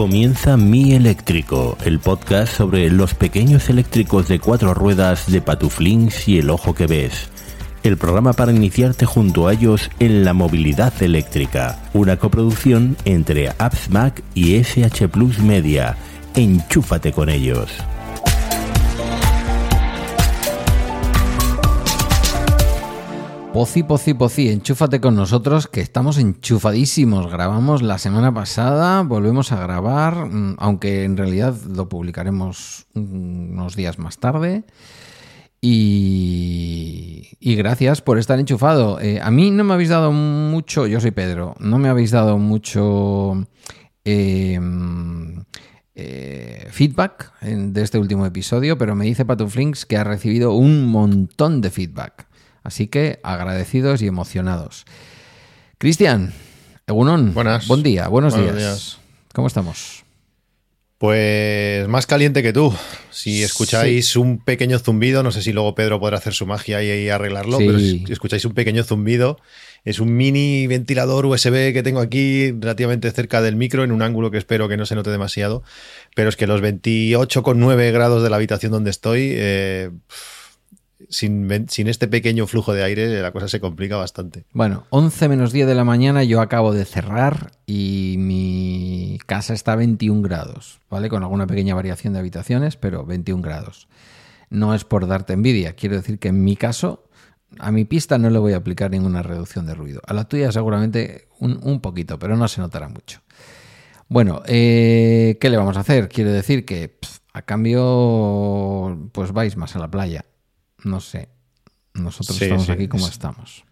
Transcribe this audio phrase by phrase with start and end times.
[0.00, 6.38] Comienza Mi Eléctrico, el podcast sobre los pequeños eléctricos de cuatro ruedas de Patuflings y
[6.38, 7.28] el ojo que ves.
[7.82, 11.82] El programa para iniciarte junto a ellos en la movilidad eléctrica.
[11.92, 15.98] Una coproducción entre Apps Mac y SH Plus Media.
[16.34, 17.70] Enchúfate con ellos.
[23.52, 27.28] Pozi, pozi, pozi, enchúfate con nosotros que estamos enchufadísimos.
[27.28, 33.98] Grabamos la semana pasada, volvemos a grabar, mm, aunque en realidad lo publicaremos unos días
[33.98, 34.62] más tarde.
[35.60, 39.00] Y, gracias por estar enchufado.
[39.00, 42.38] Eh, a mí no me habéis dado mucho, yo soy Pedro, no me habéis dado
[42.38, 43.48] mucho
[44.04, 45.42] em,
[45.96, 51.60] eh, feedback de este último episodio, pero me dice Patuflinks que ha recibido un montón
[51.60, 52.29] de feedback.
[52.62, 54.84] Así que agradecidos y emocionados.
[55.78, 56.32] Cristian,
[56.86, 57.66] Egunon, Buenas.
[57.66, 58.98] buen día, buenos, días.
[59.32, 60.04] ¿Cómo estamos?
[61.00, 62.74] Pues más caliente que tú.
[63.10, 67.08] Si escucháis un pequeño zumbido, no sé si luego Pedro podrá hacer su magia y,
[67.08, 69.38] arreglarlo, pero si escucháis un pequeño zumbido,
[69.86, 74.30] es un mini ventilador USB que tengo aquí relativamente cerca del micro, en un ángulo
[74.30, 75.62] que espero que no se note demasiado.
[76.14, 79.90] Pero es que los 28,9 grados de la habitación donde estoy, eh,
[81.08, 84.44] sin, sin, este pequeño flujo de aire la cosa se complica bastante.
[84.52, 89.72] Bueno, 11 menos 10 de la mañana yo acabo de cerrar y mi casa está
[89.72, 91.08] a 21 grados, ¿vale?
[91.08, 93.88] Con alguna pequeña variación de habitaciones, pero 21 grados.
[94.50, 97.04] No es por darte envidia, quiero decir que en mi caso,
[97.58, 100.00] a mi pista no le voy a aplicar ninguna reducción de ruido.
[100.06, 103.20] A la tuya seguramente un, poquito, pero no se notará mucho.
[104.08, 106.08] Bueno, eh, ¿qué le vamos a hacer?
[106.08, 106.98] Quiero decir que
[107.32, 110.24] a cambio, pues vais más a la playa
[110.84, 111.28] no sé.
[111.94, 113.64] Nosotros estamos aquí como estamos.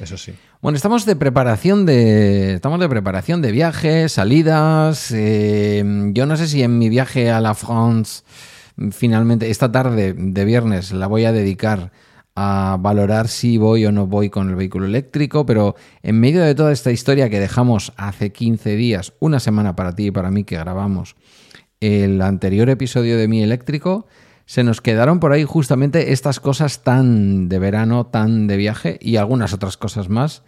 [0.00, 0.34] Eso sí.
[0.60, 2.54] Bueno, estamos de preparación de.
[2.54, 5.10] Estamos de preparación de viajes, salidas.
[5.12, 8.22] Eh, yo no sé si en mi viaje a la France,
[8.90, 11.92] finalmente, esta tarde de viernes, la voy a dedicar
[12.40, 16.54] a valorar si voy o no voy con el vehículo eléctrico, pero en medio de
[16.54, 20.44] toda esta historia que dejamos hace 15 días, una semana para ti y para mí
[20.44, 21.16] que grabamos
[21.80, 24.06] el anterior episodio de mi eléctrico,
[24.48, 29.16] se nos quedaron por ahí justamente estas cosas tan de verano, tan de viaje y
[29.16, 30.42] algunas otras cosas más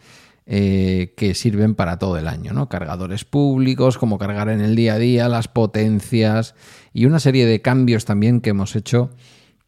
[0.47, 2.71] eh, que sirven para todo el año, ¿no?
[2.71, 6.55] Cargadores públicos, como cargar en el día a día, las potencias
[6.95, 9.11] y una serie de cambios también que hemos hecho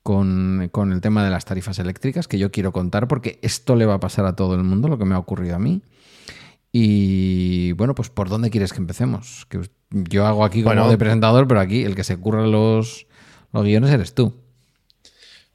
[0.03, 3.85] con, con, el tema de las tarifas eléctricas que yo quiero contar porque esto le
[3.85, 5.83] va a pasar a todo el mundo, lo que me ha ocurrido a mí.
[6.73, 9.45] Y bueno, pues ¿por dónde quieres que empecemos?
[9.51, 9.61] Que
[9.91, 13.07] yo hago aquí como de presentador, pero aquí el que se curra los,
[13.53, 14.35] los guiones eres tú.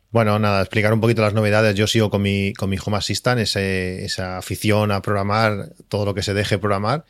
[0.09, 1.75] Bueno, nada, explicar un poquito las novedades.
[1.75, 6.23] Yo sigo con mi, con mi Home Assistant, esa afición a programar, todo lo que
[6.23, 7.03] se deje programar,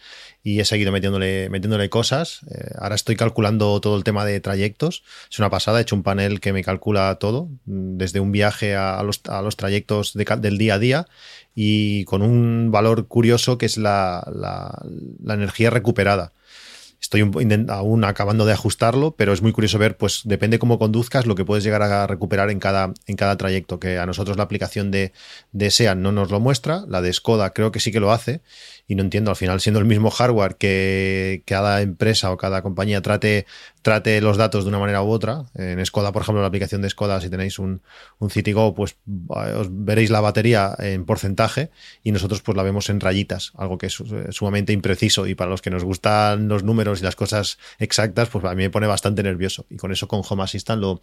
[0.43, 2.41] y he seguido metiéndole, metiéndole cosas.
[2.49, 5.03] Eh, ahora estoy calculando todo el tema de trayectos.
[5.31, 9.03] Es una pasada, he hecho un panel que me calcula todo, desde un viaje a,
[9.03, 9.21] los,
[9.55, 11.07] trayectos del día a día,
[11.53, 14.27] y con un valor curioso que es la,
[15.23, 16.33] la energía recuperada.
[16.99, 17.21] Estoy
[17.69, 21.45] aún acabando de ajustarlo, pero es muy curioso ver, pues depende cómo conduzcas, lo que
[21.45, 25.13] puedes llegar a recuperar en cada, en cada trayecto, que a nosotros la aplicación de,
[25.51, 28.41] de no nos lo muestra, la de Skoda creo que sí que lo hace,
[28.87, 33.01] y no entiendo, al final siendo el mismo hardware que cada empresa o cada compañía
[33.01, 33.45] trate,
[33.81, 35.43] trate los datos de una manera u otra.
[35.55, 37.81] En Skoda, por ejemplo, la aplicación de Skoda, si tenéis un,
[38.19, 38.95] un CityGo, pues
[39.29, 41.69] os veréis la batería en porcentaje
[42.03, 45.49] y nosotros pues la vemos en rayitas, algo que es eh, sumamente impreciso y para
[45.49, 48.87] los que nos gustan los números y las cosas exactas, pues a mí me pone
[48.87, 51.01] bastante nervioso y con eso con Home Assistant lo,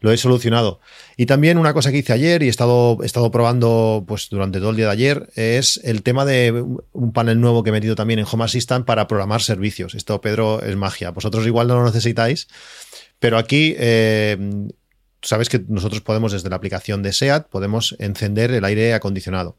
[0.00, 0.80] lo he solucionado.
[1.16, 4.58] Y también una cosa que hice ayer y he estado, he estado probando pues, durante
[4.58, 6.52] todo el día de ayer es el tema de
[6.92, 9.96] un panel nuevo que he metido también en Home Assistant para programar servicios.
[9.96, 11.10] Esto, Pedro, es magia.
[11.10, 12.46] Vosotros igual no lo necesitáis,
[13.18, 13.74] pero aquí...
[13.76, 14.68] Eh,
[15.22, 19.56] sabes que nosotros podemos desde la aplicación de SEAT podemos encender el aire acondicionado.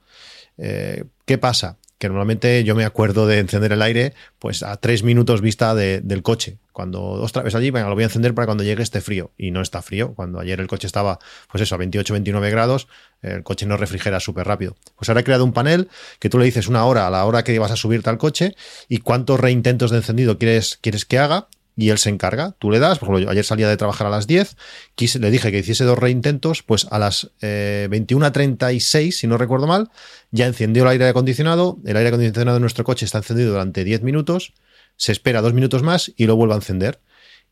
[0.58, 1.78] Eh, ¿Qué pasa?
[1.98, 6.22] Que normalmente yo me acuerdo de encender el aire pues a tres minutos vista del
[6.24, 6.58] coche.
[6.72, 9.32] Cuando otra vez allí, venga, lo voy a encender para cuando llegue este frío.
[9.36, 10.14] Y no está frío.
[10.14, 11.18] Cuando ayer el coche estaba,
[11.52, 12.88] pues eso, a 28, 29 grados,
[13.24, 14.76] el coche no refrigera súper rápido.
[14.96, 15.90] Pues ahora he creado un panel
[16.20, 18.56] que tú le dices una hora a la hora que vas a subirte al coche
[18.88, 22.56] y cuántos reintentos de encendido quieres, quieres que haga y él se encarga.
[22.60, 24.58] Tú le das, por ejemplo, ayer salía de trabajar a las 10,
[24.96, 29.68] quise, le dije que hiciese dos reintentos, pues a las eh, 21.36, si no recuerdo
[29.68, 29.92] mal,
[30.32, 31.78] ya encendió el aire acondicionado.
[31.86, 34.54] El aire acondicionado de nuestro coche está encendido durante 10 minutos,
[34.98, 37.00] se espera dos minutos más y lo vuelve a encender.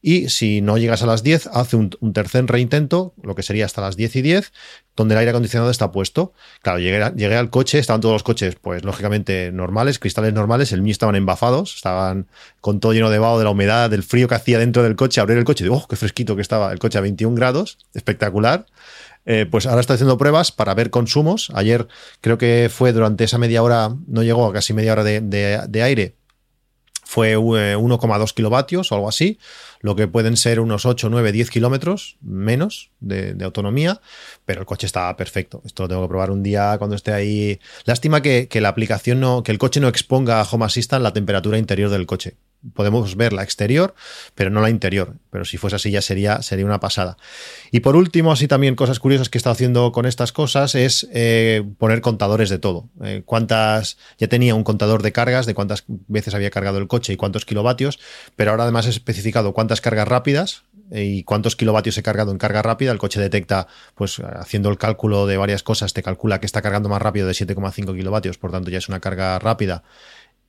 [0.07, 3.81] Y si no llegas a las 10, hace un, tercer reintento, lo que sería hasta
[3.81, 4.53] las 10 y 10,
[4.95, 6.31] donde el aire acondicionado está puesto.
[6.61, 10.91] Claro, llegué, al coche, estaban todos los coches, pues lógicamente normales, cristales normales, el mío
[10.91, 12.27] estaban embafados, estaban
[12.61, 15.21] con todo lleno de vaho, de la humedad, del frío que hacía dentro del coche,
[15.21, 18.67] abrir el coche, digo, oh, qué fresquito que estaba, el coche a 21 grados, espectacular.
[19.25, 21.51] Eh, pues ahora estoy haciendo pruebas para ver consumos.
[21.55, 21.87] Ayer
[22.21, 26.15] creo que fue durante esa media hora, no llegó a casi media hora de, aire,
[27.05, 29.39] fue 1,2 eh, kilovatios o algo así,
[29.79, 34.01] lo que pueden ser unos 8, 9, 10 kilómetros menos de, autonomía,
[34.43, 35.61] pero el coche está perfecto.
[35.65, 37.59] Esto lo tengo que probar un día cuando esté ahí.
[37.85, 41.13] Lástima que, que la aplicación no, que el coche no exponga a Home Assistant la
[41.13, 42.35] temperatura interior del coche
[42.73, 43.93] podemos ver la exterior,
[44.33, 45.15] pero no la interior.
[45.29, 47.17] Pero si fuese así ya sería, sería una pasada.
[47.71, 51.07] Y por último, así también cosas curiosas que he estado haciendo con estas cosas es
[51.11, 52.89] eh, poner contadores de todo.
[53.03, 57.13] Eh, cuántas, ya tenía un contador de cargas, de cuántas veces había cargado el coche
[57.13, 57.99] y cuántos kilovatios,
[58.35, 62.37] pero ahora además he especificado cuántas cargas rápidas eh, y cuántos kilovatios he cargado en
[62.37, 62.91] carga rápida.
[62.91, 66.89] El coche detecta, pues haciendo el cálculo de varias cosas, te calcula que está cargando
[66.89, 69.83] más rápido de 7,5 kilovatios, por tanto ya es una carga rápida.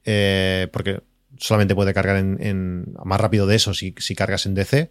[0.05, 1.01] porque
[1.39, 4.91] solamente puede cargar en, más rápido de eso si, cargas en DC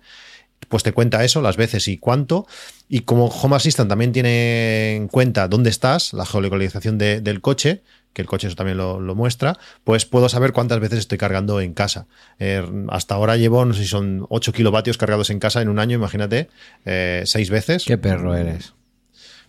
[0.69, 2.47] pues te cuenta eso, las veces y cuánto.
[2.87, 7.83] Y como Home Assistant también tiene en cuenta dónde estás, la geolocalización del coche,
[8.13, 11.73] que el coche eso también lo, muestra, pues puedo saber cuántas veces estoy cargando en
[11.73, 12.07] casa.
[12.39, 15.77] Eh, hasta ahora llevo, no sé si son 8 kilovatios cargados en casa en un
[15.77, 16.49] año, imagínate,
[16.85, 17.83] eh, 6 veces.
[17.85, 18.73] Qué perro eres.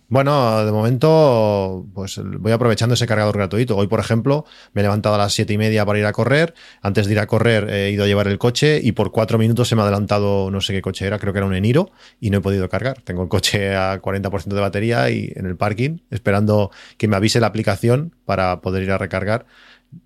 [0.09, 3.75] Bueno, de momento, pues voy aprovechando ese cargador gratuito.
[3.75, 6.53] Hoy, por ejemplo, me he levantado a las siete y media para ir a correr.
[6.81, 9.67] Antes de ir a correr, he ido a llevar el coche y por cuatro minutos
[9.67, 12.29] se me ha adelantado, no sé qué coche era, creo que era un Eniro, y
[12.29, 13.01] no he podido cargar.
[13.01, 17.41] Tengo el coche a 40% de batería y en el parking, esperando que me avise
[17.41, 19.45] la aplicación para poder ir a recargar.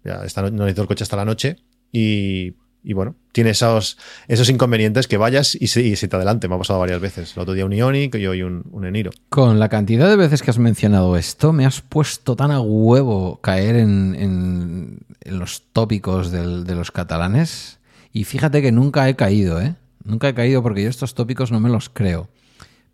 [0.03, 1.57] Ya esta no necesito el coche hasta la noche
[1.91, 3.97] y y bueno, tiene esos,
[4.27, 6.47] esos inconvenientes que vayas y se, te adelante.
[6.47, 7.35] Me ha pasado varias veces.
[7.35, 9.11] El otro día un Ionic y hoy un, un, Eniro.
[9.29, 13.39] Con la cantidad de veces que has mencionado esto, me has puesto tan a huevo
[13.41, 17.79] caer en, los tópicos de los catalanes.
[18.11, 19.75] Y fíjate que nunca he caído, ¿eh?
[20.03, 22.29] Nunca he caído porque yo estos tópicos no me los creo.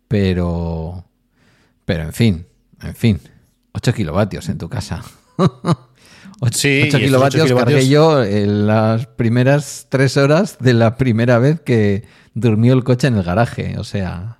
[0.06, 1.04] Pero.
[1.86, 2.46] Pero en fin,
[2.82, 3.20] en fin.
[3.72, 5.02] 8 kilovatios en tu casa.
[6.40, 12.04] 8, sí, kilovatios, cargué yo en las primeras tres horas de la primera vez que
[12.34, 13.76] durmió el coche en el garaje.
[13.78, 14.38] O sea.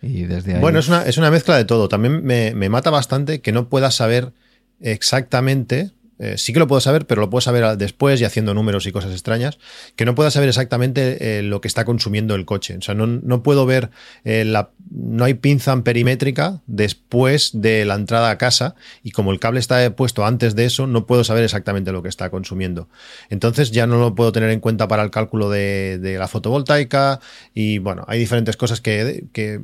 [0.00, 0.60] Y desde ahí...
[0.60, 1.88] Bueno, es una, es una mezcla de todo.
[1.88, 4.32] También me, me mata bastante que no puedas saber
[4.80, 8.86] exactamente eh, sí que lo puedo saber, pero lo puedo saber después y haciendo números
[8.86, 9.58] y cosas extrañas,
[9.96, 12.76] que no pueda saber exactamente eh, lo que está consumiendo el coche.
[12.76, 13.90] O sea, no, puedo ver,
[14.24, 19.40] eh, la, no hay pinza perimétrica después de la entrada a casa y como el
[19.40, 22.88] cable está puesto antes de eso, no puedo saber exactamente lo que está consumiendo.
[23.30, 27.18] Entonces ya no lo puedo tener en cuenta para el cálculo de, la fotovoltaica
[27.54, 29.60] y bueno, hay diferentes cosas que, que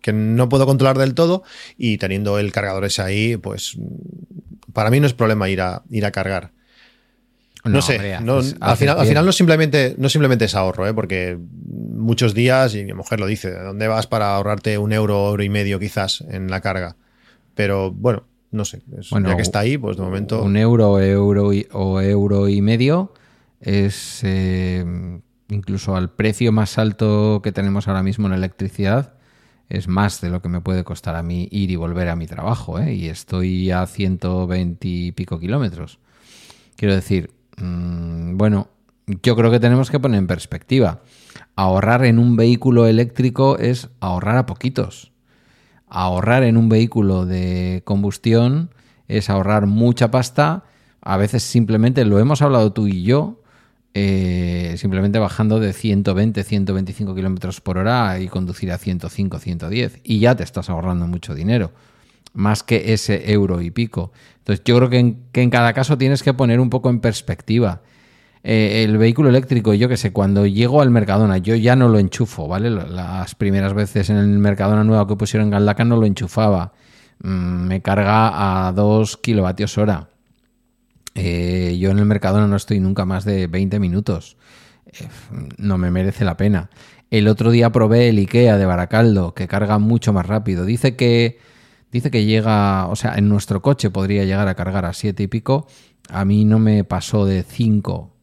[0.00, 1.42] que no puedo controlar del todo
[1.76, 3.76] y teniendo el cargador ese ahí, pues
[4.78, 6.52] para mí no es problema ir a, ir a cargar.
[7.64, 10.94] No, sé, al, final, no simplemente, no simplemente es ahorro, ¿eh?
[10.94, 11.36] porque
[11.66, 15.48] muchos días, y mi mujer lo dice, ¿dónde vas para ahorrarte un euro, euro y
[15.48, 16.94] medio quizás en la carga?
[17.56, 18.22] Pero bueno,
[18.52, 20.44] no sé, ya que está ahí, pues de momento...
[20.44, 23.12] Un euro, euro y, o euro y medio
[23.60, 24.84] es eh,
[25.48, 29.14] incluso al precio más alto que tenemos ahora mismo en electricidad,
[29.68, 32.26] es más de lo que me puede costar a mí ir y volver a mi
[32.26, 32.94] trabajo, ¿eh?
[32.94, 35.98] y estoy a 120 y pico kilómetros.
[36.76, 38.68] Quiero decir, mm, bueno,
[39.22, 41.00] yo creo que tenemos que poner en perspectiva.
[41.56, 45.12] Ahorrar en un vehículo eléctrico es ahorrar a poquitos.
[45.86, 48.70] Ahorrar en un vehículo de combustión
[49.08, 50.64] es ahorrar mucha pasta.
[51.00, 53.40] A veces simplemente lo hemos hablado tú y yo
[53.94, 60.00] eh, simplemente bajando de 120, 125 kilómetros por hora y conducir a 105, 110.
[60.04, 61.72] Y ya te estás ahorrando mucho dinero,
[62.32, 64.12] más que ese euro y pico.
[64.38, 64.98] Entonces, yo creo que
[65.40, 67.82] en, cada caso tienes que poner un poco en perspectiva.
[68.44, 71.98] Eh, el vehículo eléctrico, yo que sé, cuando llego al Mercadona, yo ya no lo
[71.98, 72.70] enchufo, ¿vale?
[72.70, 76.72] Las primeras veces en el Mercadona nuevo que pusieron en Galdaca no lo enchufaba.
[77.20, 80.08] Mm, me carga a 2 kilovatios hora
[81.20, 84.36] eh, yo en el Mercadona no estoy nunca más de 20 minutos.
[84.86, 85.08] Eh,
[85.56, 86.70] no me merece la pena.
[87.10, 90.64] El otro día probé el IKEA de Baracaldo, que carga mucho más rápido.
[90.64, 91.38] Dice que,
[91.90, 95.26] dice que llega, o sea, en nuestro coche podría llegar a cargar a 7 y
[95.26, 95.66] pico.
[96.08, 98.14] A mí no me pasó de 5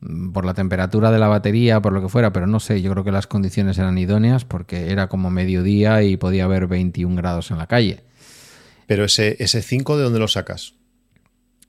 [0.00, 2.92] mm, por la temperatura de la batería, por lo que fuera, pero no sé, yo
[2.92, 7.50] creo que las condiciones eran idóneas porque era como mediodía y podía haber 21 grados
[7.50, 8.04] en la calle.
[8.86, 10.74] Pero ese, ese 5, ¿de dónde lo sacas?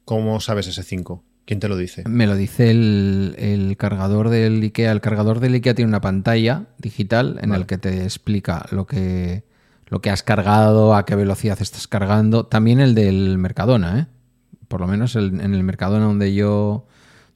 [0.05, 1.23] ¿Cómo sabes ese 5?
[1.45, 2.03] ¿Quién te lo dice?
[2.07, 4.91] Me lo dice el, cargador del IKEA.
[4.91, 9.43] El cargador del IKEA tiene una pantalla digital en el que te explica lo que,
[9.87, 12.45] lo que has cargado, a qué velocidad estás cargando.
[12.45, 14.07] También el del Mercadona, ¿eh?
[14.67, 16.87] Por lo menos en el Mercadona donde yo,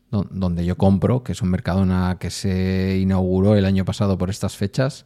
[0.09, 4.57] donde yo compro, que es un Mercadona que se inauguró el año pasado por estas
[4.57, 5.05] fechas,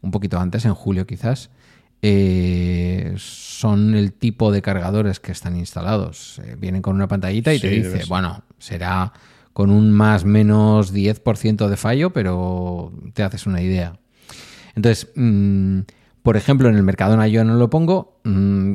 [0.00, 1.50] un poquito antes, en julio quizás.
[2.00, 6.40] Eh, son el tipo de cargadores que están instalados.
[6.44, 9.12] Eh, vienen con una pantallita y te dice, bueno, será
[9.52, 13.98] con un más menos 10% de fallo, pero te haces una idea.
[14.76, 15.80] Entonces, mm,
[16.22, 18.20] por ejemplo, en el Mercadona yo no lo pongo.
[18.22, 18.74] Mm,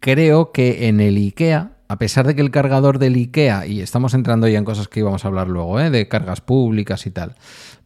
[0.00, 4.14] creo que en el IKEA, a pesar de que el cargador del IKEA, y estamos
[4.14, 5.90] entrando ya en cosas que íbamos a hablar luego, ¿eh?
[5.90, 7.34] de cargas públicas y tal,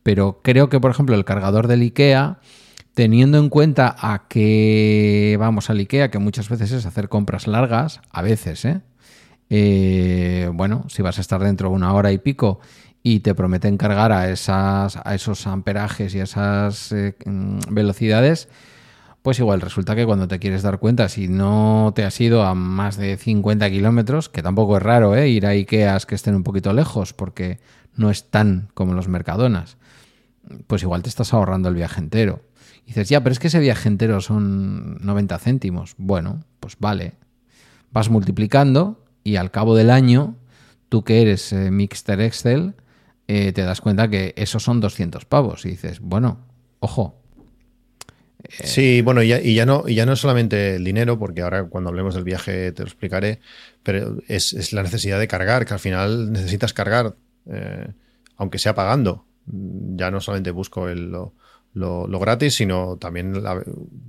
[0.04, 2.38] pero creo que, por ejemplo, el cargador del IKEA
[2.96, 8.00] teniendo en cuenta a que vamos al IKEA, que muchas veces es hacer compras largas,
[8.10, 8.80] a veces, ¿eh?
[9.50, 10.48] ¿eh?
[10.54, 12.58] bueno, si vas a estar dentro una hora y pico
[13.02, 18.48] y te prometen cargar a, esas, a esos amperajes y a esas eh, mm, velocidades,
[19.20, 22.54] pues igual resulta que cuando te quieres dar cuenta, si no te has ido a
[22.54, 25.28] más de 50 kilómetros, que tampoco es raro ¿eh?
[25.28, 27.58] ir a Ikeas que estén un poquito lejos, porque
[27.94, 29.76] no están como los Mercadonas,
[30.66, 32.42] pues igual te estás ahorrando el viaje entero.
[32.84, 35.94] Y dices, ya, pero es que ese viaje entero son 90 céntimos.
[35.98, 37.14] Bueno, pues vale.
[37.90, 40.36] Vas multiplicando y al cabo del año,
[40.88, 42.74] tú que eres eh, Mixter Excel,
[43.26, 45.64] eh, te das cuenta que esos son 200 pavos.
[45.66, 46.46] Y dices, bueno,
[46.78, 47.20] ojo.
[48.44, 51.64] Eh, sí, bueno, y ya, no, y ya no es solamente el dinero, porque ahora
[51.64, 53.40] cuando hablemos del viaje te lo explicaré,
[53.82, 57.16] pero es, la necesidad de cargar, que al final necesitas cargar,
[58.36, 59.26] aunque sea pagando.
[59.46, 61.12] Ya no solamente busco el,
[61.76, 63.32] lo, gratis, sino también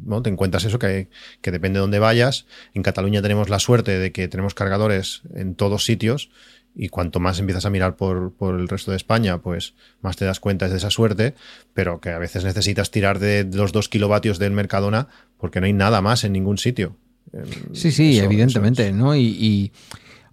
[0.06, 0.22] ¿no?
[0.22, 1.10] te encuentras eso que,
[1.44, 2.46] depende de dónde vayas.
[2.74, 6.30] En Cataluña tenemos la suerte de que tenemos cargadores en todos sitios
[6.76, 10.40] y cuanto más empiezas a mirar por, el resto de España, pues más te das
[10.40, 11.34] cuenta de esa suerte,
[11.74, 15.74] pero que a veces necesitas tirar de los dos kilovatios del Mercadona porque no hay
[15.74, 16.96] nada más en ningún sitio.
[17.74, 19.16] Sí, sí, evidentemente, ¿no?
[19.16, 19.72] y,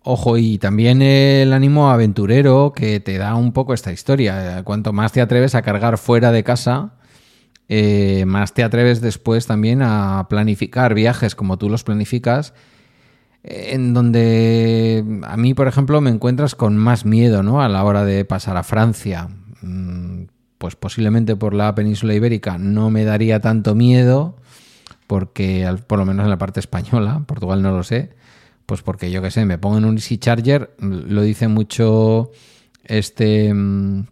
[0.06, 4.62] Ojo, y también el ánimo aventurero que te da un poco esta historia.
[4.62, 6.92] Cuanto más te atreves a cargar fuera de casa,
[7.70, 12.52] eh, más te atreves después también a planificar viajes como tú los planificas,
[13.42, 17.62] en donde a mí, por ejemplo, me encuentras con más miedo ¿no?
[17.62, 19.30] a la hora de pasar a Francia.
[19.62, 20.25] Mm,
[20.58, 24.37] pues posiblemente por la península ibérica no me daría tanto miedo,
[25.06, 28.11] porque por lo menos en la parte española, Portugal no lo sé,
[28.66, 32.30] pues porque yo qué sé, me pongo en un Easy Charger, lo dice mucho
[32.85, 33.52] este...
[33.52, 34.06] Mm,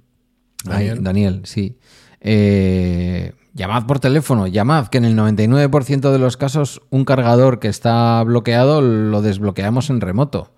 [0.64, 1.76] Daniel, Daniel sí.
[2.20, 7.68] Eh, Llamad por teléfono, llamad, que en el 99% de los casos un cargador que
[7.68, 10.54] está bloqueado lo desbloqueamos en remoto.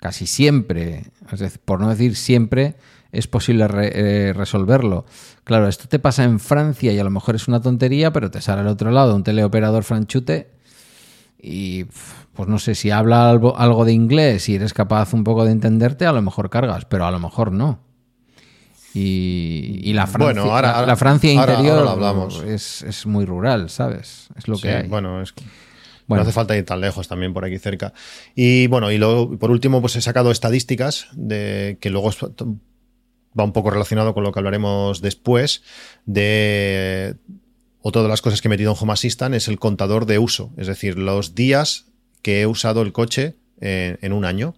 [0.00, 1.04] Casi siempre,
[1.64, 2.74] por no decir siempre,
[3.12, 5.06] es posible eh, resolverlo.
[5.44, 8.40] Claro, esto te pasa en Francia y a lo mejor es una tontería, pero te
[8.40, 10.50] sale al otro lado un teleoperador franchute
[11.38, 11.84] y
[12.32, 15.52] pues no sé si habla algo, algo de inglés y eres capaz un poco de
[15.52, 17.80] entenderte, a lo mejor cargas, pero a lo mejor no.
[18.96, 20.44] Y, la Francia,
[20.86, 22.40] la, Francia interior hablamos.
[22.44, 24.28] Es, muy rural, ¿sabes?
[24.36, 24.88] Es lo que hay.
[24.88, 25.34] Bueno, es
[26.06, 27.92] No hace falta ir tan lejos también por aquí cerca.
[28.36, 32.10] Y bueno, y luego, por último, pues he sacado estadísticas de que luego
[33.38, 35.62] va un poco relacionado con lo que hablaremos después
[36.06, 37.16] de
[37.86, 40.50] otra de las cosas que he metido en Home Assistant es el contador de uso,
[40.56, 41.84] es decir, los días
[42.22, 44.54] que he usado el coche en, un año.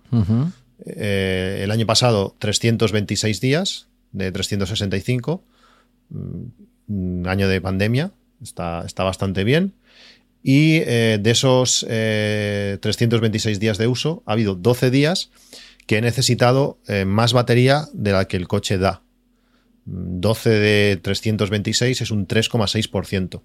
[0.84, 5.42] Eh, el año pasado 326 días, de 365,
[6.10, 6.52] un
[6.86, 9.74] mm, año de pandemia, está, está bastante bien.
[10.44, 15.30] Y eh, de esos 326 eh, días de uso, ha habido 12 días
[15.88, 19.02] que he necesitado más batería de la que el coche da.
[19.86, 23.42] 12 de 326 es un 3,6%.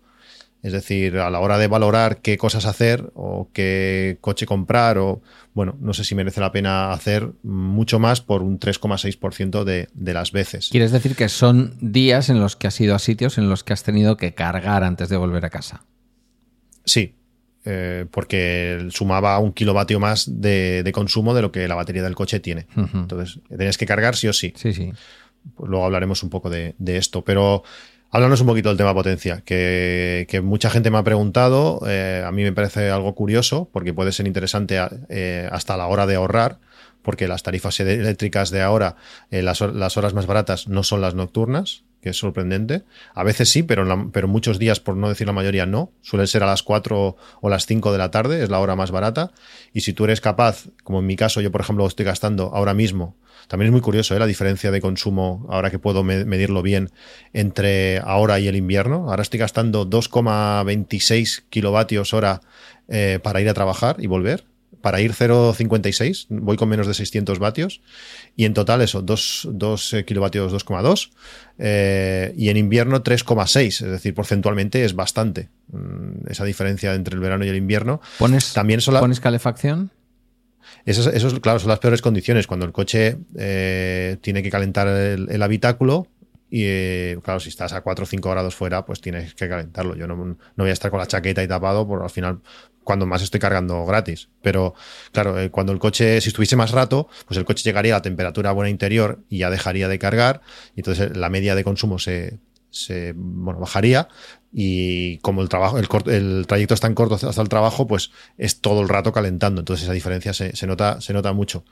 [0.64, 5.24] Es decir, a la hora de valorar qué cosas hacer o qué coche comprar o,
[5.56, 10.14] bueno, no sé si merece la pena hacer mucho más por un 3,6% de, de
[10.14, 10.70] las veces.
[10.70, 13.74] ¿Quieres decir que son días en los que has ido a sitios en los que
[13.74, 15.84] has tenido que cargar antes de volver a casa?
[16.86, 17.16] Sí,
[17.64, 22.40] eh, porque sumaba un kilovatio más de, consumo de lo que la batería del coche
[22.40, 22.66] tiene.
[22.76, 24.54] Entonces, tenías que cargar sí o sí.
[24.56, 24.92] Sí, sí.
[25.56, 27.64] Pues luego hablaremos un poco de, esto, pero
[28.14, 31.80] Háblanos un poquito del tema potencia, que, mucha gente me ha preguntado.
[31.88, 36.06] Eh, a mí me parece algo curioso porque puede ser interesante eh, hasta la hora
[36.06, 36.58] de ahorrar,
[37.02, 38.96] porque las tarifas eléctricas de ahora,
[39.30, 42.84] eh, las, horas más baratas no son las nocturnas, que es sorprendente.
[43.14, 45.92] A veces sí, pero, pero muchos días, por no decir la mayoría, no.
[46.02, 48.92] Suelen ser a las 4 o las 5 de la tarde, es la hora más
[48.92, 49.32] barata.
[49.74, 52.74] Y si tú eres capaz, como en mi caso, yo por ejemplo estoy gastando ahora
[52.74, 53.16] mismo,
[53.48, 54.20] también es muy curioso ¿eh?
[54.20, 56.90] la diferencia de consumo, ahora que puedo medirlo bien,
[57.34, 59.10] entre ahora y el invierno.
[59.10, 62.42] Ahora estoy gastando 2,26 kilovatios hora
[62.88, 67.40] eh, para ir a trabajar y volver para ir 0,56, voy con menos de 600
[67.40, 67.82] vatios.
[68.36, 71.12] Y en total eso, 2, 2 eh, kilovatios 2,2.
[71.60, 75.50] Eh, y en invierno 3,6, es decir, porcentualmente es bastante.
[75.72, 78.02] Mm, esa diferencia entre el verano y el invierno.
[78.18, 79.92] ¿Pones, También son ¿pones calefacción?
[80.86, 82.48] Eso, eso, claro, son las peores condiciones.
[82.48, 86.08] Cuando el coche eh, tiene que calentar el, habitáculo,
[86.50, 89.96] y claro, si estás a 4 o 5 grados fuera, pues tienes que calentarlo.
[89.96, 92.40] Yo no, no, voy a estar con la chaqueta y tapado, porque al final
[92.92, 94.28] cuando más estoy cargando gratis.
[94.42, 94.76] Pero
[95.14, 98.02] claro, eh, cuando el coche, si estuviese más rato, pues el coche llegaría a la
[98.02, 100.42] temperatura buena interior y ya dejaría de cargar.
[100.76, 104.10] Y entonces la media de consumo se, se bueno, bajaría.
[104.52, 108.60] Y como el trabajo, el, el, trayecto es tan corto hasta el trabajo, pues es
[108.60, 109.62] todo el rato calentando.
[109.62, 111.64] Entonces esa diferencia se, se nota, se nota mucho.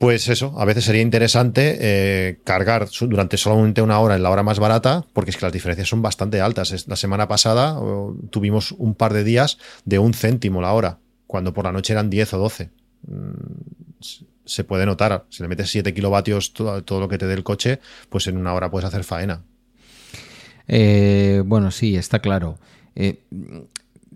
[0.00, 4.42] Pues eso, a veces sería interesante eh, cargar durante solamente una hora en la hora
[4.42, 6.86] más barata, porque es que las diferencias son bastante altas.
[6.88, 7.78] La semana pasada
[8.30, 12.08] tuvimos un par de días de un céntimo la hora, cuando por la noche eran
[12.08, 12.70] 10 o 12.
[13.08, 13.30] Mm,
[14.46, 17.44] se puede notar, si le metes 7 kilovatios todo, todo lo que te dé el
[17.44, 17.78] coche,
[18.08, 19.42] pues en una hora puedes hacer faena.
[20.66, 22.58] Eh, bueno, sí, está claro.
[22.96, 23.20] Eh,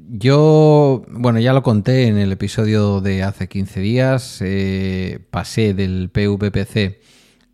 [0.08, 6.10] yo, bueno, ya lo conté en el episodio de hace 15 días, eh, pasé del
[6.10, 7.00] PVPC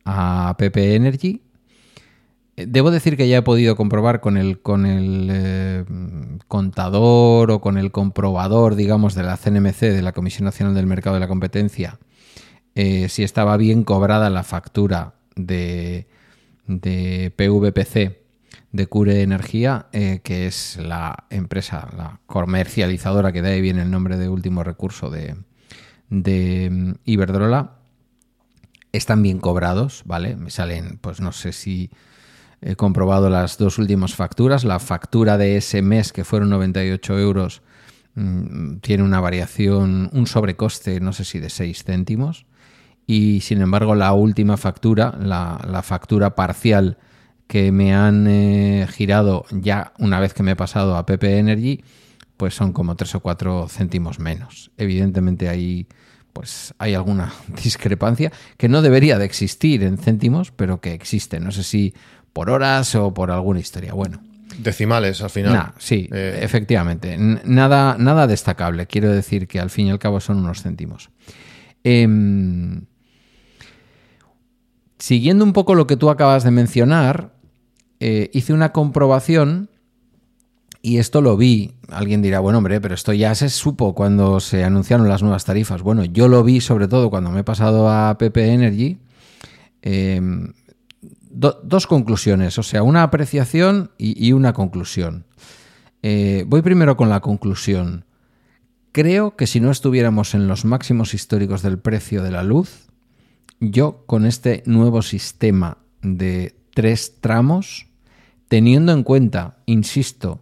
[0.05, 1.43] a PP Energy.
[2.57, 5.85] Eh, debo decir que ya he podido comprobar con el, con el eh,
[6.49, 11.15] contador o con el comprobador, digamos, de la CNMC, de la Comisión Nacional del Mercado
[11.15, 11.99] de la Competencia,
[12.75, 16.07] si estaba bien cobrada la factura de,
[16.67, 18.20] de PVPC
[18.73, 23.91] de Cure Energía, eh, que es la empresa, la comercializadora que da ahí bien el
[23.91, 25.37] nombre de último recurso de,
[26.09, 27.79] de mm, Iberdrola,
[28.93, 30.37] están bien cobrados, ¿vale?
[30.37, 31.91] Me salen, pues no sé si
[32.61, 34.65] he comprobado las dos últimas facturas.
[34.65, 37.63] La factura de ese mes, que fueron 98 euros,
[38.15, 42.47] mm, tiene una variación, un sobrecoste, no sé si de 6 céntimos.
[43.07, 46.99] Y sin embargo, la última factura, la, la factura parcial
[47.51, 51.83] que me han eh, girado ya una vez que me he pasado a PP Energy,
[52.37, 54.71] pues son como 3 o 4 céntimos menos.
[54.77, 55.89] Evidentemente ahí
[56.33, 57.33] pues hay alguna
[57.65, 61.41] discrepancia que no debería de existir en céntimos, pero que existe.
[61.41, 61.93] No sé si
[62.33, 63.95] por horas o por alguna historia.
[63.95, 64.23] Bueno.
[64.57, 65.73] Decimales al final.
[65.77, 66.39] sí, eh.
[66.43, 67.17] efectivamente.
[67.19, 68.87] Nada, nada destacable.
[68.87, 71.11] Quiero decir que al fin y al cabo son unos céntimos.
[71.83, 72.83] Em,
[75.01, 77.40] siguiendo un poco lo que tú acabas de mencionar,
[78.01, 79.69] eh, hice una comprobación
[80.83, 81.75] y esto lo vi.
[81.89, 85.83] Alguien dirá, bueno, hombre, pero esto ya se supo cuando se anunciaron las nuevas tarifas.
[85.83, 88.99] Bueno, yo lo vi sobre todo cuando me he pasado a PP Energy.
[89.83, 90.53] Em,
[91.31, 95.27] dos conclusiones, o sea, una apreciación y, una conclusión.
[96.03, 98.05] Eh, voy primero con la conclusión.
[98.93, 102.89] Creo que si no estuviéramos en los máximos históricos del precio de la luz,
[103.61, 107.90] yo con este nuevo sistema de tres tramos,
[108.51, 110.41] teniendo en cuenta, insisto,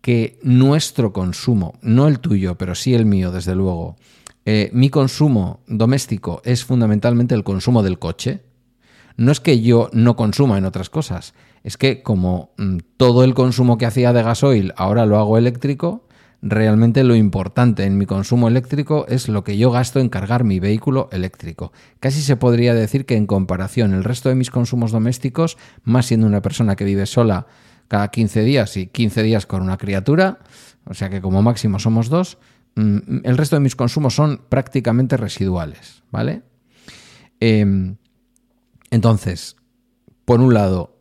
[0.00, 3.96] que nuestro consumo, no el tuyo, pero sí el mío, desde luego,
[4.46, 8.40] eh, mi consumo doméstico es fundamentalmente el consumo del coche.
[9.18, 13.34] No es que yo no consuma en otras cosas, es que como mm, todo el
[13.34, 16.08] consumo que hacía de gasoil ahora lo hago eléctrico,
[16.42, 20.58] realmente lo importante en mi consumo eléctrico es lo que yo gasto en cargar mi
[20.58, 21.72] vehículo eléctrico.
[22.00, 26.26] Casi se podría decir que en comparación el resto de mis consumos domésticos, más siendo
[26.26, 27.46] una persona que vive sola
[27.88, 30.38] cada 15 días y 15 días con una criatura,
[30.86, 32.38] o sea que como máximo somos dos,
[32.76, 36.42] mm, el resto de mis consumos son prácticamente residuales, ¿vale?
[37.40, 37.96] Em,
[38.90, 39.56] entonces,
[40.24, 40.99] por un lado,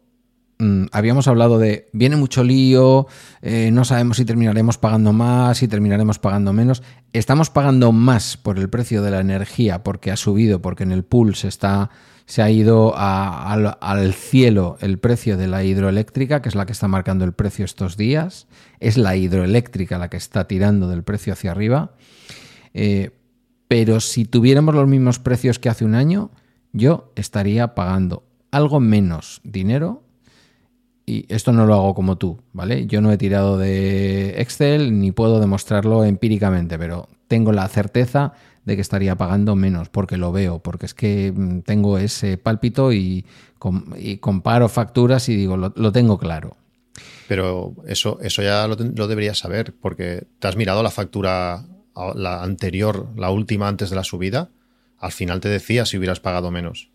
[0.61, 3.07] Mm, habíamos hablado de viene mucho lío,
[3.41, 6.83] eh, no sabemos si terminaremos pagando más, si terminaremos pagando menos.
[7.13, 11.05] Estamos pagando más por el precio de la energía porque ha subido, porque en el
[11.05, 16.73] pool se ha ido al, cielo el precio de la hidroeléctrica, que es la que
[16.73, 18.47] está marcando el precio estos días.
[18.81, 21.93] Es la hidroeléctrica la que está tirando del precio hacia arriba.
[22.73, 23.11] Eh,
[23.69, 26.31] pero si tuviéramos los mismos precios que hace un año,
[26.73, 30.03] yo estaría pagando algo menos dinero
[31.09, 32.85] y esto no lo hago como tú, ¿vale?
[32.85, 38.75] Yo no he tirado de Excel ni puedo demostrarlo empíricamente, pero tengo la certeza de
[38.75, 43.25] que estaría pagando menos, porque lo veo, porque es que mm, tengo ese pálpito y,
[44.19, 46.55] comparo facturas y digo, lo, tengo claro.
[47.27, 51.65] Pero eso, eso ya lo, lo, deberías saber, porque te has mirado la factura,
[52.15, 54.49] la anterior, la última antes de la subida,
[54.99, 56.91] al final te decía si hubieras pagado menos,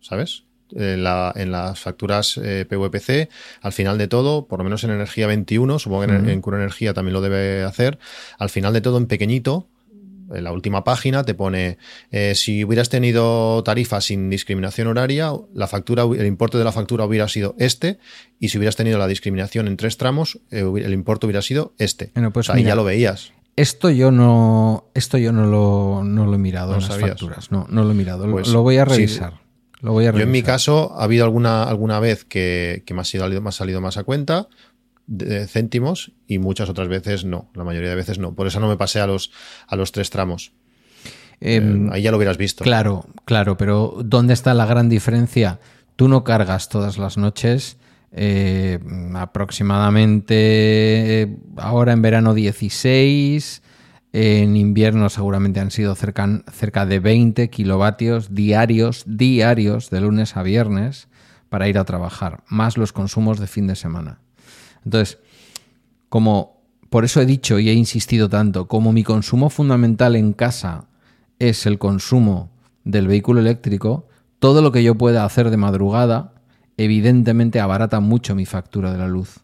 [0.00, 0.44] ¿sabes?
[0.72, 3.28] En, las facturas eh, PVPC,
[3.60, 6.94] al final de todo, por lo menos en energía 21, supongo que en, Cura Energía
[6.94, 7.98] también lo debe hacer,
[8.38, 9.68] al final de todo en pequeñito,
[10.32, 11.78] en la última página te pone
[12.10, 17.04] eh, si hubieras tenido tarifa sin discriminación horaria, la factura, el importe de la factura
[17.04, 17.98] hubiera sido este,
[18.40, 22.10] y si hubieras tenido la discriminación en tres tramos, eh, el importe hubiera sido este.
[22.14, 23.32] Bueno, pues ahí ya lo veías.
[23.56, 27.52] Esto yo no, esto yo no lo, no lo he mirado en las facturas.
[27.52, 28.28] No, no lo he mirado.
[28.28, 29.43] Pues lo voy a revisar.
[29.84, 33.04] Lo voy a Yo en mi caso ha habido alguna, alguna vez que, me, ha
[33.04, 34.48] salido, me ha salido más a cuenta
[35.06, 37.50] de céntimos y muchas otras veces no.
[37.54, 38.34] La mayoría de veces no.
[38.34, 39.30] Por eso no me pasé a los,
[39.66, 40.52] a los tres tramos.
[41.38, 42.64] Em, eh, ahí ya lo hubieras visto.
[42.64, 45.60] Claro, claro, pero ¿dónde está la gran diferencia?
[45.96, 47.76] Tú no cargas todas las noches
[48.10, 48.78] eh,
[49.16, 53.60] aproximadamente ahora en verano 16,
[54.16, 61.08] en invierno seguramente han sido cerca, de 20 kilovatios diarios, diarios, de lunes a viernes,
[61.48, 64.20] para ir a trabajar, más los consumos de fin de semana.
[64.84, 65.18] Entonces,
[66.08, 70.84] como por eso he dicho y he insistido tanto, como mi consumo fundamental en casa
[71.40, 72.52] es el consumo
[72.84, 74.06] del vehículo eléctrico,
[74.38, 76.34] todo lo que yo pueda hacer de madrugada
[76.76, 79.40] evidentemente abarata mucho mi factura de la luz.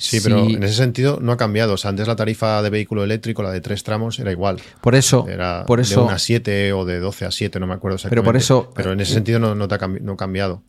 [0.00, 1.74] Sí, pero en ese sentido no ha cambiado.
[1.74, 4.58] O sea, antes la tarifa de vehículo eléctrico, la de tres tramos, era igual.
[4.80, 5.26] Por eso.
[5.28, 7.96] Era por eso, de 1 a 7 o de 12 a 7, no me acuerdo
[7.96, 8.22] exactamente.
[8.22, 8.70] Pero por eso.
[8.74, 9.78] Pero en ese sentido no, no, te ha,
[10.16, 10.62] cambiado.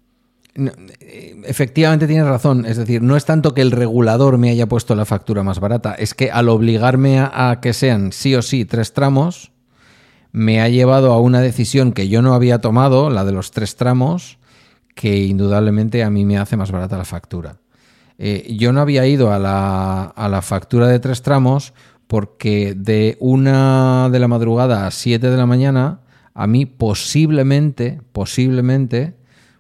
[1.46, 2.65] efectivamente tienes razón.
[2.65, 5.94] Es decir, no es tanto que el regulador me haya puesto la factura más barata,
[5.94, 9.54] es que al obligarme a que sean sí o sí tres tramos,
[10.34, 13.78] me ha llevado a una decisión que yo no había tomado, la de los tres
[13.78, 14.39] tramos
[14.94, 17.61] que indudablemente a mí me hace más barata la factura.
[18.23, 21.73] Eh, yo no había ido a la, a la, factura de tres tramos
[22.05, 26.01] porque de una de la madrugada a siete de la mañana,
[26.36, 29.15] a mí posiblemente, posiblemente,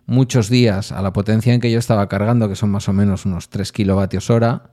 [0.05, 3.25] muchos días a la potencia en que yo estaba cargando, que son más o menos
[3.25, 4.69] unos 3 kilovatios hora,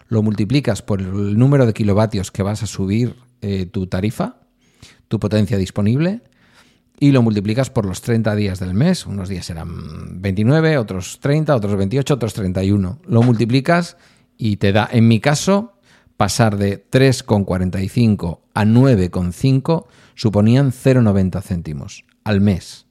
[0.08, 4.40] lo multiplicas por el número de kilovatios que vas a subir eh, tu tarifa,
[5.08, 6.22] tu potencia disponible,
[6.98, 9.06] y lo multiplicas por los 30 días del mes.
[9.06, 12.98] Unos días serán 29, otros 30, otros 28, otros 31.
[13.06, 13.96] Lo multiplicas
[14.36, 15.75] y te da, en mi caso,
[16.16, 22.86] pasar de 3,45 a 9,5 suponían 0,90 céntimos al mes.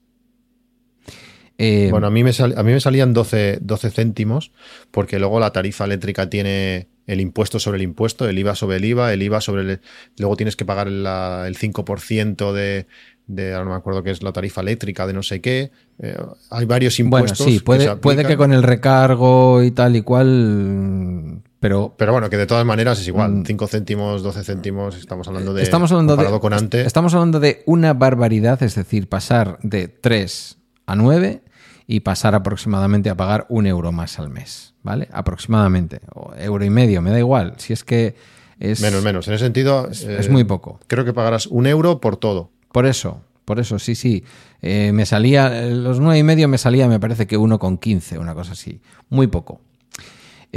[1.58, 4.52] Eh, bueno, a mí, me a mí me salían 12, 12 céntimos
[4.92, 8.86] porque luego la tarifa eléctrica tiene el impuesto sobre el impuesto, el IVA sobre el
[8.86, 9.80] IVA, el IVA sobre el...
[10.18, 12.88] Luego tienes que pagar el 5% de,
[13.28, 15.72] de, ahora no me acuerdo qué es la tarifa eléctrica, de no sé qué.
[16.00, 16.18] Eh,
[16.50, 17.38] hay varios impuestos.
[17.38, 22.30] Bueno, sí, puede, puede que con el recargo y tal y cual pero, pero bueno,
[22.30, 23.42] que de todas maneras es igual.
[23.44, 23.68] 5 mm.
[23.68, 25.64] céntimos, 12 céntimos, estamos hablando de.
[25.64, 26.86] Estamos hablando de, con antes.
[26.86, 31.42] Estamos hablando de una barbaridad, es decir, pasar de 3 a 9
[31.88, 34.76] y pasar aproximadamente a pagar un euro más al mes.
[34.84, 35.10] ¿Vale?
[35.12, 36.02] Aproximadamente.
[36.14, 37.56] O euro y medio, me da igual.
[37.58, 38.16] Si es que
[38.60, 38.82] es.
[38.82, 39.28] Menos, menos.
[39.28, 39.90] En ese sentido.
[39.90, 40.80] Es, eh, muy poco.
[40.86, 42.52] Creo que pagarás un euro por todo.
[42.72, 43.24] Por eso.
[43.44, 44.24] Por eso, sí, sí.
[44.62, 48.20] Eh, me salía, los nueve y medio me salía, me parece que uno con 15,
[48.20, 48.82] una cosa así.
[49.10, 49.62] Muy poco.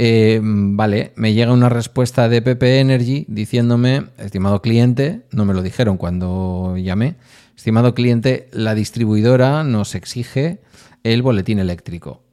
[0.01, 5.61] Eh, vale, me llega una respuesta de PP Energy diciéndome, estimado cliente, no me lo
[5.61, 7.17] dijeron cuando llamé,
[7.57, 10.61] estimado cliente, la distribuidora nos exige
[11.03, 12.23] el boletín eléctrico.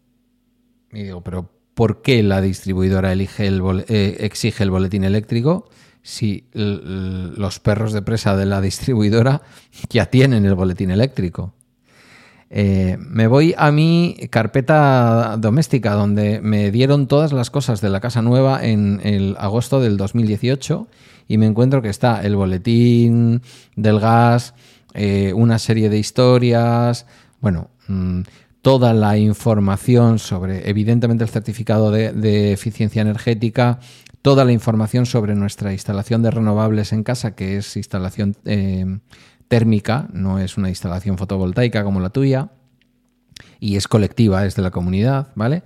[0.93, 5.69] Y digo, pero ¿por qué la distribuidora elige el eh, exige el boletín eléctrico
[6.03, 9.43] si los perros de presa de la distribuidora
[9.91, 11.56] ya tienen el boletín eléctrico?
[12.49, 18.01] Eh, me voy a mi carpeta doméstica, donde me dieron todas las cosas de la
[18.01, 20.87] casa nueva en el agosto del 2018
[21.29, 23.43] y me encuentro que está el boletín
[23.75, 24.55] del gas,
[24.95, 27.07] eh, una serie de historias,
[27.41, 28.23] bueno, mm,
[28.63, 33.79] toda la información sobre, evidentemente, el certificado de, eficiencia energética,
[34.23, 38.99] toda la información sobre nuestra instalación de renovables en casa, que es instalación eh,
[39.49, 42.51] térmica, no es una instalación fotovoltaica como la tuya,
[43.61, 45.63] y es colectiva, es de la comunidad, ¿vale?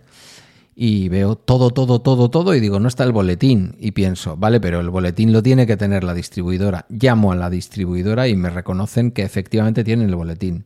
[0.75, 3.77] Y veo todo, todo, todo, todo y digo, no está el boletín.
[3.79, 6.87] Y pienso, vale, pero el boletín lo tiene que tener la distribuidora.
[6.88, 10.64] Llamo a la distribuidora y me reconocen que efectivamente tienen el boletín.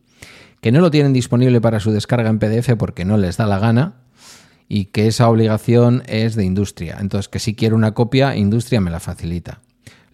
[0.60, 3.58] Que no lo tienen disponible para su descarga en PDF porque no les da la
[3.58, 3.96] gana
[4.68, 6.98] y que esa obligación es de industria.
[7.00, 9.60] Entonces, que si quiero una copia, industria me la facilita.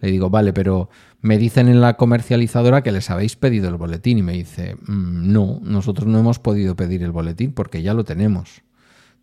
[0.01, 0.89] Le digo, vale, pero
[1.21, 5.31] me dicen en la comercializadora que les habéis pedido el boletín y me dice, mm,
[5.31, 8.63] no, nosotros no hemos podido pedir el boletín porque ya lo tenemos.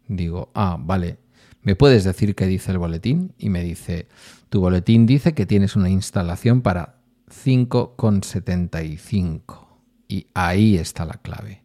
[0.07, 1.19] Digo, ah, vale,
[1.63, 3.35] ¿me puedes decir qué dice el boletín?
[3.37, 4.07] Y me dice,
[4.49, 9.67] tu boletín dice que tienes una instalación para 5,75.
[10.07, 11.65] Y ahí está la clave.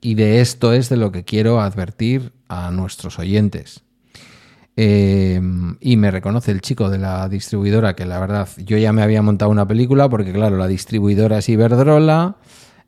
[0.00, 3.83] Y de esto es de lo que quiero advertir a nuestros oyentes.
[4.76, 9.02] Em, y me reconoce el chico de la distribuidora que la verdad yo ya me
[9.02, 12.38] había montado una película porque claro, la distribuidora es Iberdrola,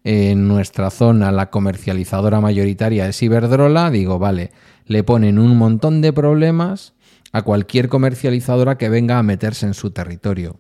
[0.02, 4.50] en nuestra zona la comercializadora mayoritaria es Iberdrola, digo, vale,
[4.86, 6.94] le ponen un montón de problemas
[7.32, 10.58] a cualquier comercializadora que venga a meterse en su territorio.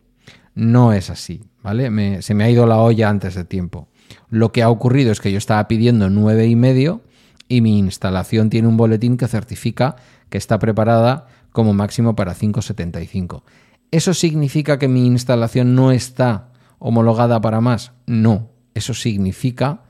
[0.54, 2.22] No es así, ¿vale?
[2.22, 3.88] se me ha ido la olla antes de tiempo.
[4.30, 7.02] Lo que ha ocurrido es que yo estaba pidiendo nueve y medio
[7.48, 9.96] y mi instalación tiene un boletín que certifica
[10.28, 13.44] que está preparada como máximo para 575.
[13.90, 17.92] ¿Eso significa que mi instalación no está homologada para más?
[18.06, 19.82] No, eso significa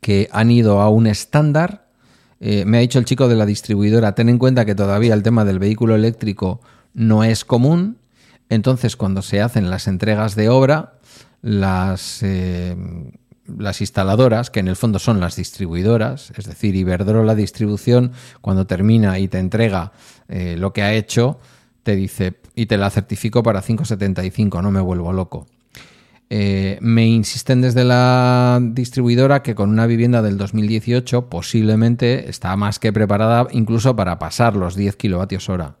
[0.00, 1.88] que han ido a un estándar.
[2.38, 5.22] Eh, me ha dicho el chico de la distribuidora, ten en cuenta que todavía el
[5.22, 6.60] tema del vehículo eléctrico
[6.92, 7.98] no es común,
[8.48, 10.98] entonces cuando se hacen las entregas de obra,
[11.42, 12.22] las...
[12.22, 12.76] Eh,
[13.58, 19.18] las instaladoras, que en el fondo son las distribuidoras, es decir, Iberdrola Distribución, cuando termina
[19.18, 19.92] y te entrega
[20.28, 21.38] eh, lo que ha hecho,
[21.82, 25.46] te dice, y te la certifico para 5,75, no me vuelvo loco.
[26.28, 32.80] Eh, me insisten desde la distribuidora que con una vivienda del 2018 posiblemente está más
[32.80, 35.76] que preparada incluso para pasar los 10 kilovatios hora,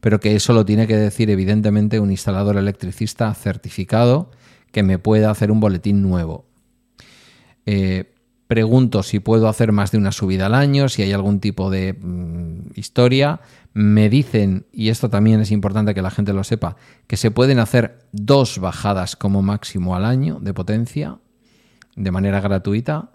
[0.00, 4.30] pero que eso lo tiene que decir evidentemente un instalador electricista certificado
[4.70, 6.47] que me pueda hacer un boletín nuevo.
[7.70, 8.14] Eh,
[8.46, 11.92] pregunto si puedo hacer más de una subida al año, si hay algún tipo de
[11.92, 13.40] mm, historia.
[13.74, 16.76] Me dicen, y esto también es importante que la gente lo sepa,
[17.06, 21.18] que se pueden hacer dos bajadas como máximo al año de potencia
[21.94, 23.10] de manera gratuita.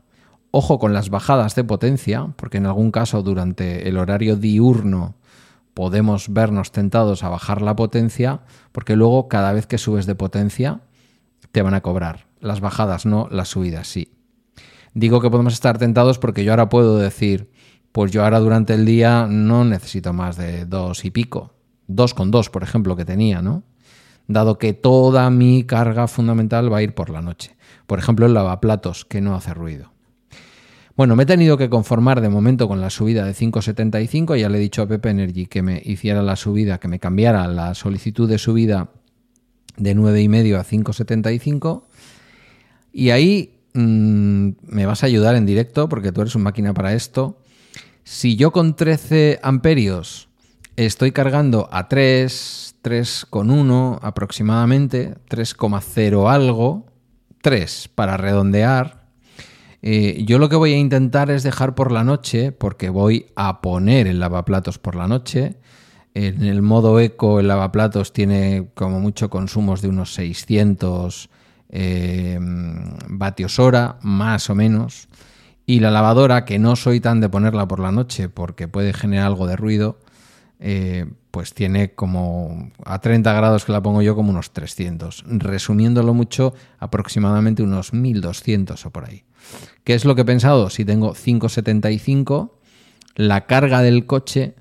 [0.51, 5.15] Ojo con las bajadas de potencia, porque en algún caso durante el horario diurno
[5.73, 10.81] podemos vernos tentados a bajar la potencia, porque luego cada vez que subes de potencia
[11.51, 12.27] te van a cobrar.
[12.39, 14.13] Las bajadas no, las subidas sí.
[14.93, 17.49] Digo que podemos estar tentados porque yo ahora puedo decir,
[17.91, 21.53] pues yo ahora durante el día no necesito más de dos y pico.
[21.87, 23.63] Dos con dos, por ejemplo, que tenía, ¿no?
[24.27, 27.55] Dado que toda mi carga fundamental va a ir por la noche.
[27.87, 29.91] Por ejemplo, el lavaplatos, que no hace ruido.
[30.95, 34.37] Bueno, me he tenido que conformar de momento con la subida de 5,75.
[34.39, 37.47] Ya le he dicho a Pepe Energy que me hiciera la subida, que me cambiara
[37.47, 38.91] la solicitud de subida
[39.75, 41.83] de 9,5 a 5,75.
[42.91, 46.93] Y ahí Mm, me vas a ayudar en directo porque tú eres una máquina para
[46.93, 47.39] esto.
[48.03, 50.29] Si yo con 13 amperios
[50.75, 56.85] estoy cargando a 3, 3,1 aproximadamente, 3,0 algo,
[57.41, 59.03] 3 para redondear,
[59.81, 63.59] eh, yo lo que voy a intentar es dejar por la noche, porque voy a
[63.61, 65.57] poner el lavaplatos por la noche.
[66.13, 71.29] En el modo eco el lavaplatos tiene como mucho consumos de unos 600
[71.75, 75.07] eh, vatios hora, más o menos.
[75.65, 79.25] Y la lavadora, que no soy tan de ponerla por la noche porque puede generar
[79.25, 79.99] algo de ruido,
[80.59, 85.23] eh, pues tiene como a 30 grados que la pongo yo como unos 300.
[85.27, 89.23] Resumiéndolo mucho, aproximadamente unos 1200 o por ahí.
[89.83, 90.69] ¿Qué es lo que he pensado?
[90.69, 92.59] Si tengo 575,
[93.15, 94.53] la carga del coche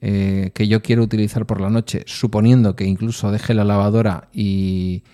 [0.00, 5.04] eh, que yo quiero utilizar por la noche, suponiendo que incluso deje la lavadora y,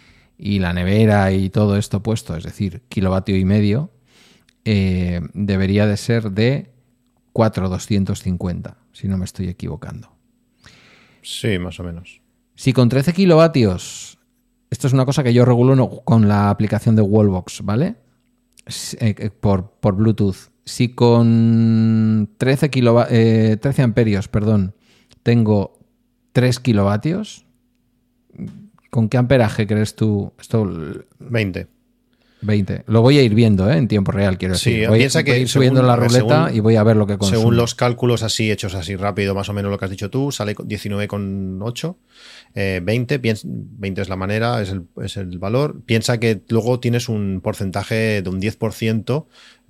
[0.45, 3.91] y la nevera y todo esto puesto, es decir, kilovatio y medio,
[4.65, 6.73] eh, debería de ser de
[7.33, 10.11] 4,250, si no me estoy equivocando.
[11.23, 12.21] Sí, más o menos.
[12.57, 14.19] Si con 13 kilovatios,
[14.69, 17.95] esto es una cosa que yo regulo con la aplicación de Wallbox, ¿vale?
[18.99, 20.51] Eh, por, por Bluetooth.
[20.65, 22.69] Si con 13,
[23.61, 24.75] 13 amperios, perdón,
[25.23, 25.79] tengo
[26.33, 27.47] 3 kilovatios,
[28.93, 30.35] ¿con qué amperaje crees tú?
[30.39, 30.71] Esto,
[31.19, 31.67] 20.
[32.43, 32.85] 20.
[32.89, 33.79] Lo voy a ir viendo ¿eh?
[33.79, 34.87] en tiempo real, quiero decir.
[34.87, 37.39] voy, piensa que ir subiendo la ruleta y voy a ver lo que consume.
[37.39, 40.31] Según los cálculos así hechos así rápido, más o menos lo que has dicho tú,
[40.31, 41.97] sale 19,8.
[42.55, 45.81] Eh, 20, 20 es la manera, es el, es el, valor.
[45.87, 49.27] Piensa que luego tienes un porcentaje de un 10%,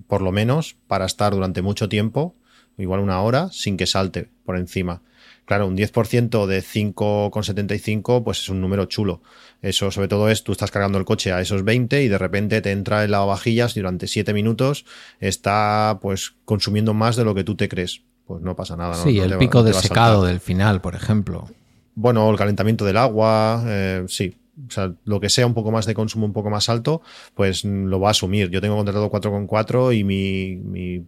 [0.09, 2.35] por lo menos, para estar durante mucho tiempo,
[2.77, 5.03] igual una hora, sin que salte por encima.
[5.45, 9.23] Claro, un 10% de 5,75 pues es un número chulo.
[9.61, 12.61] Eso sobre todo es, tú estás cargando el coche a esos 20 y de repente
[12.61, 14.85] te entra el lavavajillas y durante 7 minutos
[15.21, 18.03] está pues consumiendo más de lo que tú te crees.
[18.27, 18.95] Pues no pasa nada.
[18.95, 21.49] Sí, el pico de secado del final, por ejemplo.
[21.95, 24.35] Bueno, el calentamiento del agua, eh, sí,
[24.67, 27.03] o sea, lo que sea un poco más de consumo un poco más alto,
[27.35, 28.51] pues lo va a asumir.
[28.51, 31.05] Yo tengo contratado 4,4 y mi, mi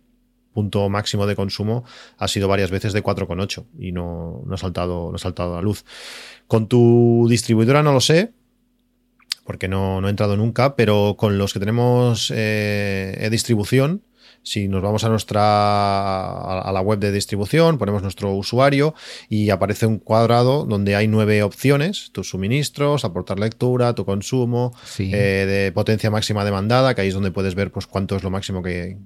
[0.55, 1.85] punto máximo de consumo
[2.17, 5.57] ha sido varias veces de 4,8 y no, no, ha saltado, no ha saltado a
[5.57, 5.85] la luz.
[6.47, 8.33] Con tu distribuidora no lo sé,
[9.45, 14.03] porque no, no he entrado nunca, pero con los que tenemos eh, distribución,
[14.45, 18.95] si nos vamos a nuestra a la web de distribución, ponemos nuestro usuario
[19.31, 25.47] y aparece un cuadrado donde hay nueve opciones: tus suministros, aportar lectura, tu consumo, eh,
[25.49, 28.63] de potencia máxima demandada, que ahí es donde puedes ver pues cuánto es lo máximo
[28.63, 28.99] que,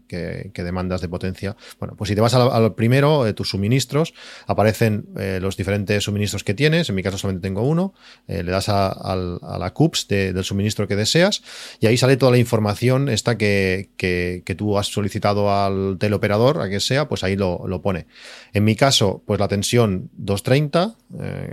[0.55, 1.57] demandas de potencia.
[1.79, 4.15] Bueno, pues si te vas al, primero, eh, tus suministros,
[4.47, 6.89] aparecen eh, los diferentes suministros que tienes.
[6.89, 7.95] En mi caso solamente tengo uno.
[8.27, 11.43] le das a, la CUPS del suministro que deseas
[11.81, 16.69] y ahí sale toda la información esta que, que tú has solicitado al teleoperador, a
[16.69, 18.07] que sea, pues ahí lo, pone.
[18.53, 21.53] En mi caso, pues la tensión 230, eh,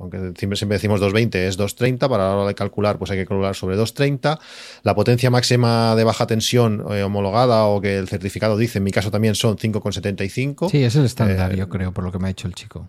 [0.00, 3.26] aunque siempre, siempre decimos 220, es 230, para la hora de calcular, pues hay que
[3.26, 4.40] calcular sobre 230.
[4.82, 8.90] La potencia máxima de baja tensión eh, homologada o que el certificado dice, en mi
[8.90, 10.70] caso también son 5,75.
[10.70, 12.88] Sí, es el estándar, eh, yo creo, por lo que me ha dicho el chico.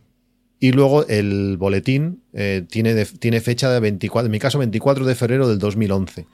[0.59, 2.21] Y luego el boletín
[2.69, 6.25] tiene, tiene fecha de 24, en mi caso 24 de febrero del 2011.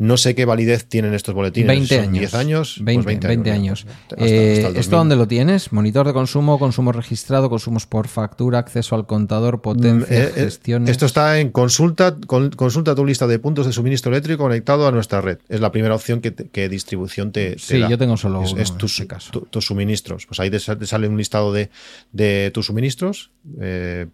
[0.00, 1.68] No sé qué validez tienen estos boletines.
[1.68, 2.18] 20 años.
[2.20, 2.78] 10 años.
[2.80, 3.86] 20, 20 años.
[4.16, 5.74] Eh, ¿Esto dónde lo tienes?
[5.74, 10.44] Monitor de consumo, consumo registrado, consumos por factura, acceso al contador, potencia, mm, eh, eh,
[10.44, 10.88] gestiones.
[10.88, 12.16] Esto está en consulta,
[12.56, 15.36] consulta tu lista de puntos de suministro eléctrico conectado a nuestra red.
[15.50, 17.90] Es la primera opción que, distribución te, sí, da.
[17.90, 19.04] yo tengo solo es, uno es tus,
[19.50, 20.24] tus suministros.
[20.24, 21.68] Pues ahí te, sale un listado de,
[22.12, 23.32] de tus suministros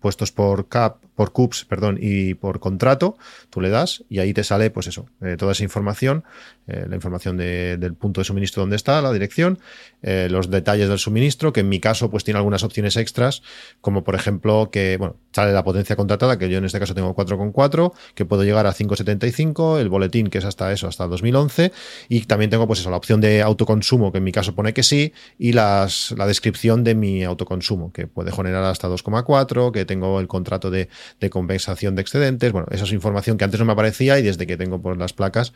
[0.00, 3.16] puestos por CAP, por CUPS, perdón, y por contrato.
[3.50, 5.06] Tú le das y ahí te sale, pues eso,
[5.38, 6.24] toda esa información información,
[6.66, 9.58] eh, la información del punto de suministro donde está, la dirección,
[10.02, 13.42] eh, los detalles del suministro, que en mi caso pues tiene algunas opciones extras,
[13.80, 17.14] como por ejemplo que, bueno, sale la potencia contratada, que yo en este caso tengo
[17.14, 21.72] 4,4, que puedo llegar a 5,75, el boletín que es hasta eso, hasta 2011,
[22.08, 24.82] y también tengo pues eso, la opción de autoconsumo, que en mi caso pone que
[24.82, 30.18] sí, y las, la descripción de mi autoconsumo, que puede generar hasta 2,4, que tengo
[30.20, 30.88] el contrato de,
[31.20, 34.46] de compensación de excedentes, bueno, esa es información que antes no me aparecía y desde
[34.46, 35.52] que tengo por las placas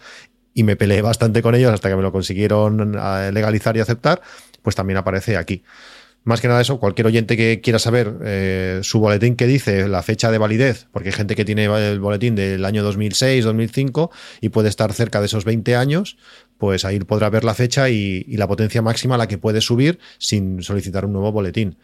[0.55, 4.21] y me peleé bastante con ellos hasta que me lo consiguieron eh, legalizar y aceptar,
[4.63, 5.63] pues también aparece aquí.
[6.23, 10.03] Más que nada eso, cualquier oyente que quiera saber eh, su boletín que dice la
[10.03, 14.11] fecha de validez, porque hay gente que tiene el boletín del año 2006, 2005
[14.43, 16.19] y puede estar cerca de esos 20 años,
[16.59, 19.99] pues ahí podrá ver la fecha y, la potencia máxima a la que puede subir
[20.19, 21.79] sin solicitar un nuevo boletín.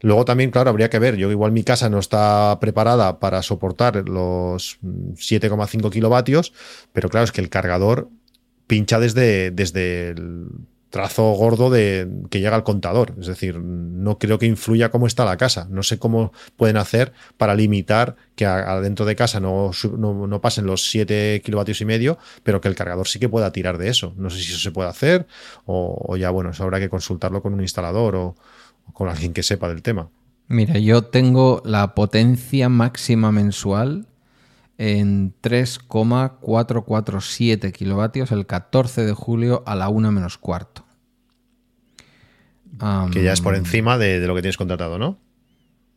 [0.00, 4.08] Luego también, claro, habría que ver, yo igual mi casa no está preparada para soportar
[4.08, 6.52] los 7,5 kilovatios,
[6.92, 8.10] pero claro, es que el cargador
[8.68, 10.46] pincha desde, desde el
[10.92, 13.14] trazo gordo de que llega al contador.
[13.18, 15.66] Es decir, no creo que influya cómo está la casa.
[15.70, 20.90] No sé cómo pueden hacer para limitar que adentro de casa no, no, pasen los
[20.90, 24.12] 7 kilovatios y medio, pero que el cargador sí que pueda tirar de eso.
[24.18, 25.26] No sé si eso se puede hacer
[25.64, 28.34] o, o ya, bueno, eso habrá que consultarlo con un instalador o,
[28.92, 30.10] con alguien que sepa del tema.
[30.48, 34.08] Mira, yo tengo la potencia máxima mensual
[34.76, 40.81] en 3,447 kilovatios el 14 de julio a la 1 menos cuarto.
[43.12, 45.18] Que ya es por encima de, lo que tienes contratado, ¿no?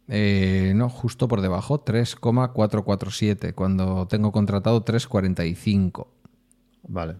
[0.07, 6.07] Eh, no, justo por debajo, 3,447, cuando tengo contratado 3,45.
[6.87, 7.15] Vale.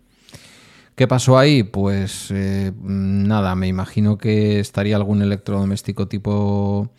[0.95, 1.63] ¿Qué pasó ahí?
[1.63, 6.91] Pues eh, nada, me imagino que estaría algún electrodoméstico tipo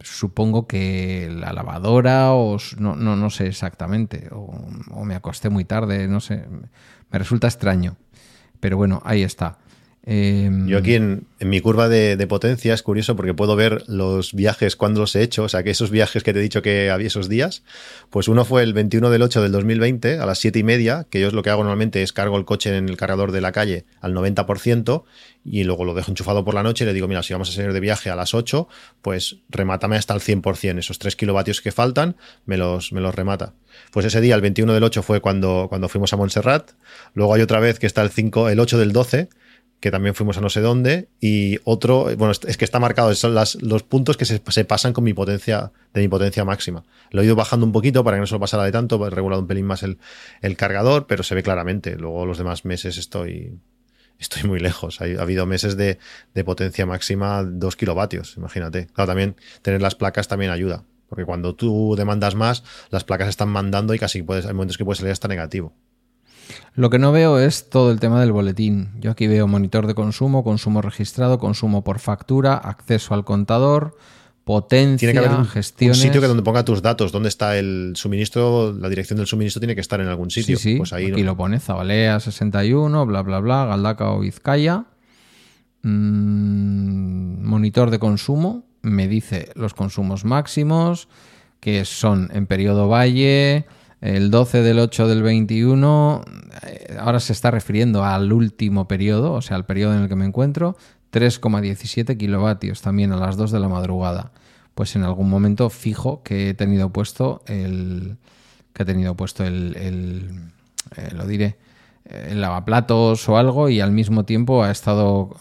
[0.00, 4.56] supongo que la lavadora o no, no, no sé exactamente, o,
[4.90, 6.44] o, me acosté muy tarde, no sé,
[7.10, 7.96] me resulta extraño.
[8.60, 9.58] Pero bueno, ahí está.
[10.08, 14.76] Em, Yo aquí en, mi curva de, potencia es curioso porque puedo ver los viajes
[14.76, 17.08] cuando los he hecho, o sea que esos viajes que te he dicho que había
[17.08, 17.64] esos días,
[18.08, 21.20] pues uno fue el 21 del 8 del 2020 a las 7 y media, que
[21.20, 23.84] yo lo que hago normalmente es cargo el coche en el cargador de la calle
[24.00, 25.02] al 90%
[25.44, 27.52] y luego lo dejo enchufado por la noche y le digo, mira, si vamos a
[27.52, 28.68] salir de viaje a las 8,
[29.02, 33.54] pues remátame hasta el 100%, esos 3 kilovatios que faltan, me los, me los remata.
[33.90, 36.70] Pues ese día, el 21 del 8 fue cuando, cuando fuimos a Montserrat,
[37.14, 39.28] luego hay otra vez que está el, 5, el 8 del 12,
[39.80, 43.34] que también fuimos a no sé dónde, y otro, bueno, es que está marcado, son
[43.34, 46.84] las, los puntos que se, pasan con mi potencia, de mi potencia máxima.
[47.10, 49.10] Lo he ido bajando un poquito para que no se lo pasara de tanto, he
[49.10, 49.98] regulado un pelín más el,
[50.40, 51.96] el cargador, pero se ve claramente.
[51.96, 53.58] Luego los demás meses estoy,
[54.18, 55.00] estoy muy lejos.
[55.00, 55.98] Ha, habido meses de,
[56.34, 58.86] de, potencia máxima 2 kilovatios, imagínate.
[58.88, 63.50] Claro, también tener las placas también ayuda, porque cuando tú demandas más, las placas están
[63.50, 65.74] mandando y casi puedes, hay momentos que puede salir hasta negativo.
[66.74, 68.90] Lo que no veo es todo el tema del boletín.
[69.00, 73.96] Yo aquí veo monitor de consumo, consumo registrado, consumo por factura, acceso al contador,
[74.44, 75.98] potencia, tiene que haber un, gestiones.
[75.98, 79.60] Un sitio que donde ponga tus datos, dónde está el suministro, la dirección del suministro
[79.60, 80.56] tiene que estar en algún sitio.
[80.56, 80.76] Sí, sí.
[80.76, 84.84] Pues ahí aquí lo pone Zabalea 61, bla, bla, bla, Galdaca o Vizcaya.
[85.82, 91.08] Mm, monitor de consumo, me dice los consumos máximos,
[91.58, 93.66] que son en periodo valle,
[94.00, 96.22] el 12 del 8 del 21,
[96.62, 100.16] eh, ahora se está refiriendo al último periodo, o sea, al periodo en el que
[100.16, 100.76] me encuentro,
[101.12, 104.32] 3,17 kilovatios también a las 2 de la madrugada.
[104.74, 108.18] Pues en algún momento fijo que he tenido puesto el.
[108.74, 109.74] que he tenido puesto el.
[110.96, 111.56] Eh, lo diré.
[112.04, 115.34] El lavaplatos o algo y al mismo tiempo ha estado.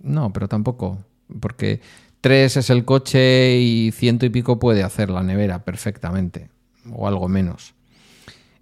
[0.00, 0.98] No, pero tampoco.
[1.40, 1.80] Porque
[2.20, 6.51] 3 es el coche y ciento y pico puede hacer la nevera perfectamente
[6.90, 7.74] o algo menos.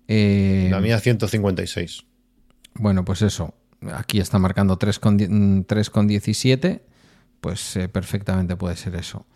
[0.08, 2.04] Eh, la mía 156.
[2.74, 3.54] Bueno, pues eso.
[3.94, 6.74] Aquí está marcando 3,17.
[6.74, 6.80] Mm,
[7.40, 9.26] pues eh, perfectamente puede ser eso.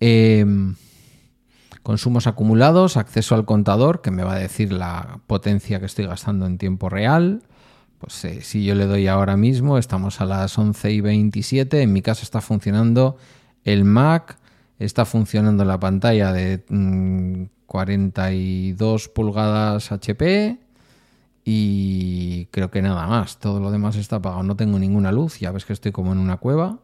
[0.00, 0.74] Em,
[1.82, 6.46] consumos acumulados, acceso al contador, que me va a decir la potencia que estoy gastando
[6.46, 7.42] en tiempo real.
[7.98, 11.82] Pues eh, si yo le doy ahora mismo, estamos a las 11 y 27.
[11.82, 13.16] En mi caso está funcionando
[13.62, 14.39] el Mac,
[14.80, 20.58] está funcionando la pantalla de mm, 42 pulgadas HP
[21.44, 23.38] y creo que nada más.
[23.38, 24.42] Todo lo demás está apagado.
[24.42, 25.38] No tengo ninguna luz.
[25.38, 26.80] Ya ves que estoy como en una cueva.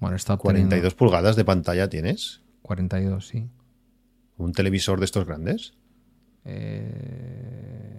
[0.00, 2.40] Bueno, está 42 pulgadas de pantalla tienes.
[2.62, 3.48] 42, sí.
[4.38, 5.74] ¿Un televisor de estos grandes?
[6.44, 7.92] Eh,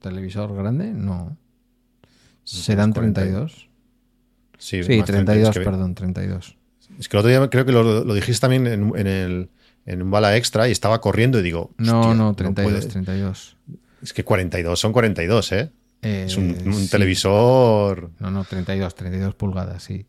[0.00, 0.92] ¿Televisor grande?
[0.92, 1.36] No.
[2.44, 3.68] ¿Serán 32?
[4.58, 6.57] Sí, sí 32, perdón, 32.
[6.98, 9.48] Es que el otro día creo que lo, dijiste también en el
[9.88, 11.70] en un bala extra y estaba corriendo y digo.
[11.78, 13.56] No, no, 32, 32.
[14.02, 15.70] Es que 42 son 42, ¿eh?
[16.02, 18.10] es un, eh, televisor.
[18.20, 20.06] No, no, 32, 32 pulgadas, sí.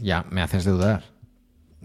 [0.00, 1.04] Ya, me haces dudar.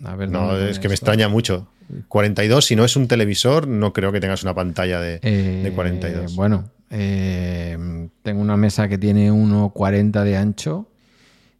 [0.04, 1.68] A ver, no, es que me extraña mucho.
[2.08, 6.32] 42, si no es un televisor, no creo que tengas una pantalla de, 42.
[6.32, 10.88] Eh, bueno, eh, tengo una mesa que tiene 1,40 de ancho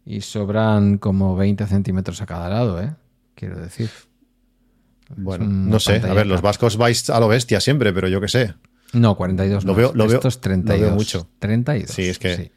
[0.04, 2.94] y sobran como 20 centímetros a cada lado, ¿eh?
[3.34, 3.90] Quiero decir.
[5.16, 5.96] Bueno, no sé.
[5.96, 8.54] A ver, los vascos vais a lo bestia siempre, pero yo qué sé.
[8.92, 10.92] No, 42 lo Veo, lo Esto es 32.
[10.92, 11.28] mucho.
[11.38, 11.90] 32.
[11.90, 12.52] Sí, es que.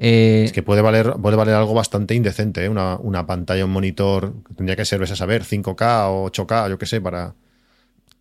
[0.00, 2.68] Eh, es que puede valer, puede valer algo bastante indecente, ¿eh?
[2.68, 6.78] una, una, pantalla, un monitor, tendría que ser, ves a saber, 5K o 8K, yo
[6.78, 7.34] qué sé, para,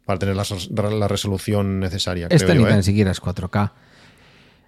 [0.03, 2.28] para tener la, la resolución necesaria.
[2.32, 2.84] Este ni tan ¿eh?
[2.84, 3.74] siquiera es 4K.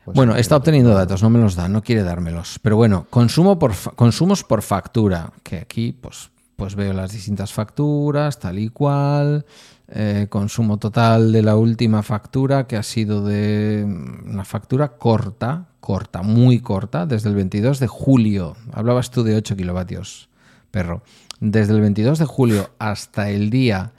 [0.09, 2.57] Pues bueno, está obteniendo datos, no me los da, no quiere dármelos.
[2.63, 8.39] Pero bueno, consumo por consumos por factura, que aquí, pues, pues veo las distintas facturas,
[8.39, 9.45] tal y cual,
[9.87, 13.85] eh, consumo total de la última factura, que ha sido de
[14.25, 18.55] una factura corta, corta, muy corta, desde el 22 de julio.
[18.73, 20.27] Hablabas tú de 8 kilovatios,
[20.71, 21.03] perro.
[21.39, 23.91] Desde el 22 de julio hasta el día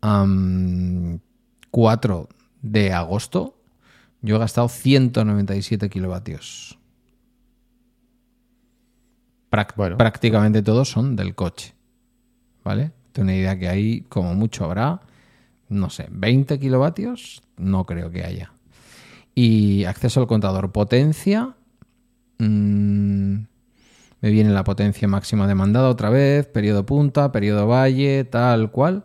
[0.00, 1.20] 4
[2.62, 3.59] de agosto,
[4.22, 6.78] yo he gastado 197 kilovatios.
[9.96, 11.74] Prácticamente todos son del coche.
[12.64, 12.92] ¿vale?
[13.12, 15.00] Tengo una idea que ahí como mucho habrá,
[15.68, 18.52] no sé, 20 kilovatios, no creo que haya.
[19.34, 21.54] Y acceso al contador potencia,
[22.38, 23.34] mm,
[24.22, 29.04] me viene la potencia máxima demandada otra vez, periodo punta, periodo valle, tal cual.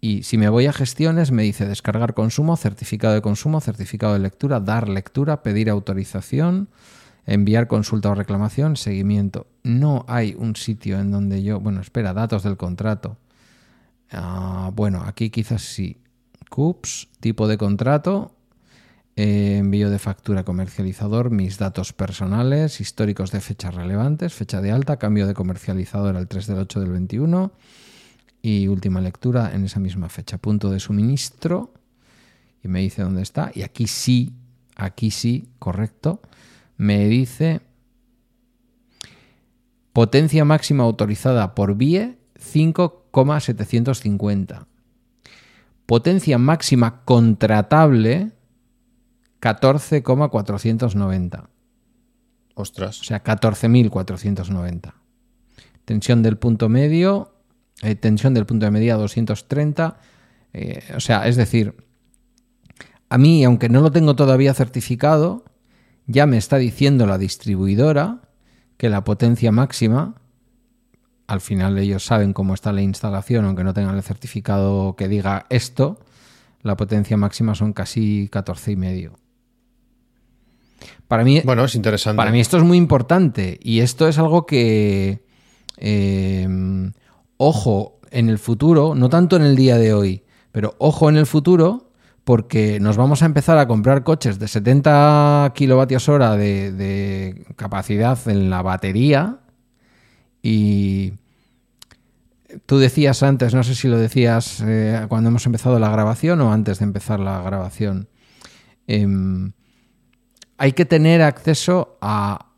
[0.00, 4.18] Y si me voy a gestiones, me dice descargar consumo, certificado de consumo, certificado de
[4.18, 6.68] lectura, dar lectura, pedir autorización,
[7.24, 9.46] enviar consulta o reclamación, seguimiento.
[9.62, 13.16] No hay un sitio en donde yo, bueno, espera, datos del contrato.
[14.12, 15.98] Ah, bueno, aquí quizás sí.
[16.50, 18.36] CUPS, tipo de contrato,
[19.16, 24.98] eh, envío de factura comercializador, mis datos personales, históricos de fechas relevantes, fecha de alta,
[24.98, 27.52] cambio de comercializador al 3 del 8 del 21
[28.46, 30.38] y última lectura en esa misma fecha.
[30.38, 31.74] Punto de suministro
[32.62, 33.50] y me dice dónde está.
[33.52, 34.36] Y aquí sí,
[34.76, 36.22] aquí sí, correcto,
[36.76, 37.62] me dice
[39.92, 44.68] potencia máxima autorizada por VIE 5,750.
[45.86, 48.30] Potencia máxima contratable
[49.40, 51.50] 14,490.
[52.54, 53.00] Ostras.
[53.00, 54.94] O sea, 14.490.
[55.84, 57.32] Tensión del punto medio,
[57.82, 59.98] eh, tensión del punto de medida 230.
[60.52, 61.74] Eh, o sea, es decir,
[63.08, 65.44] a mí, aunque no lo tengo todavía certificado,
[66.06, 68.22] ya me está diciendo la distribuidora
[68.76, 70.14] que la potencia máxima,
[71.26, 75.46] al final ellos saben cómo está la instalación, aunque no tengan el certificado que diga
[75.50, 75.98] esto,
[76.62, 79.18] la potencia máxima son casi 14 y medio.
[81.08, 82.16] Para mí, bueno, es interesante.
[82.16, 85.24] Para mí esto es muy importante y esto es algo que,
[85.76, 86.48] eh,
[87.36, 91.26] ojo, en el futuro, no tanto en el día de hoy, pero ojo en el
[91.26, 91.90] futuro
[92.24, 98.50] porque nos vamos a empezar a comprar coches de 70 kilovatios hora de, capacidad en
[98.50, 99.38] la batería.
[100.42, 101.12] Y
[102.66, 106.52] tú decías antes, no sé si lo decías eh, cuando hemos empezado la grabación o
[106.52, 108.08] antes de empezar la grabación,
[108.88, 109.52] em,
[110.58, 112.54] hay que tener acceso a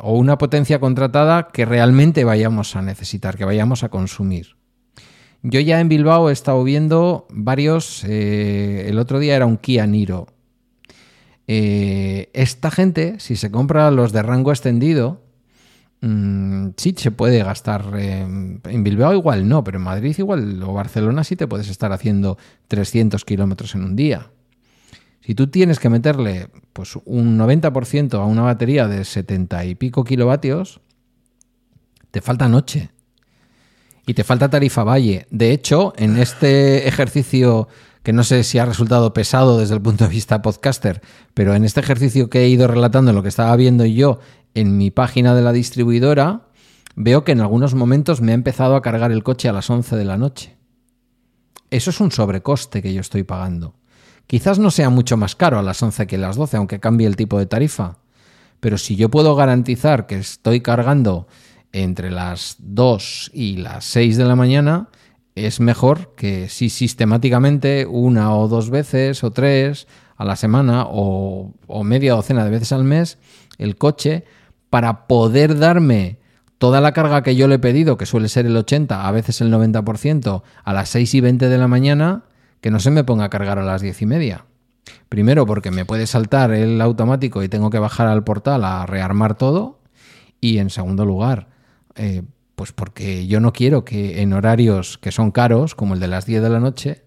[0.00, 4.56] o una potencia contratada que realmente vayamos a necesitar, que vayamos a consumir.
[5.42, 9.86] Yo ya en Bilbao he estado viendo varios, eh, el otro día era un Kia
[9.86, 10.26] Niro.
[11.46, 15.22] Eh, esta gente, si se compra los de rango extendido,
[16.02, 17.86] mm, sí se puede gastar.
[17.96, 22.36] en Bilbao igual no, pero en Madrid igual o Barcelona sí te puedes estar haciendo
[22.68, 24.30] 300 kilómetros en un día.
[25.20, 30.04] Si tú tienes que meterle pues, un 90% a una batería de 70 y pico
[30.04, 30.80] kilovatios,
[32.10, 32.90] te falta noche.
[34.06, 35.26] Y te falta tarifa valle.
[35.30, 37.68] De hecho, en este ejercicio
[38.02, 41.02] que no sé si ha resultado pesado desde el punto de vista podcaster,
[41.34, 44.20] pero en este ejercicio que he ido relatando, lo que estaba viendo yo
[44.54, 46.48] en mi página de la distribuidora,
[46.96, 49.96] veo que en algunos momentos me ha empezado a cargar el coche a las 11
[49.96, 50.56] de la noche.
[51.70, 53.74] Eso es un sobrecoste que yo estoy pagando.
[54.30, 57.08] Quizás no sea mucho más caro a las 11 que a las 12, aunque cambie
[57.08, 57.96] el tipo de tarifa.
[58.60, 61.26] Pero si yo puedo garantizar que estoy cargando
[61.72, 64.88] entre las 2 y las 6 de la mañana,
[65.34, 71.52] es mejor que si sistemáticamente una o dos veces o tres a la semana o,
[71.82, 73.18] media docena de veces al mes
[73.58, 74.22] el coche
[74.70, 76.20] para poder darme
[76.58, 79.40] toda la carga que yo le he pedido, que suele ser el 80, a veces
[79.40, 82.26] el 90%, a las 6 y 20 de la mañana,
[82.60, 84.44] que no se me ponga a cargar a las diez y media.
[85.08, 89.36] Primero porque me puede saltar el automático y tengo que bajar al portal a rearmar
[89.36, 89.80] todo.
[90.40, 91.48] Y en segundo lugar,
[91.96, 92.22] eh,
[92.54, 96.26] pues porque yo no quiero que en horarios que son caros, como el de las
[96.26, 97.02] 10 de la noche,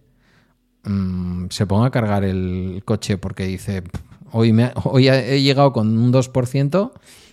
[0.83, 3.83] mm, se ponga a cargar el coche porque dice,
[4.31, 6.91] hoy, me, he llegado con un 2%,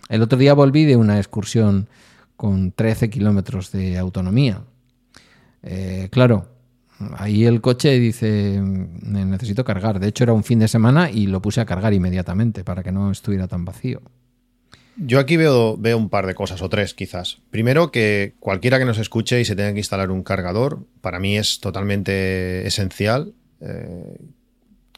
[0.08, 1.88] el otro día volví de una excursión
[2.36, 4.62] con 13 kilómetros de autonomía.
[5.62, 6.46] Eh, claro,
[7.16, 10.01] Ahí el coche dice, necesito cargar.
[10.01, 12.92] De hecho, era un fin de semana y lo puse a cargar inmediatamente para que
[12.92, 14.03] no estuviera tan vacío.
[14.96, 17.38] Yo aquí veo, veo un par de cosas, o tres quizás.
[17.51, 21.38] Primero, que cualquiera que nos escuche y se tenga que instalar un cargador, para mí
[21.38, 24.18] es totalmente esencial eh,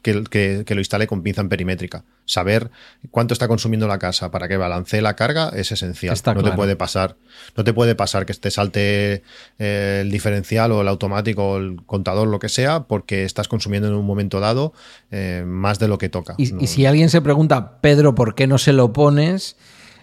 [0.03, 2.05] que, lo instale con pinza en perimétrica.
[2.24, 2.70] Saber
[3.11, 6.16] cuánto está consumiendo la casa para que balancee la carga es esencial.
[6.34, 7.16] no te puede pasar,
[7.57, 9.22] no te puede pasar que te salte
[9.59, 13.88] eh, el diferencial o el automático o el contador, lo que sea, porque estás consumiendo
[13.88, 14.72] en un momento dado
[15.11, 16.34] eh, más de lo que toca.
[16.36, 19.57] Y, si alguien se pregunta, Pedro, ¿por qué no se lo pones?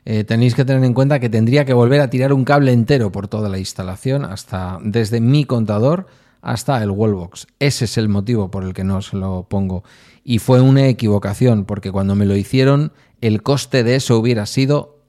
[0.05, 3.11] Eh, tenéis que tener en cuenta que tendría que volver a tirar un cable entero
[3.11, 6.07] por toda la instalación, hasta desde mi contador
[6.41, 7.47] hasta el wallbox.
[7.59, 9.83] Ese es el motivo por el que no se lo pongo.
[10.23, 14.99] Y fue una equivocación, porque cuando me lo hicieron, el coste de eso hubiera sido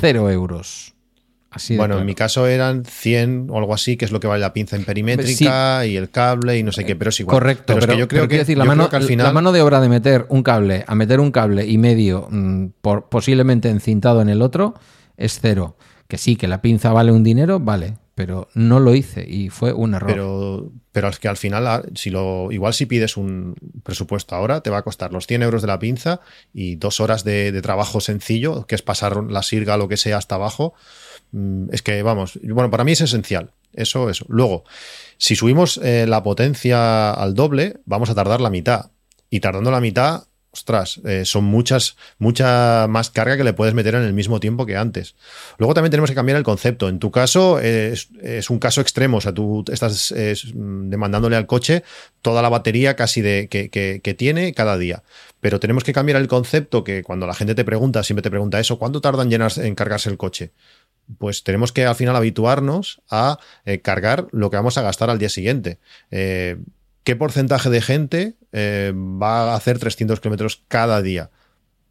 [0.00, 0.94] cero euros.
[1.50, 4.40] Así bueno, en mi caso eran 100 o algo así, que es lo que vale
[4.40, 7.34] la pinza en perimétrica y el cable y no sé qué, pero es igual.
[7.34, 9.26] Correcto, pero, yo creo que, decir, la, mano, al final...
[9.26, 12.68] la mano de obra de meter un cable a meter un cable y medio mm,
[12.80, 14.74] por, posiblemente encintado en el otro
[15.18, 15.76] es cero.
[16.08, 19.72] Que sí, que la pinza vale un dinero, vale, pero no lo hice y fue
[19.72, 20.10] un error.
[20.10, 24.60] Pero, pero es que al final, ah, si lo, igual si pides un presupuesto ahora,
[24.60, 26.20] te va a costar los 100 euros de la pinza
[26.52, 30.34] y dos horas de, trabajo sencillo, que es pasar la sirga, lo que sea, hasta
[30.34, 30.74] abajo.
[31.32, 33.52] Mm, es que, vamos, bueno, para mí es esencial.
[33.72, 34.26] Eso, eso.
[34.28, 34.64] Luego,
[35.16, 38.90] si subimos eh, la potencia al doble, vamos a tardar la mitad.
[39.30, 43.94] Y tardando la mitad, ostras, eh, son muchas, mucha más carga que le puedes meter
[43.94, 45.16] en el mismo tiempo que antes.
[45.58, 46.88] Luego también tenemos que cambiar el concepto.
[46.88, 48.10] En tu caso es,
[48.50, 51.82] un caso extremo, o sea, tú estás demandándole al coche
[52.20, 55.02] toda la batería casi de, que, tiene cada día.
[55.40, 58.60] Pero tenemos que cambiar el concepto que cuando la gente te pregunta, siempre te pregunta
[58.60, 60.52] eso, ¿cuánto tarda en, cargarse el coche?
[61.18, 65.18] Pues tenemos que al final habituarnos a eh, cargar lo que vamos a gastar al
[65.18, 65.78] día siguiente.
[66.10, 66.58] Eh,
[67.02, 71.30] ¿Qué porcentaje de gente eh, va a hacer 300 kilómetros cada día?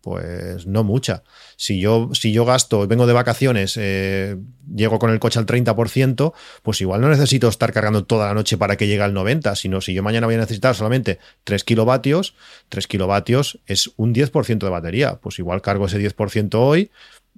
[0.01, 1.22] Pues no mucha.
[1.57, 4.36] Si yo, si yo gasto, vengo de vacaciones, eh,
[4.76, 6.34] llego con el coche al 30%,
[6.64, 9.80] pues igual no necesito estar cargando toda la noche para que llegue al 90%, sino
[9.80, 12.34] si yo mañana voy a necesitar solamente 3 kilovatios,
[12.70, 15.20] 3 kilovatios es un 10% de batería.
[15.22, 16.89] Pues igual cargo ese 10% hoy,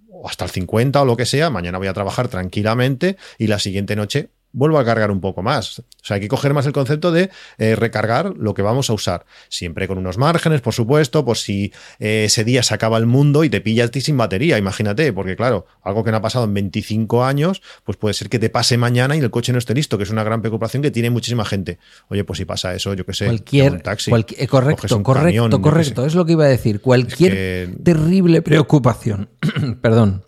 [0.09, 3.59] o hasta el 50% o lo que sea, mañana voy a trabajar tranquilamente y la
[3.59, 5.79] siguiente noche vuelvo a cargar un poco más.
[5.79, 8.93] O sea, hay que coger más el concepto de eh, recargar lo que vamos a
[8.93, 9.25] usar.
[9.49, 13.43] Siempre con unos márgenes, por supuesto, por si eh, ese día se acaba el mundo
[13.43, 16.53] y te pillas ti sin batería, imagínate, porque claro, algo que no ha pasado en
[16.53, 19.97] 25 años, pues puede ser que te pase mañana y el coche no esté listo,
[19.97, 21.79] que es una gran preocupación que tiene muchísima gente.
[22.09, 24.11] Oye, pues si pasa eso, yo qué sé, cualquier taxi.
[24.11, 26.79] Eh, correcto, correcto, correcto, es lo que iba a decir.
[26.79, 29.29] Cualquier terrible preocupación,
[29.81, 30.23] perdón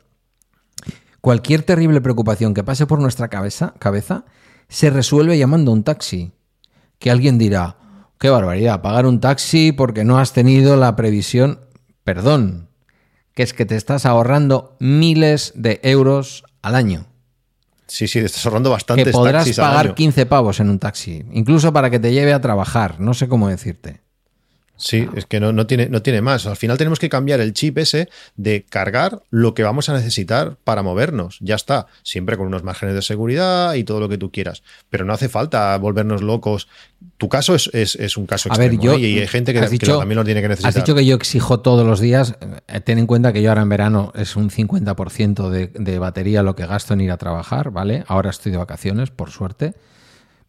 [1.25, 4.25] Cualquier terrible preocupación que pase por nuestra cabeza, cabeza
[4.69, 6.33] se resuelve llamando un taxi.
[6.99, 7.77] Que alguien dirá,
[8.19, 11.61] qué barbaridad, pagar un taxi porque no has tenido la previsión.
[12.03, 12.69] Perdón,
[13.33, 17.07] que es que te estás ahorrando miles de euros al año.
[17.87, 19.05] Sí, sí, te estás ahorrando bastante.
[19.05, 22.99] Que podrás pagar 15 pavos en un taxi, incluso para que te lleve a trabajar,
[22.99, 24.04] no sé cómo decirte.
[24.77, 26.45] Sí, es que no, no, tiene, no tiene más.
[26.45, 30.57] Al final tenemos que cambiar el chip ese de cargar lo que vamos a necesitar
[30.63, 31.37] para movernos.
[31.39, 34.63] Ya está, siempre con unos márgenes de seguridad y todo lo que tú quieras.
[34.89, 36.67] Pero no hace falta volvernos locos.
[37.17, 38.99] Tu caso es, es, un caso extremo ver, yo, ¿eh?
[38.99, 40.69] y hay gente que, también lo tiene que necesitar.
[40.69, 42.35] Has dicho que yo exijo todos los días.
[42.67, 46.43] Eh, ten en cuenta que yo ahora en verano es un 50% de, de batería
[46.43, 48.03] lo que gasto en ir a trabajar, ¿vale?
[48.07, 49.73] Ahora estoy de vacaciones, por suerte.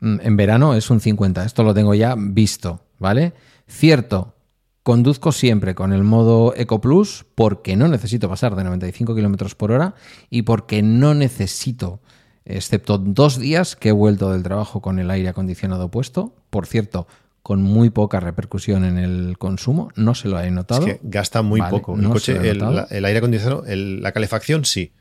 [0.00, 1.44] Mm, en verano es un 50%.
[1.44, 3.32] Esto lo tengo ya visto, ¿vale?
[3.68, 4.34] Cierto,
[4.82, 9.72] conduzco siempre con el modo Eco Plus porque no necesito pasar de 95 km por
[9.72, 9.94] hora
[10.30, 12.00] y porque no necesito,
[12.44, 17.08] excepto dos días que he vuelto del trabajo con el aire acondicionado puesto, por cierto,
[17.42, 20.86] con muy poca repercusión en el consumo, no se lo he notado.
[20.86, 21.96] Es que gasta muy poco.
[21.96, 24.92] el, coche, el, aire acondicionado, la calefacción sí,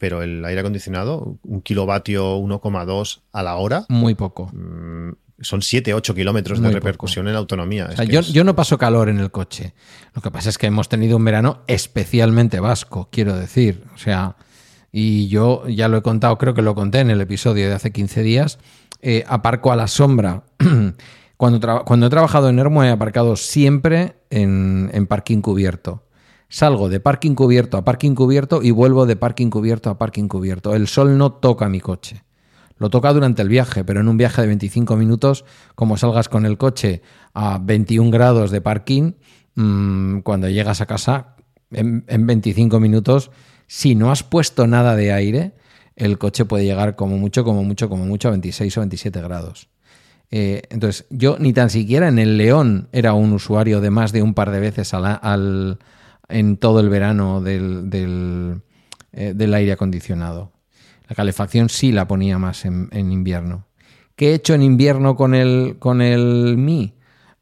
[0.00, 3.84] pero el aire acondicionado, un kilovatio 1,2 a la hora.
[3.90, 4.50] Muy poco.
[4.52, 5.10] Mm,
[5.40, 7.88] son 7, 8 kilómetros de repercusión en autonomía.
[8.04, 9.74] yo, no paso calor en el coche.
[10.14, 13.84] Lo que pasa es que hemos tenido un verano especialmente vasco, quiero decir.
[13.94, 14.36] O sea,
[14.92, 17.92] y yo ya lo he contado, creo que lo conté en el episodio de hace
[17.92, 18.58] 15 días.
[19.00, 20.44] Eh, aparco a la sombra.
[21.36, 26.04] cuando, cuando he trabajado en Hermo he aparcado siempre en, en parking cubierto.
[26.48, 30.74] Salgo de parking cubierto a parking cubierto y vuelvo de parking cubierto a parking cubierto.
[30.74, 32.24] El sol no toca mi coche.
[32.80, 36.46] Lo toca durante el viaje, pero en un viaje de 25 minutos, como salgas con
[36.46, 37.02] el coche
[37.34, 39.12] a 21 grados de parking,
[39.54, 41.36] mm, cuando llegas a casa,
[41.72, 43.30] en, 25 minutos,
[43.66, 45.52] si no has puesto nada de aire,
[45.94, 49.68] el coche puede llegar como mucho, como mucho, como mucho a 26 o 27 grados.
[50.30, 54.22] Eh, entonces, yo ni tan siquiera en el León era un usuario de más de
[54.22, 55.78] un par de veces al,
[56.30, 58.62] en todo el verano del, del,
[59.12, 60.50] eh, del aire acondicionado.
[61.10, 63.66] La calefacción sí la ponía más en, invierno.
[64.14, 66.94] ¿Qué he hecho en invierno con el, con el Mi?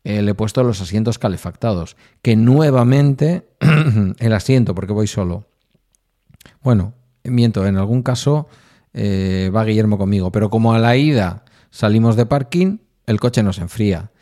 [0.04, 1.94] Eh, le he puesto los asientos calefactados.
[2.22, 3.46] Que nuevamente
[4.18, 5.48] el asiento, porque voy solo.
[6.62, 6.94] Bueno,
[7.24, 8.48] miento, en algún caso
[8.94, 13.58] eh, va Guillermo conmigo, pero como a la ida salimos de parking, el coche nos
[13.58, 14.12] enfría.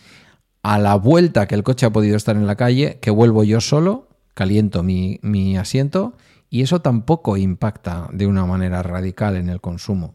[0.64, 3.61] A la vuelta que el coche ha podido estar en la calle, que vuelvo yo
[3.61, 6.14] solo, caliento mi, mi asiento
[6.51, 10.14] y eso tampoco impacta de una manera radical en el consumo.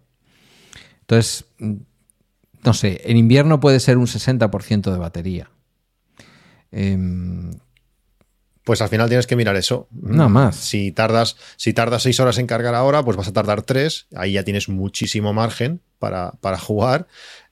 [1.01, 1.73] Entonces, mm,
[2.63, 5.51] no sé, en invierno puede ser un 60% de batería.
[6.71, 7.51] Em,
[8.71, 9.89] pues al final tienes que mirar eso.
[9.91, 10.55] Nada más.
[10.55, 14.07] Si tardas, si tardas seis horas en cargar ahora, pues vas a tardar tres.
[14.15, 17.05] Ahí ya tienes muchísimo margen para, para jugar.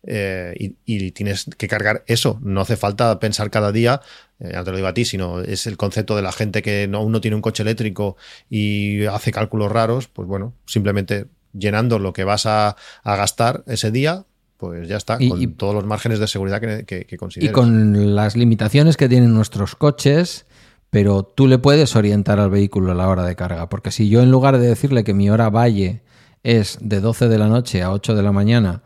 [0.03, 2.39] Eh, y, tienes que cargar eso.
[2.41, 3.99] No hace falta pensar cada día,
[4.39, 6.87] eh, ya te lo digo a ti, sino es el concepto de la gente que
[6.87, 8.15] no, uno tiene un coche eléctrico
[8.49, 14.23] y hace cálculos raros, pues bueno, simplemente llenando lo que vas a, gastar ese día,
[14.55, 17.49] pues ya está, con todos los márgenes de seguridad que, que, consideres.
[17.49, 20.45] Y con las limitaciones que tienen nuestros coches,
[20.89, 24.21] pero tú le puedes orientar al vehículo a la hora de carga, porque si yo
[24.21, 26.01] en lugar de decirle que mi hora valle
[26.43, 28.81] es de 12 de la noche a 8 de la mañana,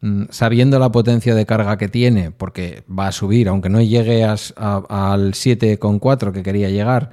[0.00, 4.24] mm, sabiendo la potencia de carga que tiene, porque va a subir, aunque no llegue
[4.24, 7.10] a, a, al 7,4 que quería llegar,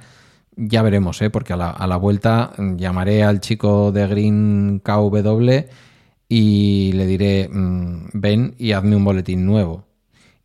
[0.56, 1.30] ya veremos, ¿eh?
[1.30, 5.50] porque a la, a la, vuelta llamaré al chico de Green KW
[6.28, 9.84] y le diré, mm, ven y hazme un boletín nuevo.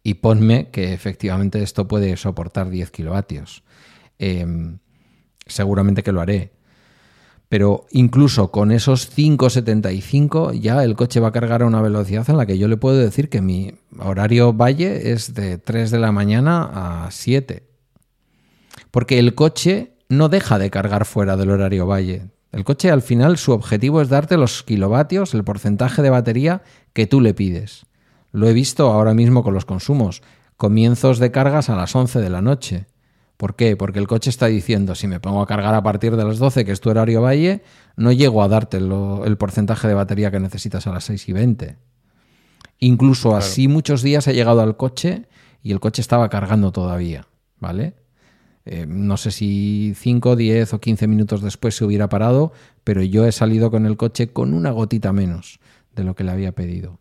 [0.01, 3.63] Y ponme que efectivamente esto puede soportar 10 kilovatios.
[4.19, 4.79] Em,
[5.47, 6.51] seguramente que lo haré.
[7.47, 12.37] Pero incluso con esos 5,75 ya el coche va a cargar a una velocidad en
[12.37, 16.11] la que yo le puedo decir que mi horario valle es de 3 de la
[16.11, 17.63] mañana a 7.
[18.91, 22.27] Porque el coche no deja de cargar fuera del horario valle.
[22.51, 26.61] El coche al final su objetivo es darte los kilovatios, el porcentaje de batería
[26.93, 27.85] que tú le pides.
[28.31, 30.21] Lo he visto ahora mismo con los consumos.
[30.57, 32.87] Comienzos de cargas a las 11 de la noche.
[33.39, 33.77] ¿Por qué?
[33.77, 36.65] Porque el coche está diciendo, si me pongo a cargar a partir de las 12,
[36.65, 37.61] que es tu horario valle,
[37.95, 41.77] no llego a darte el porcentaje de batería que necesitas a las 6 y 20.
[42.79, 45.29] Incluso así muchos días he llegado al coche
[45.63, 47.27] y el coche estaba cargando todavía,
[47.61, 47.93] ¿vale?
[48.65, 52.51] Eh, no sé si 5, 10 o 15 minutos después se hubiera parado,
[52.83, 55.61] pero yo he salido con el coche con una gotita menos
[55.95, 56.99] de lo que le había pedido.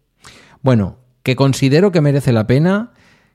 [0.63, 2.93] Bueno, que considero que merece la pena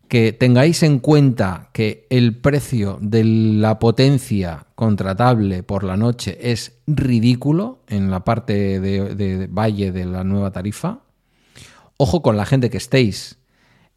[0.07, 6.79] que tengáis en cuenta que el precio de la potencia contratable por la noche es
[6.85, 10.99] ridículo en la parte de, valle de la nueva tarifa.
[11.97, 13.39] Ojo con la gente que estéis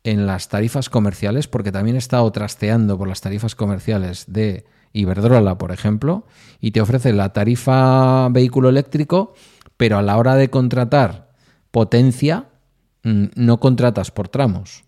[0.04, 5.58] en las tarifas comerciales, porque también he estado trasteando por las tarifas comerciales de Iberdrola,
[5.58, 6.26] por ejemplo,
[6.60, 9.34] y te ofrece la tarifa vehículo eléctrico,
[9.76, 11.32] pero a la hora de contratar
[11.70, 12.48] potencia,
[13.02, 14.85] mm, no contratas por tramos.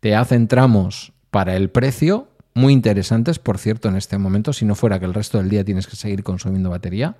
[0.00, 4.74] Te hacen tramos para el precio, muy interesantes, por cierto, en este momento, si no
[4.74, 7.16] fuera que el resto del día tienes que seguir consumiendo batería,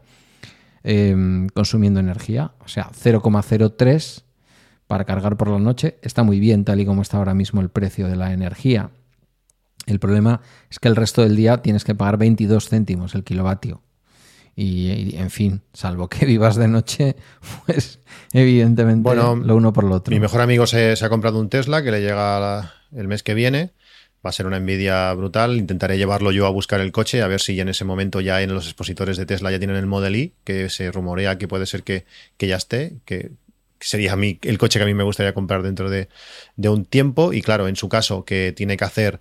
[0.83, 4.25] em, consumiendo energía, o sea, 0,03
[4.87, 7.69] para cargar por la noche está muy bien tal y como está ahora mismo el
[7.69, 8.91] precio de la energía.
[9.87, 13.83] El problema es que el resto del día tienes que pagar 22 céntimos el kilovatio.
[14.61, 17.15] Y, en fin, salvo que vivas de noche,
[17.65, 18.01] pues
[18.33, 20.13] evidentemente bueno, lo uno por lo otro.
[20.13, 23.71] Mi mejor amigo se, ha comprado un Tesla que le llega el mes que viene.
[24.27, 25.57] Va a ser una envidia brutal.
[25.59, 28.53] Intentaré llevarlo yo a buscar el coche, a ver si en ese momento ya en
[28.53, 31.85] los expositores de Tesla ya tienen el Model I, que se rumorea que puede ser
[31.85, 32.05] que,
[32.37, 33.31] que ya esté, que
[33.79, 36.09] sería a mí, el coche que a mí me gustaría comprar dentro de,
[36.57, 37.33] un tiempo.
[37.33, 39.21] Y claro, en su caso, que tiene que hacer,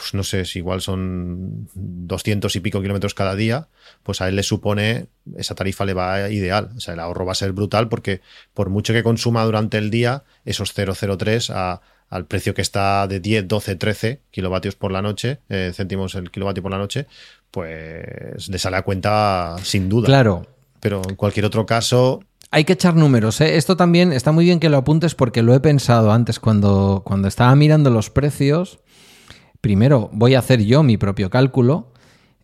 [0.00, 3.68] pues no sé, si igual son 200 y pico kilómetros cada día,
[4.02, 6.70] pues a él le supone, esa tarifa le va ideal.
[6.74, 8.22] O sea, el ahorro va a ser brutal porque
[8.54, 13.20] por mucho que consuma durante el día, esos 003 a, al precio que está de
[13.20, 17.06] 10, 12, 13 kilovatios por la noche, eh, céntimos el kilovatio por la noche,
[17.50, 20.06] pues le sale a cuenta sin duda.
[20.06, 20.46] Claro.
[20.80, 22.20] Pero en cualquier otro caso,
[22.50, 23.42] hay que echar números.
[23.42, 23.58] ¿eh?
[23.58, 27.28] Esto también está muy bien que lo apuntes porque lo he pensado antes cuando, cuando
[27.28, 28.80] estaba mirando los precios.
[29.60, 31.92] Primero voy a hacer yo mi propio cálculo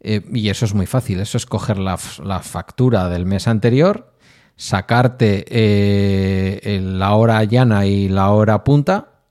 [0.01, 1.21] eh, y eso es muy fácil.
[1.21, 4.13] Eso es coger la, factura del mes anterior,
[4.57, 9.23] sacarte eh, la hora llana y la hora punta,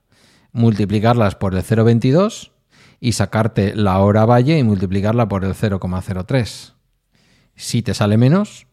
[0.51, 2.51] multiplicarlas por el 0,22
[2.99, 6.73] y sacarte la hora valle y multiplicarla por el 0,03.
[7.55, 8.67] Si te sale menos,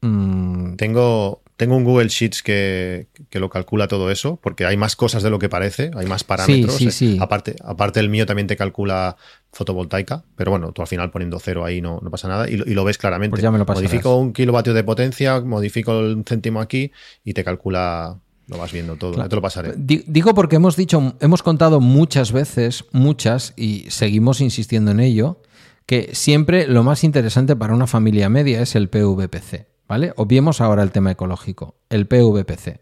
[0.00, 5.24] Mm, tengo, tengo un Google Sheets que, lo calcula todo eso, porque hay más cosas
[5.24, 6.76] de lo que parece, hay más parámetros.
[6.76, 9.16] Sí, sí, Aparte, aparte el mío también te calcula
[9.52, 12.84] fotovoltaica, pero bueno, tú al final poniendo cero ahí no, no pasa nada y lo,
[12.84, 13.32] ves claramente.
[13.32, 16.92] Pues ya me lo modifico un kilovatio de potencia, modifico un céntimo aquí
[17.24, 19.74] y te calcula lo vas viendo todo, te lo pasaré.
[19.76, 25.42] Digo porque hemos dicho, hemos contado muchas veces, muchas, y seguimos insistiendo en ello,
[25.86, 29.77] que siempre lo más interesante para una familia media es el PVPC.
[29.88, 30.12] ¿Vale?
[30.16, 32.80] Obviemos ahora el tema ecológico, el PVPC.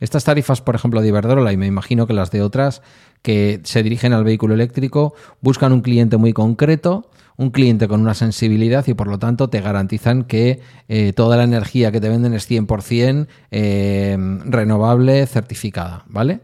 [0.00, 2.82] Estas tarifas, por ejemplo, de Iberdrola y me imagino que las de otras
[3.22, 8.14] que se dirigen al vehículo eléctrico buscan un cliente muy concreto, un cliente con una
[8.14, 12.34] sensibilidad y por lo tanto te garantizan que eh, toda la energía que te venden
[12.34, 16.40] es 100% eh, renovable, certificada, ¿vale?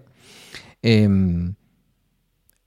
[0.80, 1.54] Em,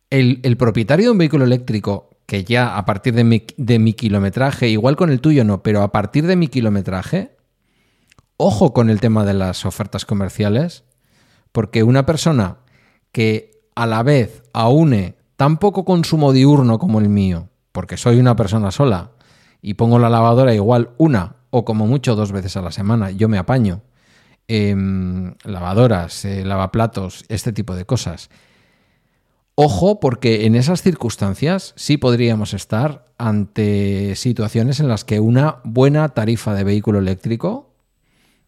[0.10, 4.96] el, el propietario de un vehículo eléctrico que ya a partir de mi, kilometraje, igual
[4.96, 7.36] con el tuyo no, pero a partir de mi kilometraje,
[8.38, 10.86] ojo con el tema de las ofertas comerciales,
[11.52, 12.60] porque una persona
[13.12, 18.38] que a la vez aúne tan poco consumo diurno como el mío, porque soy una
[18.38, 19.12] persona sola
[19.62, 23.28] y pongo la lavadora igual una o como mucho dos veces a la semana, yo
[23.28, 23.82] me apaño.
[24.48, 28.30] Em, lavadoras, eh, lavaplatos, este tipo de cosas.
[29.56, 36.10] Ojo, porque en esas circunstancias sí podríamos estar ante situaciones en las que una buena
[36.10, 37.74] tarifa de vehículo eléctrico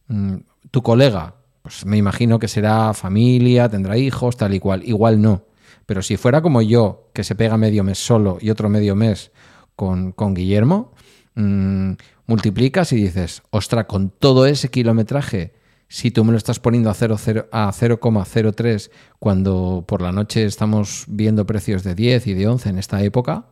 [0.08, 0.36] mm,
[0.72, 4.84] tu colega, pues me imagino que será familia, tendrá hijos, tal y cual.
[4.86, 5.46] Igual no.
[5.86, 9.32] Pero si fuera como yo, que se pega medio mes solo y otro medio mes
[9.76, 10.94] con, Guillermo,
[11.36, 11.94] mm,
[12.28, 15.54] multiplicas y dices, ostra, con todo ese kilometraje,
[15.94, 18.90] si tú me lo estás poniendo a 0,03
[19.20, 23.46] cuando por la noche estamos viendo precios de 10 y de 11 en esta época,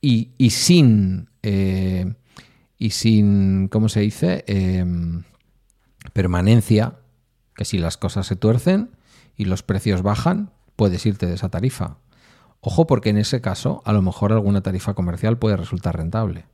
[0.00, 2.14] y, sin, eh,
[2.78, 4.44] y sin, ¿cómo se dice?
[4.46, 5.24] Em,
[6.14, 7.00] permanencia,
[7.54, 8.92] que si las cosas se tuercen
[9.36, 11.98] y los precios bajan, puedes irte de esa tarifa.
[12.60, 16.46] Ojo porque en ese caso a lo mejor alguna tarifa comercial puede resultar rentable.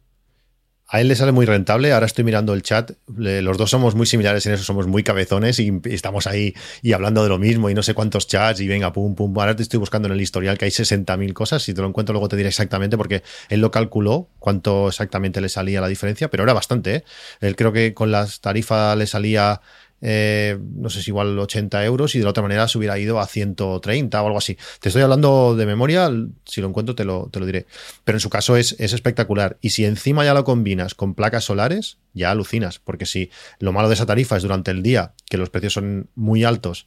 [0.87, 1.93] A él le sale muy rentable.
[1.93, 2.93] Ahora estoy mirando el chat.
[3.07, 7.23] Los dos somos muy similares en eso, somos muy cabezones y estamos ahí y hablando
[7.23, 9.37] de lo mismo y no sé cuántos chats y venga, pum, pum.
[9.39, 11.63] Ahora te estoy buscando en el historial que hay 60.000 cosas.
[11.63, 15.49] Si te lo encuentro, luego te diré exactamente porque él lo calculó cuánto exactamente le
[15.49, 16.97] salía la diferencia, pero era bastante.
[16.97, 17.05] ¿eh?
[17.41, 19.63] Él creo que con las tarifas le salía
[20.07, 23.21] eh, no sé si igual 80 euros y de la otra manera se hubiera ido
[23.21, 24.59] a 130 o algo así.
[24.79, 26.11] Te estoy hablando de memoria,
[26.45, 27.65] si lo encuentro te lo, te lo diré.
[28.05, 29.57] Pero en su caso es, es, espectacular.
[29.63, 33.31] Y si encima ya lo combinas con placas solares, ya alucinas, porque si
[33.61, 36.87] lo malo de esa tarifa es durante el día, que los precios son muy altos,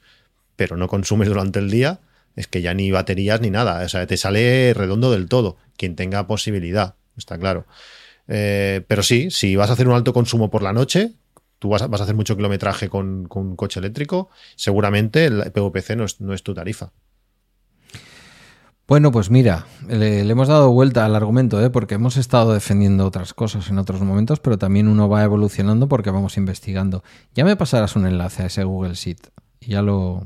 [0.55, 2.01] pero no consumes durante el día,
[2.35, 3.83] es que ya ni baterías ni nada.
[3.83, 5.57] O sea, te sale redondo del todo.
[5.75, 7.65] Quien tenga posibilidad, está claro.
[8.27, 11.13] Eh, pero sí, si vas a hacer un alto consumo por la noche,
[11.59, 16.21] tú vas a, hacer mucho kilometraje con, un coche eléctrico, seguramente el PVPC no es,
[16.21, 16.91] no es tu tarifa.
[18.87, 21.69] Bueno, pues mira, le, hemos dado vuelta al argumento, ¿eh?
[21.69, 26.09] porque hemos estado defendiendo otras cosas en otros momentos, pero también uno va evolucionando porque
[26.09, 27.03] vamos investigando.
[27.35, 29.27] Ya me pasarás un enlace a ese Google Sheet
[29.59, 30.25] y ya lo...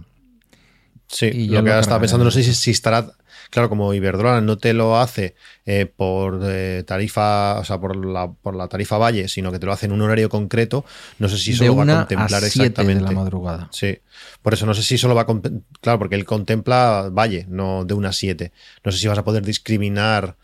[1.07, 3.11] Sí, lo que estaba pensando, no sé si, si estará
[3.51, 5.35] Claro, como Iberdrola no te lo hace
[5.65, 9.65] eh, por eh, tarifa, o sea, por la, por la tarifa Valle, sino que te
[9.65, 10.85] lo hace en un horario concreto,
[11.19, 13.03] no sé si solo va a contemplar exactamente.
[13.03, 13.67] De la madrugada.
[13.73, 13.99] Sí.
[14.41, 15.27] Por eso no sé si solo va a
[15.81, 18.53] claro, porque él contempla Valle, no de una 7.
[18.85, 20.37] No sé si vas a poder discriminar.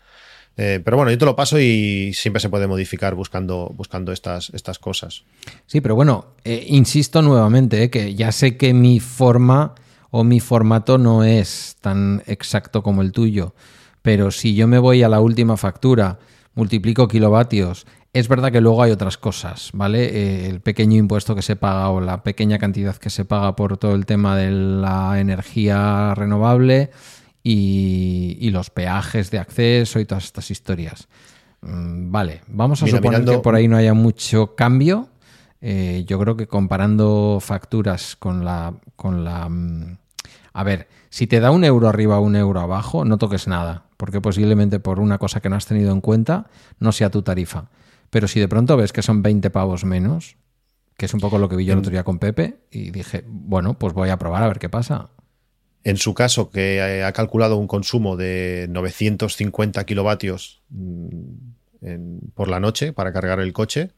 [0.58, 4.50] Eh, pero bueno, yo te lo paso y siempre se puede modificar buscando, buscando estas,
[4.50, 5.22] estas cosas.
[5.64, 9.74] Sí, pero bueno, insisto nuevamente, que ya sé que mi forma
[10.10, 13.54] o mi formato no es tan exacto como el tuyo.
[14.02, 16.18] Pero si yo me voy a la última factura,
[16.54, 20.04] multiplico kilovatios, es verdad que luego hay otras cosas, ¿vale?
[20.04, 23.76] Eh, el pequeño impuesto que se paga o la pequeña cantidad que se paga por
[23.76, 26.90] todo el tema de la energía renovable
[27.42, 31.08] y, los peajes de acceso y todas estas historias.
[31.60, 35.08] Mm, vale, vamos a suponer que por ahí no haya mucho cambio
[35.60, 39.48] eh, yo creo que comparando facturas con la, con la...
[39.48, 39.98] Mm,
[40.52, 43.84] a ver, si te da un euro arriba o un euro abajo, no toques nada,
[43.96, 46.46] porque posiblemente por una cosa que no has tenido en cuenta
[46.78, 47.70] no sea tu tarifa.
[48.10, 50.36] Pero si de pronto ves que son 20 pavos menos,
[50.96, 53.24] que es un poco lo que vi yo el otro día con Pepe, y dije,
[53.26, 55.10] bueno, pues voy a probar a ver qué pasa.
[55.84, 62.92] En su caso, que ha calculado un consumo de 950 kilovatios mm, por la noche
[62.92, 63.92] para cargar el coche,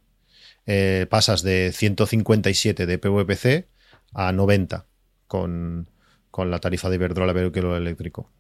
[0.72, 3.66] eh, pasas de 157 de PVPC
[4.14, 4.86] a 90
[5.26, 5.88] con,
[6.36, 8.30] la tarifa de Iberdrola lo eléctrico.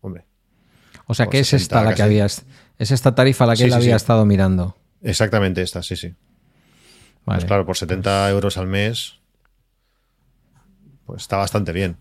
[0.00, 0.24] Hombre.
[1.06, 2.44] O sea que es esta la que habías.
[2.78, 4.76] Es esta tarifa la que él había estado mirando.
[5.02, 6.14] Exactamente esta, sí, sí.
[7.24, 9.18] Pues claro, por 70 euros al mes.
[11.06, 11.96] Pues está bastante bien.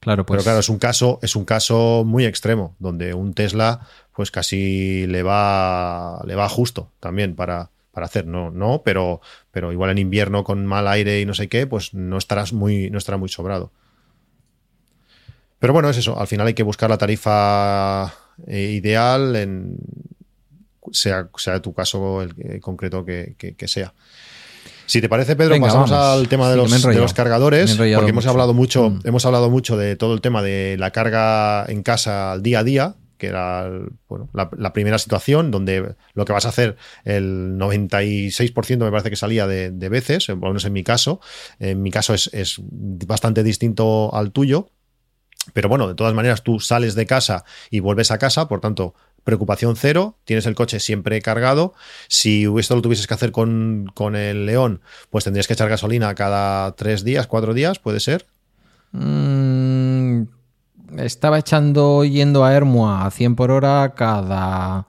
[0.00, 0.38] Claro, pues.
[0.38, 3.86] Pero claro, es un caso, es un caso muy extremo, donde un Tesla,
[4.16, 9.20] pues casi le va, le va justo también para, para hacer, no, no, pero,
[9.50, 12.90] pero igual en invierno con mal aire y no sé qué, pues no estarás muy,
[12.90, 13.72] no estará muy sobrado.
[15.58, 18.14] Pero bueno, es eso, al final hay que buscar la tarifa
[18.46, 19.76] eh, ideal en
[20.92, 23.92] sea, sea tu caso el, concreto que, sea.
[24.86, 28.54] Si te parece, Pedro, pasamos al tema de, los, de los, cargadores, porque hemos hablado
[28.54, 29.00] mucho, mm.
[29.04, 32.64] hemos hablado mucho de todo el tema de la carga en casa al día a
[32.64, 33.70] día, que era
[34.08, 39.16] bueno, la, primera situación donde lo que vas a hacer el 96% me parece que
[39.16, 41.20] salía de, veces, por lo menos en mi caso.
[41.60, 44.70] En mi caso es, bastante distinto al tuyo.
[45.52, 48.94] Pero bueno, de todas maneras tú sales de casa y vuelves a casa, por tanto,
[49.24, 51.74] preocupación cero, tienes el coche siempre cargado.
[52.08, 56.72] Si esto lo tuvieses que hacer con, el León, pues tendrías que echar gasolina cada
[56.76, 58.26] tres días, cuatro días, puede ser.
[58.92, 59.39] Mm,
[60.98, 64.86] estaba echando yendo a Hermua a 100 por hora cada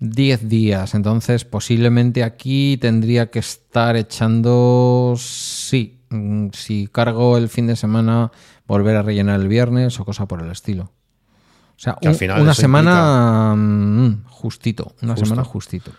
[0.00, 0.94] 10 días.
[0.94, 5.14] Entonces, posiblemente aquí tendría que estar echando.
[5.18, 8.32] Sí, mm, si cargo el fin de semana,
[8.66, 10.84] volver a rellenar el viernes o cosa por el estilo.
[10.84, 11.96] O sea,
[12.38, 15.92] una semana mm, justito, una semana justito.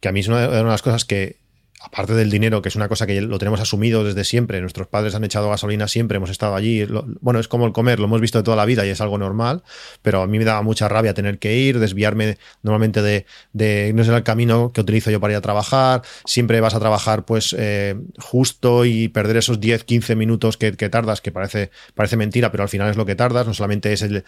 [0.00, 1.43] Que a mí es una de las cosas que
[1.84, 5.14] aparte del dinero, que es una cosa que lo tenemos asumido desde siempre, nuestros padres
[5.14, 6.86] han echado gasolina siempre, hemos estado allí,
[7.20, 9.18] bueno, es como el comer, lo hemos visto de toda la vida y es algo
[9.18, 9.62] normal,
[10.02, 14.08] pero a mí me daba mucha rabia tener que ir, desviarme normalmente de, no es
[14.08, 17.96] el camino que utilizo yo para ir a trabajar, siempre vas a trabajar pues eh,
[18.18, 22.68] justo y perder esos 10, 15 minutos que, tardas, que parece, parece mentira, pero al
[22.68, 24.24] final es lo que tardas, no solamente es el,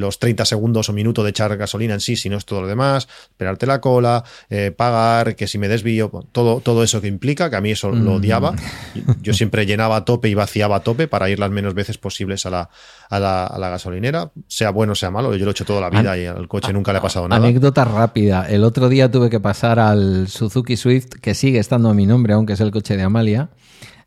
[0.00, 3.08] los 30 segundos o minuto de echar gasolina en sí, sino es todo lo demás,
[3.30, 7.56] esperarte la cola, eh, pagar, que si me desvío, todo todo eso que implica, que
[7.56, 8.14] a mí eso lo mm.
[8.14, 8.54] odiaba.
[9.22, 12.46] Yo siempre llenaba a tope y vaciaba a tope para ir las menos veces posibles
[12.46, 12.70] a la,
[13.08, 15.36] a la, gasolinera, sea bueno o sea malo.
[15.36, 17.40] Yo lo he hecho toda la vida y al coche nunca le ha pasado nada.
[17.40, 18.48] Anécdota rápida.
[18.48, 22.32] El otro día tuve que pasar al Suzuki Swift, que sigue estando a mi nombre,
[22.32, 23.50] aunque es el coche de Amalia.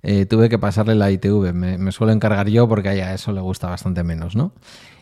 [0.03, 1.53] Eh, tuve que pasarle la ITV.
[1.53, 4.53] Me, me, suelo encargar yo porque a eso le gusta bastante menos, ¿no?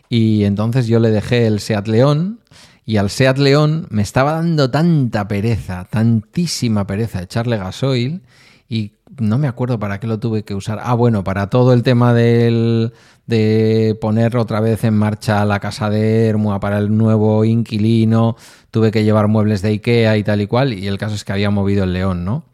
[0.08, 2.40] Y entonces yo le dejé el Seat León
[2.86, 8.22] y al Seat León me estaba dando tanta pereza, tantísima pereza echarle gasoil
[8.68, 10.78] y no me acuerdo para qué lo tuve que usar.
[10.80, 12.92] Ah, bueno, para todo el tema del,
[13.26, 18.36] de poner otra vez en marcha la casa de Hermua para el nuevo inquilino,
[18.70, 21.32] tuve que llevar muebles de Ikea y tal y cual, y el caso es que
[21.32, 22.44] había movido el León, ¿no?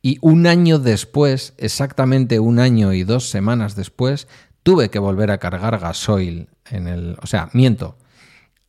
[0.00, 4.26] Y un año después, exactamente un año y dos semanas después,
[4.62, 7.16] tuve que volver a cargar gasoil en el...
[7.22, 7.96] O sea, miento,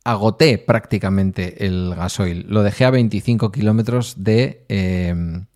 [0.04, 2.46] agoté prácticamente el gasoil.
[2.48, 5.46] Lo dejé a 25 kilómetros de, em,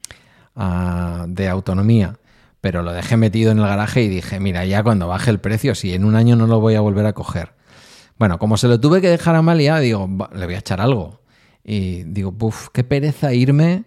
[1.28, 2.18] de autonomía.
[2.60, 5.76] Pero lo dejé metido en el garaje y dije, mira, ya cuando baje el precio,
[5.76, 7.52] si en un año no lo voy a volver a coger.
[8.18, 11.20] Bueno, como se lo tuve que dejar a Malia, digo, le voy a echar algo.
[11.62, 13.84] Y digo, puff, qué pereza irme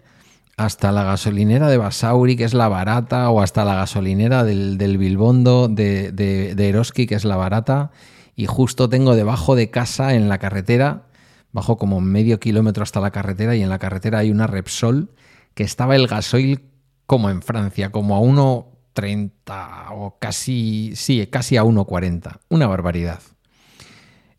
[0.55, 5.67] hasta la gasolinera de Basauri, que es la barata, o hasta la gasolinera del, Bilbondo
[5.67, 7.91] de, de, de Eroski, que es la barata
[8.35, 11.07] y justo tengo debajo de casa en la carretera,
[11.51, 15.11] bajo como medio kilómetro hasta la carretera y en la carretera hay una Repsol
[15.53, 16.61] que estaba el gasoil
[17.05, 22.39] como en Francia, como a 1,30 o casi, sí, casi a 1,40.
[22.49, 23.19] Una barbaridad.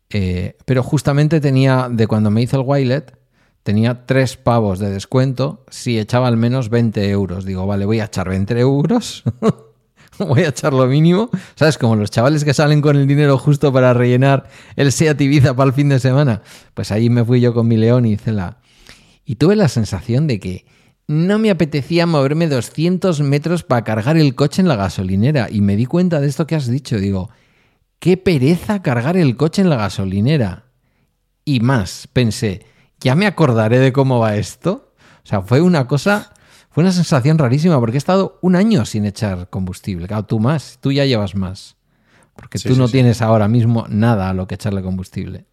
[0.09, 3.17] Eh, pero justamente tenía, de cuando me hizo el Wilet,
[3.63, 7.45] tenía tres pavos de descuento si echaba al menos 20 euros.
[7.45, 9.23] Digo, vale, voy a echar 20 euros
[10.19, 11.29] voy a echar lo mínimo.
[11.55, 11.77] ¿Sabes?
[11.77, 15.67] Como los chavales que salen con el dinero justo para rellenar el Seat Ibiza para
[15.67, 16.41] el fin de semana.
[16.73, 18.57] Pues ahí me fui yo con mi león y hice la...
[19.25, 20.65] Y tuve la sensación de que
[21.07, 25.47] no me apetecía moverme 200 metros para cargar el coche en la gasolinera.
[25.49, 26.97] Y me di cuenta de esto que has dicho.
[26.97, 27.29] Digo,
[27.99, 30.65] qué pereza cargar el coche en la gasolinera.
[31.45, 32.65] Y más, pensé,
[32.99, 34.93] ya me acordaré de cómo va esto.
[35.23, 36.32] O sea, fue una cosa
[36.73, 40.07] fue una sensación rarísima porque he estado un año sin echar combustible.
[40.07, 41.75] Claro, tú más, tú ya llevas más.
[42.35, 45.45] Porque tú no tienes ahora mismo nada a lo que echarle combustible.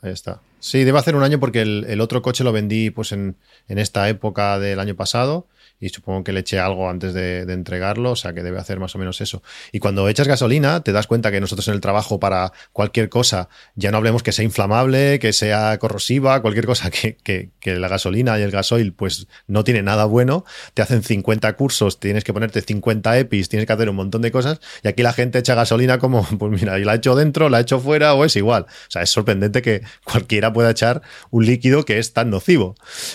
[0.00, 0.40] Ahí está.
[0.58, 3.36] Sí, debe hacer un año porque el, otro coche lo vendí pues en,
[3.68, 5.46] en, esta época del año pasado
[5.80, 8.94] y supongo que le eché algo antes de, entregarlo, o sea que debe hacer más
[8.94, 9.42] o menos eso.
[9.72, 13.48] Y cuando echas gasolina, te das cuenta que nosotros en el trabajo para cualquier cosa,
[13.74, 18.38] ya no hablemos que sea inflamable, que sea corrosiva, cualquier cosa que, que, la gasolina
[18.38, 22.60] y el gasoil pues no tiene nada bueno, te hacen 50 cursos, tienes que ponerte
[22.60, 25.98] 50 EPIs, tienes que hacer un montón de cosas y aquí la gente echa gasolina
[25.98, 28.66] como, pues mira, y la echo dentro, la echo fuera o es igual.
[28.68, 31.00] O sea, es sorprendente que cualquiera pueda echar
[31.30, 32.74] un líquido que es tan nocivo.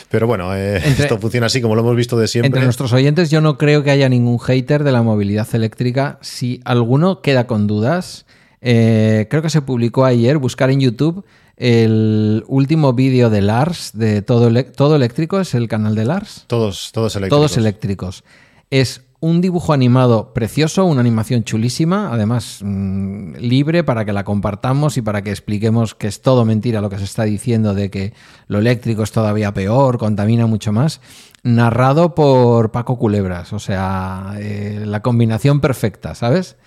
[0.10, 3.30] Pero bueno, eh, esto funciona así como lo hemos visto de siempre entre nuestros oyentes
[3.30, 6.20] yo no creo que haya ningún hater de la movilidad eléctrica.
[6.22, 8.26] Si alguno queda con dudas,
[8.62, 11.26] eh, creo que se publicó ayer, buscar en YouTube
[11.58, 16.46] el último vídeo de Lars de todo, todo eléctrico, es el canal de Lars.
[16.48, 17.38] Todos, todos eléctricos.
[17.38, 18.24] Todos eléctricos.
[18.70, 24.98] Es un dibujo animado precioso, una animación chulísima, además mm, libre para que la compartamos
[24.98, 28.14] y para que expliquemos que es todo mentira lo que se está diciendo de que
[28.48, 31.02] lo eléctrico es todavía peor, contamina mucho más
[31.46, 36.58] narrado por Paco Culebras, o sea, eh, la combinación perfecta, ¿sabes?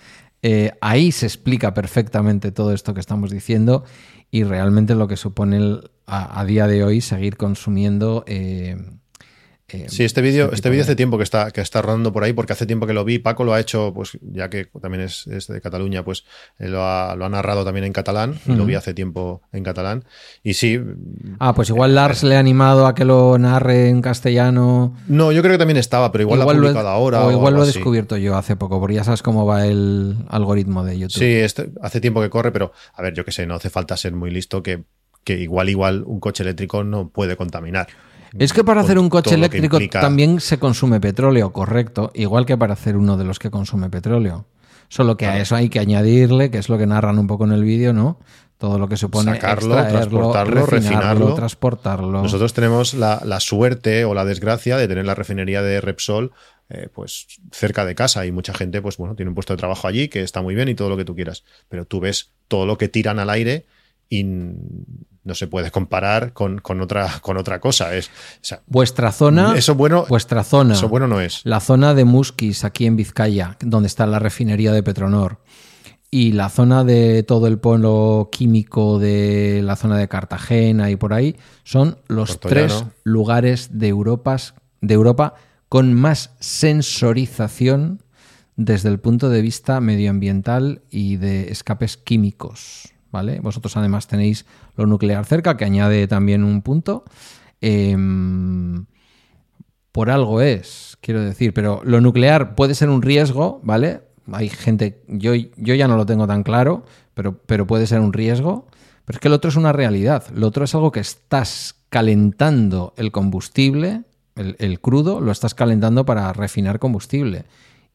[0.41, 3.83] Eh, ahí se explica perfectamente todo esto que estamos diciendo
[4.31, 8.77] y realmente lo que supone a, día de hoy seguir consumiendo eh,
[9.77, 12.33] eh, sí, este vídeo este vídeo hace tiempo que está, que está rodando por ahí,
[12.33, 13.19] porque hace tiempo que lo vi.
[13.19, 16.25] Paco lo ha hecho, pues ya que también es, de Cataluña, pues
[16.59, 20.05] eh, lo, ha, narrado también en catalán, y lo vi hace tiempo en catalán.
[20.43, 20.79] Y sí.
[21.39, 24.95] Ah, pues igual Lars le ha animado a que lo narre en castellano.
[25.07, 27.25] No, yo creo que también estaba, pero igual, lo ha publicado ahora.
[27.25, 30.83] O igual lo he descubierto yo hace poco, porque ya sabes cómo va el algoritmo
[30.83, 31.19] de YouTube.
[31.19, 33.97] Sí, este, hace tiempo que corre, pero a ver, yo qué sé, no hace falta
[33.97, 34.83] ser muy listo que,
[35.23, 37.87] que igual, igual un coche eléctrico no puede contaminar.
[38.37, 42.73] Es que para hacer un coche eléctrico también se consume petróleo, correcto, igual que para
[42.73, 44.45] hacer uno de los que consume petróleo.
[44.87, 47.51] Solo que a eso hay que añadirle, que es lo que narran un poco en
[47.51, 48.19] el vídeo, ¿no?
[48.59, 51.33] todo lo que supone Sacarlo, transportarlo, refinarlo, refinarlo.
[51.33, 52.21] transportarlo.
[52.21, 56.33] Nosotros tenemos la, la suerte o la desgracia de tener la refinería de Repsol
[56.69, 59.87] eh, pues cerca de casa y mucha gente pues bueno tiene un puesto de trabajo
[59.87, 62.65] allí que está muy bien y todo lo que tú quieras pero tú ves todo
[62.65, 63.65] lo que tiran al aire
[64.09, 64.23] y
[65.23, 68.09] no se puede comparar con, con otra con otra cosa es o
[68.41, 72.63] sea, vuestra zona, eso bueno vuestra zona, eso bueno no es la zona de Musquis
[72.63, 75.39] aquí en Vizcaya, donde está la refinería de Petronor,
[76.11, 81.13] y la zona de todo el polo químico de la zona de Cartagena y por
[81.13, 82.67] ahí, son los Portollano.
[82.67, 85.35] tres lugares de, Europas, de Europa
[85.67, 88.01] con más sensorización
[88.55, 92.93] desde el punto de vista medioambiental y de escapes químicos.
[93.11, 93.39] ¿Vale?
[93.39, 94.45] Vosotros además tenéis
[94.75, 97.05] lo nuclear cerca, que añade también un punto.
[97.61, 98.85] Em,
[99.91, 104.01] por algo es, quiero decir, pero lo nuclear puede ser un riesgo, ¿vale?
[104.31, 106.85] Hay gente, yo, yo ya no lo tengo tan claro,
[107.15, 108.67] pero, pero puede ser un riesgo.
[109.05, 110.25] Pero es que el otro es una realidad.
[110.35, 114.03] Lo otro es algo que estás calentando el combustible,
[114.35, 117.45] el, crudo, lo estás calentando para refinar combustible.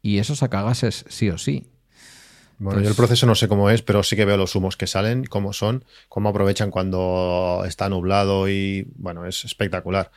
[0.02, 1.68] Y eso saca gases sí o sí.
[2.58, 4.86] Bueno, yo el proceso no sé cómo es, pero sí que veo los humos que
[4.86, 10.10] salen, cómo son, cómo aprovechan cuando está nublado y bueno, es espectacular.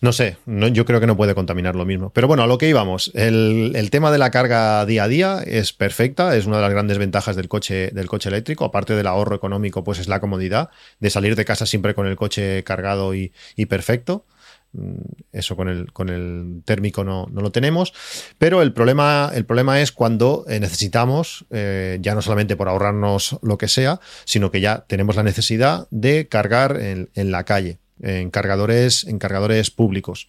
[0.00, 2.10] No sé, no, yo creo que no puede contaminar lo mismo.
[2.10, 5.42] Pero bueno, a lo que íbamos, el, el tema de la carga día a día
[5.44, 9.06] es perfecta, es una de las grandes ventajas del coche, del coche eléctrico, aparte del
[9.06, 10.70] ahorro económico, pues es la comodidad
[11.00, 14.24] de salir de casa siempre con el coche cargado y, y perfecto.
[14.72, 15.00] Mm,
[15.32, 17.92] Eso con el, con el térmico no, no lo tenemos.
[18.38, 23.38] Pero el problema, el problema es cuando eh, necesitamos, eh, ya no solamente por ahorrarnos
[23.42, 27.78] lo que sea, sino que ya tenemos la necesidad de cargar en, en la calle,
[28.00, 30.28] en cargadores, en cargadores públicos.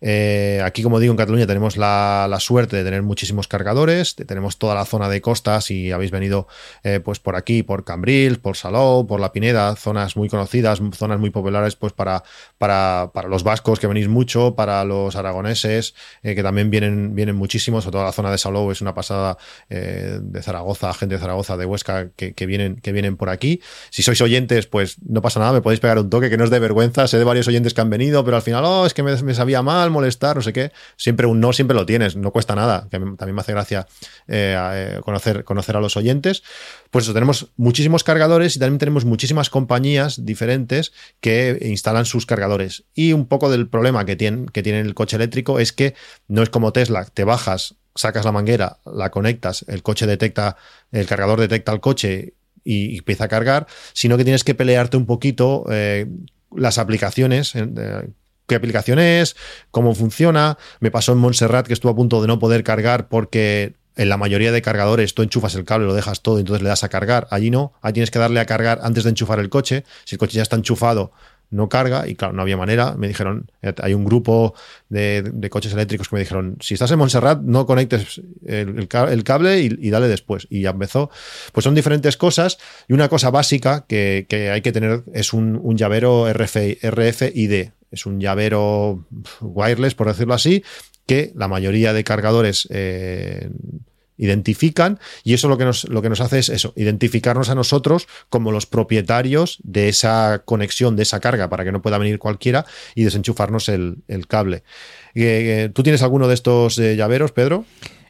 [0.00, 4.74] Eh, aquí, como digo, en Cataluña tenemos la, suerte de tener muchísimos cargadores, tenemos toda
[4.74, 6.48] la zona de costas si habéis venido
[6.82, 11.20] eh, pues por aquí, por Cambrils, por Salou, por La Pineda, zonas muy conocidas, zonas
[11.20, 12.22] muy populares pues para,
[12.56, 17.36] para, para los vascos que venís mucho, para los aragoneses eh, que también vienen, vienen
[17.36, 19.36] muchísimos, sobre todo la zona de Salou es una pasada
[19.68, 23.60] de Zaragoza, gente de Zaragoza, de Huesca que, que, vienen, que vienen por aquí.
[23.90, 26.50] Si sois oyentes, pues no pasa nada, me podéis pegar un toque que no es
[26.50, 29.02] de vergüenza, sé de varios oyentes que han venido, pero al final, oh, es que
[29.02, 30.72] me sabía mal, molestar, no sé qué.
[30.96, 32.88] Siempre un no, siempre lo tienes, no cuesta nada.
[32.90, 33.86] Que también me hace gracia
[34.28, 36.42] eh, conocer, conocer a los oyentes.
[36.90, 42.84] Pues eso, tenemos muchísimos cargadores y también tenemos muchísimas compañías diferentes que instalan sus cargadores.
[42.94, 45.94] Y un poco del problema que tiene, que tiene el coche eléctrico es que
[46.28, 50.56] no es como Tesla, te bajas, sacas la manguera, la conectas, el coche detecta,
[50.92, 52.34] el cargador detecta el coche
[52.64, 56.06] y, empieza a cargar, sino que tienes que pelearte un poquito eh,
[56.54, 57.54] las aplicaciones.
[57.54, 58.08] Eh,
[58.50, 59.36] qué aplicación es,
[59.70, 60.58] cómo funciona.
[60.80, 64.16] Me pasó en Montserrat que estuvo a punto de no poder cargar porque en la
[64.16, 66.88] mayoría de cargadores tú enchufas el cable, lo dejas todo y entonces le das a
[66.88, 67.28] cargar.
[67.30, 69.84] Allí no, ahí tienes que darle a cargar antes de enchufar el coche.
[70.04, 71.12] Si el coche ya está enchufado,
[71.50, 72.96] no carga y claro, no había manera.
[72.98, 74.54] Me dijeron, hay un grupo
[74.88, 79.90] de, coches eléctricos que me dijeron, si estás en Montserrat, no conectes el, cable y,
[79.90, 80.48] dale después.
[80.50, 81.10] Y ya empezó.
[81.52, 85.56] Pues son diferentes cosas y una cosa básica que, que hay que tener es un,
[85.62, 87.70] un llavero RF, RFID.
[87.90, 89.04] Es un llavero
[89.40, 90.62] wireless, por decirlo así,
[91.06, 93.50] que la mayoría de cargadores eh,
[94.20, 98.06] identifican y eso lo que, nos, lo que nos hace es eso, identificarnos a nosotros
[98.28, 102.66] como los propietarios de esa conexión, de esa carga, para que no pueda venir cualquiera
[102.94, 104.62] y desenchufarnos el, cable.
[105.14, 107.64] Eh, ¿Tú tienes alguno de estos eh, llaveros, Pedro?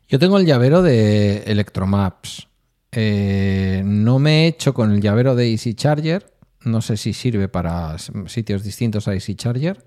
[0.09, 2.49] Yo tengo el llavero de Electromaps.
[2.91, 6.27] Eh, no me he hecho con el llavero de Easy Charger.
[6.65, 7.97] No sé si sirve para
[8.27, 9.87] sitios distintos a Easy Charger.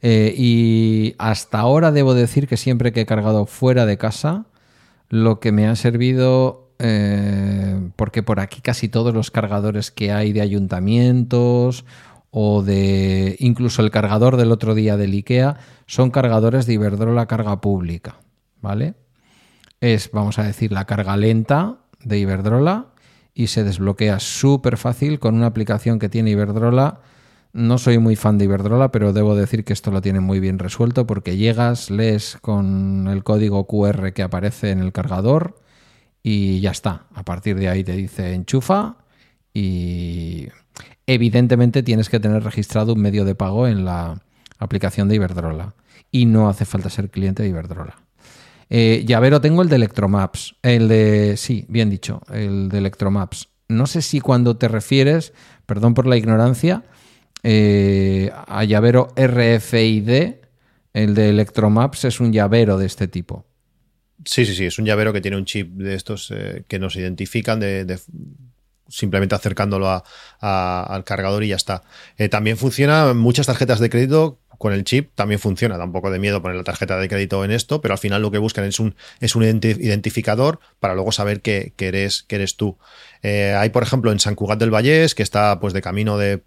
[0.00, 4.46] Eh, y hasta ahora debo decir que siempre que he cargado fuera de casa,
[5.08, 10.32] lo que me ha servido, eh, porque por aquí casi todos los cargadores que hay
[10.32, 11.84] de ayuntamientos
[12.30, 15.56] o de incluso el cargador del otro día del IKEA
[15.86, 18.20] son cargadores de Iberdrola carga pública,
[18.60, 18.94] ¿vale?
[19.80, 22.88] Es, vamos a decir, la carga lenta de Iberdrola
[23.38, 27.02] y se desbloquea súper fácil con una aplicación que tiene Iberdrola.
[27.52, 30.58] No soy muy fan de Iberdrola, pero debo decir que esto lo tiene muy bien
[30.58, 35.62] resuelto porque llegas, lees con el código QR que aparece en el cargador
[36.20, 37.06] y ya está.
[37.14, 38.96] A partir de ahí te dice enchufa
[39.54, 40.48] y
[41.06, 44.20] evidentemente tienes que tener registrado un medio de pago en la
[44.58, 45.76] aplicación de Iberdrola
[46.10, 48.07] y no hace falta ser cliente de Iberdrola.
[48.70, 53.48] Eh, llavero tengo el de Electromaps, el de, sí, bien dicho, el de Electromaps.
[53.68, 55.32] No sé si cuando te refieres,
[55.66, 56.84] perdón por la ignorancia,
[57.42, 60.34] eh, a llavero RFID,
[60.92, 63.46] el de Electromaps es un llavero de este tipo.
[64.24, 66.96] Sí, sí, sí, es un llavero que tiene un chip de estos eh, que nos
[66.96, 67.98] identifican de, de
[68.88, 70.02] simplemente acercándolo
[70.40, 71.84] al cargador y ya está.
[72.30, 75.78] También funciona muchas tarjetas de crédito con el chip también funciona.
[75.78, 78.20] Da un poco de miedo poner la tarjeta de crédito en esto, pero al final
[78.20, 82.76] lo que buscan es un, es un identificador para luego saber que, eres, eres tú.
[83.22, 86.42] Eh, hay, por ejemplo, en San Cugat del Vallés, que está pues de camino de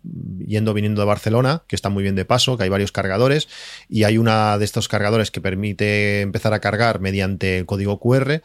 [0.45, 3.47] yendo, viniendo de Barcelona, que está muy bien de paso, que hay varios cargadores,
[3.89, 8.41] y hay una de estos cargadores que permite empezar a cargar mediante el código QR.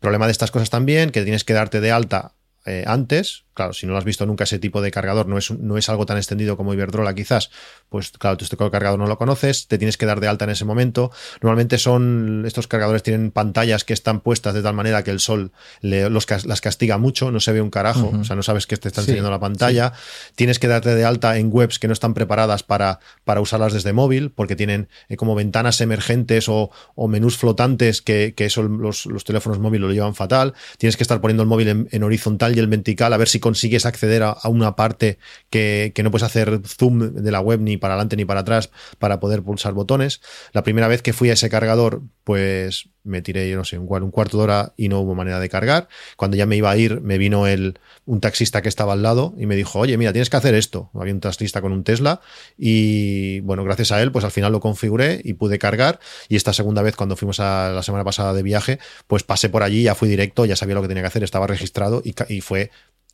[0.00, 2.32] Problema de estas cosas también, que tienes que darte de alta
[2.66, 5.50] eh, antes, claro, si no lo has visto nunca ese tipo de cargador, no es,
[5.50, 7.50] no es algo tan extendido como Iberdrola quizás,
[7.88, 10.50] pues claro, tú este cargador no lo conoces, te tienes que dar de alta en
[10.50, 11.10] ese momento.
[11.40, 15.52] Normalmente son, estos cargadores tienen pantallas que están puestas de tal manera que el sol
[15.82, 18.88] los, las castiga mucho, no se ve un carajo, o sea, no sabes que te
[18.88, 19.92] está enseñando la pantalla.
[20.36, 23.92] Tienes que darte de alta en webs que no están preparadas para, para usarlas desde
[23.92, 26.70] móvil, porque tienen eh, como ventanas emergentes o,
[27.08, 30.54] menús flotantes que, eso los, teléfonos móviles lo llevan fatal.
[30.78, 33.86] Tienes que estar poniendo el móvil en, horizontal y el vertical a ver si consigues
[33.86, 35.18] acceder a, una parte
[35.50, 38.70] que, que no puedes hacer zoom de la web ni para adelante ni para atrás
[38.98, 40.20] para poder pulsar botones.
[40.52, 43.86] La primera vez que fui a ese cargador, pues me tiré, yo no sé, un,
[43.86, 45.88] cuarto de hora y no hubo manera de cargar.
[46.16, 49.34] Cuando ya me iba a ir, me vino el, un taxista que estaba al lado
[49.38, 50.90] y me dijo, oye, mira, tienes que hacer esto.
[50.94, 52.20] Había un taxista con un Tesla
[52.58, 55.98] y, bueno, gracias a él, pues al final lo configuré y pude cargar.
[56.28, 59.62] Y esta segunda vez, cuando fuimos a la semana pasada de viaje, pues pasé por
[59.62, 62.40] allí, ya fui directo, ya sabía lo que tenía que hacer, estaba registrado y, y
[62.42, 62.70] fue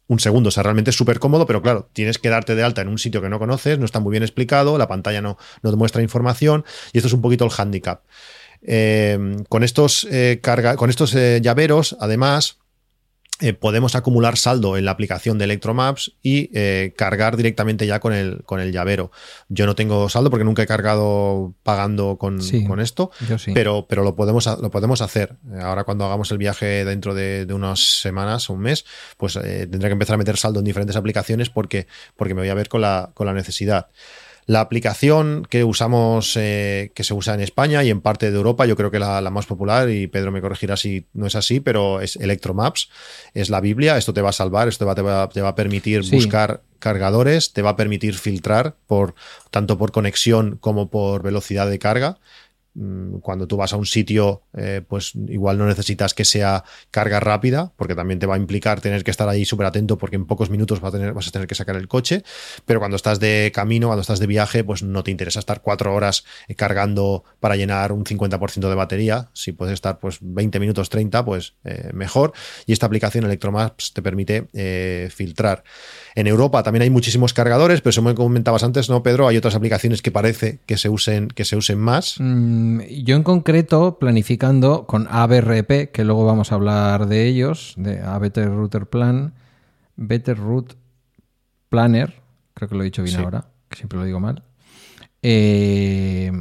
[0.08, 0.48] un segundo.
[0.48, 2.98] O sea, realmente es súper cómodo, pero claro, tienes que darte de alta en un
[2.98, 6.64] sitio que no conoces, no está muy bien explicado, la pantalla no, no muestra información
[6.92, 8.02] y esto es un poquito el handicap.
[8.62, 10.40] Eh, con estos, eh,
[10.76, 12.58] con estos eh, llaveros, además,
[13.40, 18.14] eh, podemos acumular saldo en la aplicación de Electromaps y eh, cargar directamente ya con
[18.14, 19.10] el, con el llavero.
[19.48, 23.10] Yo no tengo saldo porque nunca he cargado pagando con, con esto,
[23.52, 25.36] pero, pero lo, podemos, lo podemos hacer.
[25.60, 28.86] Ahora cuando hagamos el viaje dentro de, unas semanas o un mes,
[29.18, 31.86] pues eh, tendré que empezar a meter saldo en diferentes aplicaciones porque,
[32.16, 33.88] porque me voy a ver con la, con la necesidad.
[34.46, 38.64] La aplicación que usamos, eh, que se usa en España y en parte de Europa,
[38.64, 42.00] yo creo que la, más popular, y Pedro me corregirá si no es así, pero
[42.00, 42.88] es Electromaps,
[43.34, 46.08] es la Biblia, esto te va a salvar, esto te va, te va, a permitir
[46.12, 49.16] buscar cargadores, te va a permitir filtrar por
[49.50, 52.18] tanto por conexión como por velocidad de carga.
[52.78, 57.20] Mm, cuando tú vas a un sitio, eh, pues igual no necesitas que sea carga
[57.20, 60.26] rápida, porque también te va a implicar tener que estar ahí súper atento porque en
[60.26, 62.22] pocos minutos vas a, tener, vas a tener que sacar el coche,
[62.66, 65.94] pero cuando estás de camino, cuando estás de viaje, pues no te interesa estar cuatro
[65.94, 70.90] horas eh, cargando para llenar un 50% de batería, si puedes estar pues 20 minutos,
[70.90, 72.34] 30, pues eh, mejor,
[72.66, 74.48] y esta aplicación Electromaps te permite
[75.10, 75.64] filtrar.
[76.16, 79.28] En Europa también hay muchísimos cargadores, pero como comentabas antes, ¿no, Pedro?
[79.28, 82.16] Hay otras aplicaciones que parece que se usen, que se usen más.
[82.18, 88.00] Mm, yo en concreto, planificando con ABRP, que luego vamos a hablar de ellos, de
[88.00, 89.34] A Better Router Plan,
[89.96, 90.76] Better Route
[91.68, 92.14] Planner,
[92.54, 94.42] creo que lo he dicho bien ahora, que siempre lo digo mal.
[95.20, 96.32] Eh,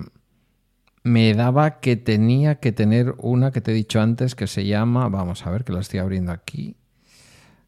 [1.04, 5.10] me daba que tenía que tener una que te he dicho antes que se llama,
[5.10, 6.78] vamos a ver que la estoy abriendo aquí.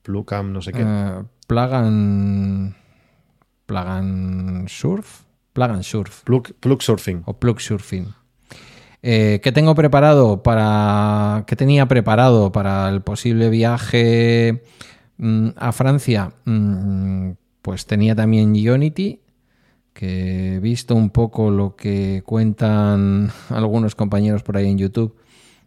[0.07, 0.83] Plugam, no sé qué.
[0.83, 2.75] Uh, Plagan.
[3.65, 5.23] Plagan Surf.
[5.51, 6.23] Plagan Surf.
[6.23, 7.23] Plug, plug Surfing.
[7.25, 8.07] O Plug Surfing.
[9.03, 11.43] Eh, ¿Qué tengo preparado para.
[11.45, 14.63] ¿Qué tenía preparado para el posible viaje
[15.17, 16.31] mm, a Francia?
[16.45, 17.31] Mm,
[17.61, 19.19] pues tenía también Unity,
[19.93, 25.17] que he visto un poco lo que cuentan algunos compañeros por ahí en YouTube.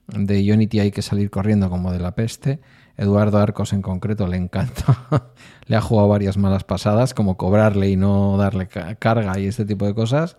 [0.07, 2.59] De Unity hay que salir corriendo como de la peste.
[3.01, 5.09] Eduardo Arcos en concreto le encanta.
[5.67, 9.87] le ha jugado varias malas pasadas, como cobrarle y no darle carga y este tipo
[9.87, 10.37] de cosas.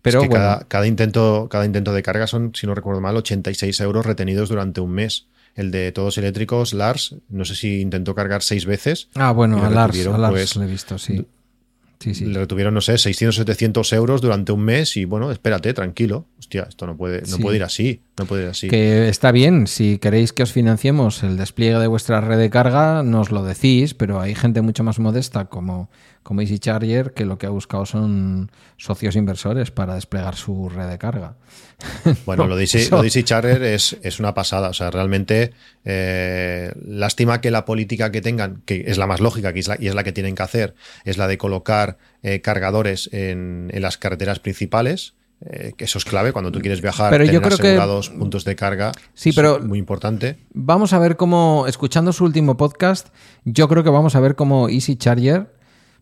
[0.00, 4.48] Pero cada, intento, cada intento de carga son, si no recuerdo mal, 86 euros retenidos
[4.48, 5.26] durante un mes.
[5.54, 9.10] El de todos eléctricos, Lars, no sé si intentó cargar seis veces.
[9.14, 11.26] Ah, bueno, a Lars, a Lars pues, he visto, sí.
[12.02, 16.26] Le retuvieron, no sé, 600, 700 euros durante un mes y bueno, espérate, tranquilo.
[16.38, 18.68] Hostia, esto no puede, no puede ir así, no puede ir así.
[18.68, 23.02] Que está bien, si queréis que os financiemos el despliegue de vuestra red de carga,
[23.02, 25.90] nos lo decís, pero hay gente mucho más modesta como,
[26.22, 30.88] como Easy Charger que lo que ha buscado son socios inversores para desplegar su red
[30.88, 31.36] de carga.
[32.26, 34.68] Bueno, lo de Easy, Charger es, es, una pasada.
[34.68, 35.52] O sea, realmente
[35.84, 40.04] eh, lástima que la política que tengan, que es la más lógica y es la
[40.04, 40.74] que tienen que hacer,
[41.04, 45.14] es la de colocar eh, cargadores en, las carreteras principales.
[45.42, 48.56] Eh, que eso es clave cuando tú quieres viajar, pero tener yo creo puntos de
[48.56, 48.92] carga.
[49.14, 50.36] Sí, pero muy importante.
[50.52, 53.08] Vamos a ver cómo, escuchando su último podcast,
[53.46, 55.46] yo creo que vamos a ver cómo Easy Charger,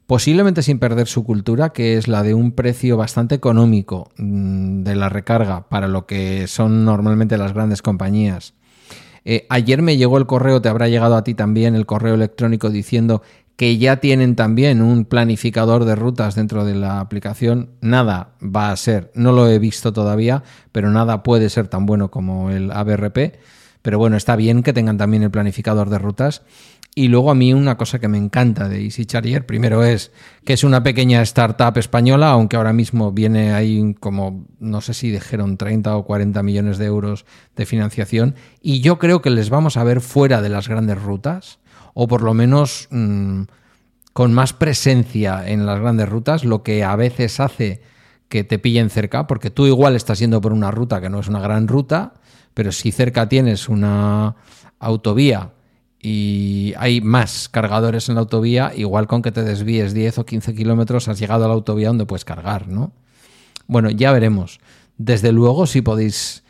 [0.09, 4.97] posiblemente sin perder su cultura, que es la de un precio bastante económico mm, de
[4.97, 8.55] la recarga para lo que son normalmente las grandes compañías.
[9.27, 12.71] Eh, ayer me llegó el correo, te habrá llegado a ti también el correo electrónico
[12.71, 13.21] diciendo
[13.57, 17.73] que ya tienen también un planificador de rutas dentro de la aplicación.
[17.83, 22.11] Nada va a ser, no lo he visto todavía, pero nada puede ser tan bueno
[22.11, 23.41] como el ABRP.
[23.83, 26.43] Pero bueno, está bien que tengan también el planificador de rutas.
[26.99, 30.11] Y luego a mí una cosa que me encanta de Easy Charger, primero es
[30.45, 35.09] que es una pequeña startup española, aunque ahora mismo viene ahí como, no sé si
[35.09, 39.77] dijeron 30 o 40 millones de euros de financiación, y yo creo que les vamos
[39.77, 41.61] a ver fuera de las grandes rutas
[41.95, 43.43] o por lo menos mm,
[44.13, 47.81] con más presencia en las grandes rutas, lo que a veces hace
[48.29, 51.29] que te pillen cerca, porque tú igual estás yendo por una ruta que no es
[51.29, 52.15] una gran ruta,
[52.55, 54.35] pero si cerca tienes una
[54.81, 55.53] autovía
[56.01, 60.55] y hay más cargadores en la autovía, igual con que te desvíes 10 o 15
[60.55, 62.93] kilómetros has llegado a la autovía donde puedes cargar, ¿no?
[63.67, 64.61] Bueno, ya veremos.
[64.97, 66.45] Desde luego, si podéis,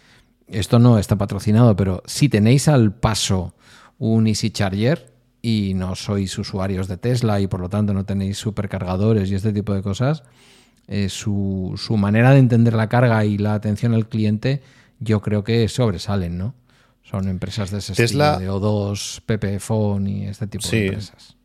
[0.47, 3.55] esto no está patrocinado, pero si tenéis al paso
[3.99, 5.13] un Easy Charger,
[5.43, 9.53] y no sois usuarios de Tesla y por lo tanto no tenéis supercargadores y este
[9.53, 10.25] tipo de cosas,
[10.89, 14.63] eh, su, su, manera de entender la carga y la atención al cliente
[15.01, 16.55] yo creo que sobresalen, ¿no?
[17.11, 19.59] Son empresas de ese Tesla, estilo, de O2, PP
[20.07, 21.37] y este tipo de empresas.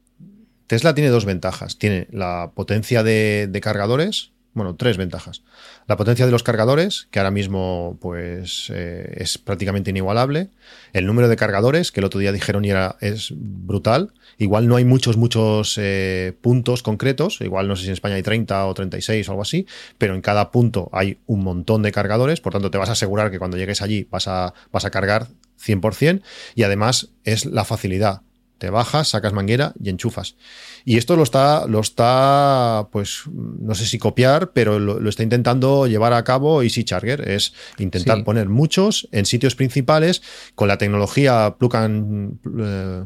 [0.68, 1.78] Tesla tiene dos ventajas.
[1.78, 5.42] Tiene la potencia de, de cargadores, bueno, tres ventajas.
[5.88, 10.50] La potencia de los cargadores, que ahora mismo pues, eh, es prácticamente inigualable.
[10.94, 14.14] El número de cargadores, que el otro día dijeron y era, es brutal.
[14.38, 17.42] Igual no hay muchos, muchos eh, puntos concretos.
[17.42, 19.66] Igual no sé si en España hay 30 o 36 o algo así.
[19.98, 22.40] Pero en cada punto hay un montón de cargadores.
[22.40, 25.30] Por tanto, te vas a asegurar que cuando llegues allí vas a, vas a cargar
[25.66, 26.22] 100%.
[26.56, 28.22] Y además es la facilidad
[28.64, 30.38] te bajas, sacas manguera y enchufas.
[30.86, 35.86] Y esto lo está, lo está, pues, no sé si copiar, pero lo, está intentando
[35.86, 37.28] llevar a cabo Easy Charger.
[37.30, 40.22] Es intentar poner muchos en sitios principales
[40.56, 43.04] con la tecnología plug and, eh,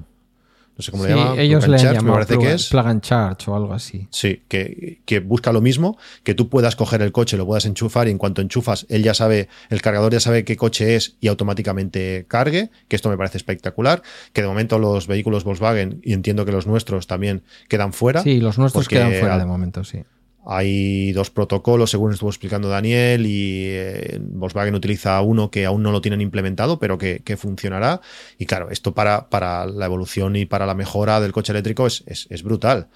[0.77, 1.39] no sé cómo le llaman.
[1.39, 2.69] Ellos le llaman plug, que es.
[2.69, 4.07] plug and charge o algo así.
[4.11, 8.07] Sí, que, que, busca lo mismo, que tú puedas coger el coche, lo puedas enchufar
[8.07, 11.29] y en cuanto enchufas, él ya sabe, el cargador ya sabe qué coche es y
[11.29, 16.45] automáticamente cargue, que esto me parece espectacular, que de momento los vehículos Volkswagen, y entiendo
[16.45, 18.21] que los nuestros también quedan fuera.
[18.21, 20.03] Sí, los nuestros quedan fuera de momento, sí.
[20.49, 25.91] Hay dos protocolos, según estuvo explicando Daniel, y eh, Volkswagen utiliza uno que aún no
[25.91, 27.99] lo tienen implementado, pero que, funcionará.
[28.37, 32.03] Y claro, esto para, para, la evolución y para la mejora del coche eléctrico es,
[32.07, 32.87] es brutal.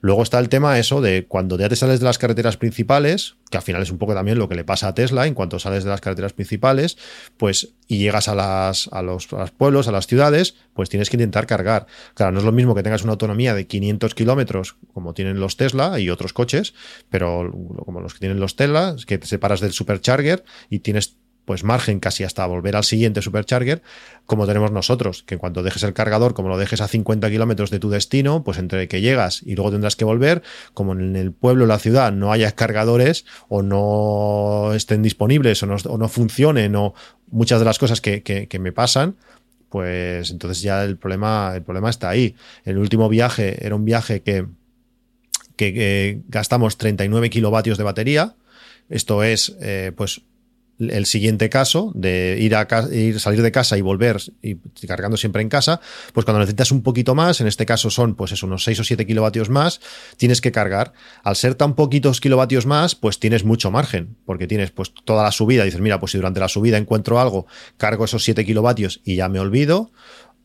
[0.00, 3.56] Luego está el tema eso de cuando ya te sales de las carreteras principales, que
[3.56, 5.84] al final es un poco también lo que le pasa a Tesla, en cuanto sales
[5.84, 6.96] de las carreteras principales,
[7.36, 11.46] pues y llegas a, las, a, los, pueblos, a las ciudades, pues tienes que intentar
[11.46, 11.86] cargar.
[12.14, 15.56] Claro, no es lo mismo que tengas una autonomía de 500 kilómetros como tienen los
[15.56, 16.74] Tesla y otros coches,
[17.10, 17.52] pero
[17.84, 21.16] como los que tienen los Tesla, que te separas del supercharger y tienes
[21.46, 23.80] pues margen casi hasta volver al siguiente supercharger,
[24.26, 27.78] como tenemos nosotros, que cuando dejes el cargador, como lo dejes a 50 kilómetros de
[27.78, 30.42] tu destino, pues entre que llegas y luego tendrás que volver,
[30.74, 35.66] como en el pueblo o la ciudad no haya cargadores o no estén disponibles o
[35.66, 36.94] no, funcionen o
[37.30, 39.16] muchas de las cosas que, me pasan,
[39.70, 42.34] pues entonces ya el problema, el problema está ahí.
[42.64, 44.46] El último viaje era un viaje que,
[45.54, 48.34] que, gastamos 39 kilovatios de batería.
[48.88, 50.22] Esto es, eh, pues,
[50.78, 55.42] el siguiente caso de ir a ir, salir de casa y volver y cargando siempre
[55.42, 55.80] en casa,
[56.12, 58.84] pues cuando necesitas un poquito más, en este caso son pues es unos 6 o
[58.84, 59.80] 7 kilovatios más,
[60.16, 60.92] tienes que cargar.
[61.22, 65.32] Al ser tan poquitos kilovatios más, pues tienes mucho margen, porque tienes pues toda la
[65.32, 67.46] subida, dices, mira, pues si durante la subida encuentro algo,
[67.76, 69.92] cargo esos 7 kilovatios y ya me olvido,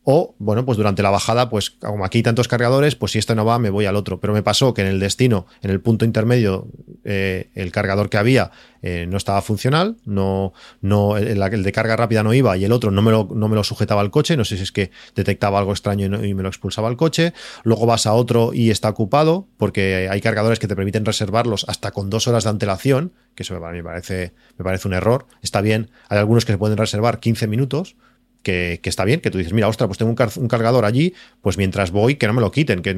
[0.03, 3.35] o, bueno, pues durante la bajada, pues como aquí hay tantos cargadores, pues si este
[3.35, 4.19] no va, me voy al otro.
[4.19, 6.67] Pero me pasó que en el destino, en el punto intermedio,
[7.03, 8.51] eh, el cargador que había
[8.81, 12.89] eh, no estaba funcional, no, no, el, de carga rápida no iba y el otro
[12.89, 14.35] no me, lo, no me lo sujetaba al coche.
[14.35, 17.33] No sé si es que detectaba algo extraño y, me lo expulsaba al coche.
[17.63, 21.91] Luego vas a otro y está ocupado, porque hay cargadores que te permiten reservarlos hasta
[21.91, 25.27] con dos horas de antelación, que eso me parece, me parece un error.
[25.43, 27.95] Está bien, hay algunos que se pueden reservar 15 minutos
[28.43, 31.91] que, está bien, que tú dices, mira, ostras, pues tengo un, cargador allí, pues mientras
[31.91, 32.91] voy, que no me lo quiten, que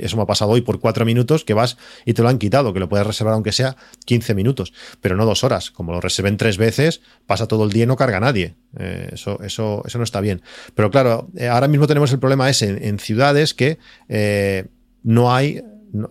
[0.00, 2.72] eso me ha pasado hoy por cuatro minutos, que vas y te lo han quitado,
[2.72, 5.70] que lo puedes reservar aunque sea 15 minutos, pero no dos horas.
[5.70, 8.54] Como lo reserven tres veces, pasa todo el día y no carga nadie.
[8.78, 10.42] Eh, eso, eso, eso no está bien.
[10.74, 13.78] Pero claro, eh, ahora mismo tenemos el problema ese en, ciudades que
[14.08, 14.66] eh,
[15.02, 15.62] no hay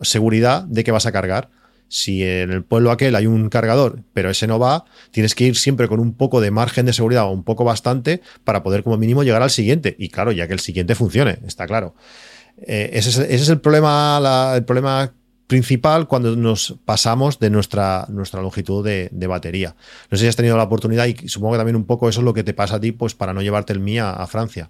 [0.02, 1.50] seguridad de que vas a cargar.
[1.90, 5.56] Si en el pueblo aquel hay un cargador, pero ese no va, tienes que ir
[5.56, 8.98] siempre con un poco de margen de seguridad o un poco bastante para poder como
[8.98, 9.96] mínimo llegar al siguiente.
[9.98, 11.96] Y claro, ya que el siguiente funcione, está claro.
[12.58, 15.14] Eh, ese, es, el problema, el problema
[15.48, 19.76] principal cuando nos pasamos de nuestra, nuestra longitud de, batería.
[20.12, 22.26] No sé si has tenido la oportunidad y supongo que también un poco eso es
[22.26, 24.70] lo que te pasa a ti pues para no llevarte el mía a Francia.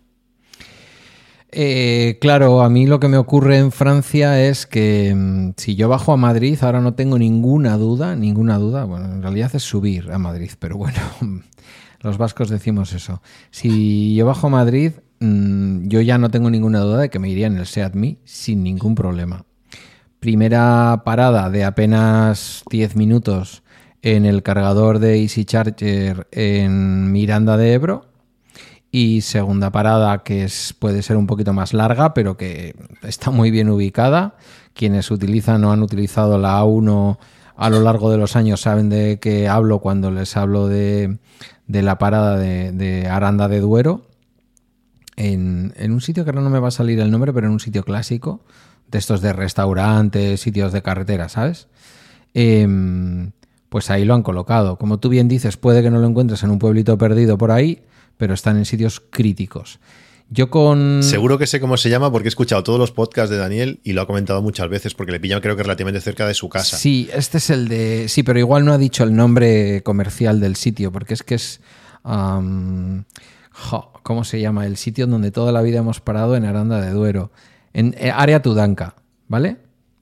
[1.51, 5.87] Eh, claro, a mí lo que me ocurre en Francia es que mm, si yo
[5.87, 10.11] bajo a Madrid, ahora no tengo ninguna duda, ninguna duda, bueno, en realidad es subir
[10.11, 10.99] a Madrid, pero bueno,
[12.01, 13.21] los vascos decimos eso.
[13.49, 17.29] Si yo bajo a Madrid, mm, yo ya no tengo ninguna duda de que me
[17.29, 19.45] iría en el Seat Me sin ningún problema.
[20.19, 23.63] Primera parada de apenas 10 minutos
[24.01, 28.16] en el cargador de Easy Charger en Miranda de Ebro
[28.91, 33.51] y segunda parada que es, puede ser un poquito más larga, pero que está muy
[33.51, 34.35] bien ubicada.
[34.73, 37.17] Quienes utilizan o han utilizado la A1
[37.57, 41.17] a lo largo de los años saben de qué hablo cuando les hablo de,
[41.67, 44.05] la parada de, Aranda de Duero.
[45.15, 47.59] En, un sitio que ahora no me va a salir el nombre, pero en un
[47.59, 48.41] sitio clásico,
[48.87, 51.67] de estos de restaurantes, sitios de carretera, ¿sabes?
[52.35, 53.31] Em,
[53.69, 54.77] pues ahí lo han colocado.
[54.77, 57.81] Como tú bien dices, puede que no lo encuentres en un pueblito perdido por ahí,
[58.17, 59.79] pero están en sitios críticos.
[60.29, 61.03] Yo con.
[61.03, 63.93] Seguro que sé cómo se llama porque he escuchado todos los podcasts de Daniel y
[63.93, 66.77] lo ha comentado muchas veces porque le pillan, creo que relativamente cerca de su casa.
[66.77, 68.09] Sí, este es el de.
[68.09, 71.61] Sí, pero igual no ha dicho el nombre comercial del sitio porque es que es.
[74.03, 74.65] ¿Cómo se llama?
[74.65, 77.31] El sitio donde toda la vida hemos parado en Aranda de Duero.
[77.73, 78.95] En eh, Área Tudanca,
[79.27, 79.57] ¿vale?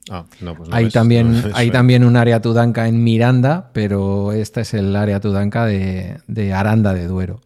[0.08, 4.72] Ah, no, pues hay también, hay también un área Tudanca en Miranda, pero esta es
[4.74, 7.40] el área Tudanca de, de Aranda de Duero.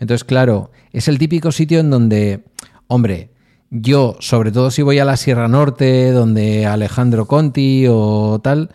[0.00, 2.44] Entonces, claro, es el típico sitio en donde,
[2.88, 3.30] hombre,
[3.68, 8.70] yo, sobre todo si voy a la Sierra Norte, donde Alejandro Conti o tal,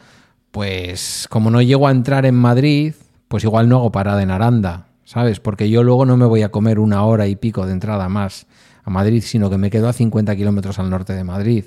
[0.51, 2.93] pues como no llego a entrar en Madrid,
[3.27, 5.39] pues igual no hago parada en Aranda, ¿sabes?
[5.39, 8.45] Porque yo luego no me voy a comer una hora y pico de entrada más
[8.83, 11.65] a Madrid, sino que me quedo a 50 kilómetros al norte de Madrid.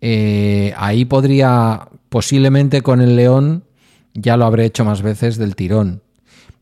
[0.00, 3.64] Eh, ahí podría, posiblemente con el León,
[4.14, 6.02] ya lo habré hecho más veces del tirón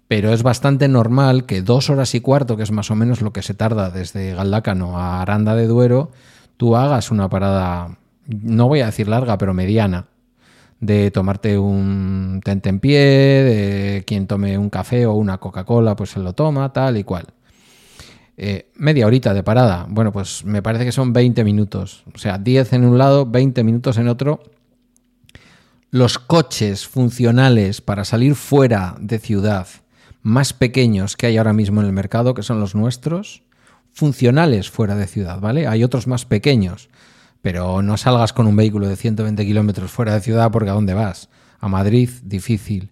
[0.09, 3.33] pero es bastante normal que dos horas y cuarto, que es más o menos lo
[3.33, 6.11] que se tarda desde Galdácano a Aranda de Duero,
[6.57, 10.07] tú hagas una parada, no voy a decir larga, pero mediana,
[10.81, 16.11] de tomarte un tente en pie, de quien tome un café o una Coca-Cola, pues
[16.11, 17.27] se lo toma, tal y cual.
[18.39, 22.39] Eh, media horita de parada, bueno, pues me parece que son 20 minutos, o sea,
[22.39, 24.43] 10 en un lado, 20 minutos en otro.
[25.91, 29.67] Los coches funcionales para salir fuera de ciudad,
[30.29, 33.43] más pequeños que hay ahora mismo en el mercado, que son los nuestros,
[33.91, 35.67] funcionales fuera de ciudad, ¿vale?
[35.67, 36.91] Hay otros más pequeños,
[37.41, 40.95] pero no salgas con un vehículo de 120 kilómetros fuera de ciudad porque ¿a dónde
[40.95, 41.31] vas?
[41.59, 42.91] A Madrid, difícil.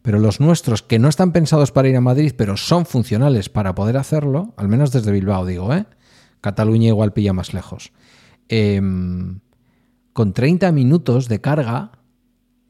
[0.00, 3.74] Pero los nuestros, que no están pensados para ir a Madrid, pero son funcionales para
[3.74, 5.84] poder hacerlo, al menos desde Bilbao, digo, ¿eh?
[6.40, 7.92] Cataluña igual pilla más lejos.
[8.48, 9.40] Em,
[10.14, 11.92] con 30 minutos de carga,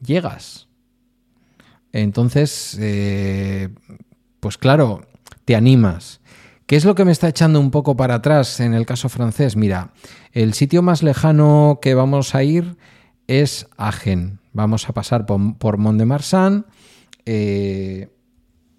[0.03, 0.67] llegas.
[1.93, 3.69] Entonces, eh,
[4.41, 5.03] pues claro,
[5.45, 6.21] te animas.
[6.67, 9.57] ¿Qué es lo que me está echando un poco para atrás en el caso francés?
[9.57, 9.93] Mira,
[10.33, 12.77] el sitio más lejano que vamos a ir
[13.27, 14.39] es Agen.
[14.53, 16.67] Vamos a pasar por, Mont de Marsan,
[17.25, 18.11] eh,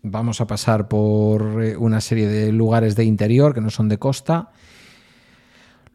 [0.01, 3.97] vamos a pasar por eh, una serie de lugares de interior que no son de
[3.97, 4.51] costa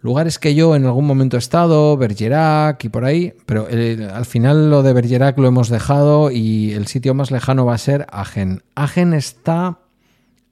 [0.04, 4.26] Lugares que yo en algún momento he estado, Bergerac y por ahí, pero eh, al
[4.26, 8.06] final lo de Bergerac lo hemos dejado y el sitio más lejano va a ser
[8.12, 8.62] Agen.
[8.74, 9.78] Agen está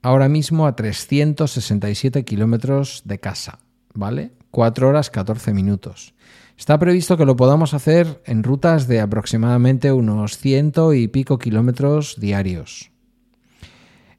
[0.00, 3.58] ahora mismo a 367 kilómetros de casa,
[3.92, 4.32] ¿vale?
[4.52, 6.14] 4 horas 14 minutos.
[6.56, 12.18] Está previsto que lo podamos hacer en rutas de aproximadamente unos ciento y pico kilómetros
[12.18, 12.90] diarios.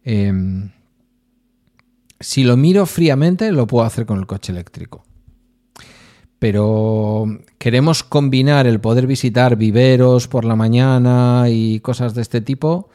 [0.03, 0.69] Em,
[2.19, 5.03] si lo miro fríamente, lo puedo hacer con el coche eléctrico
[6.44, 12.90] pero queremos combinar el poder visitar viveros por la mañana y cosas de este tipo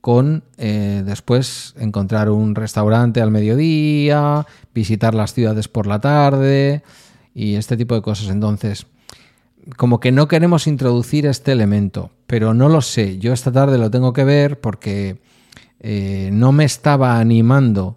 [0.00, 4.44] con eh, después encontrar un restaurante al mediodía,
[4.74, 6.82] visitar las ciudades por la tarde
[7.36, 8.30] y este tipo de cosas.
[8.30, 8.86] Entonces,
[9.76, 13.18] como que no queremos introducir este elemento, pero no lo sé.
[13.18, 15.20] Yo esta tarde lo tengo que ver porque
[15.78, 17.96] eh, no me estaba animando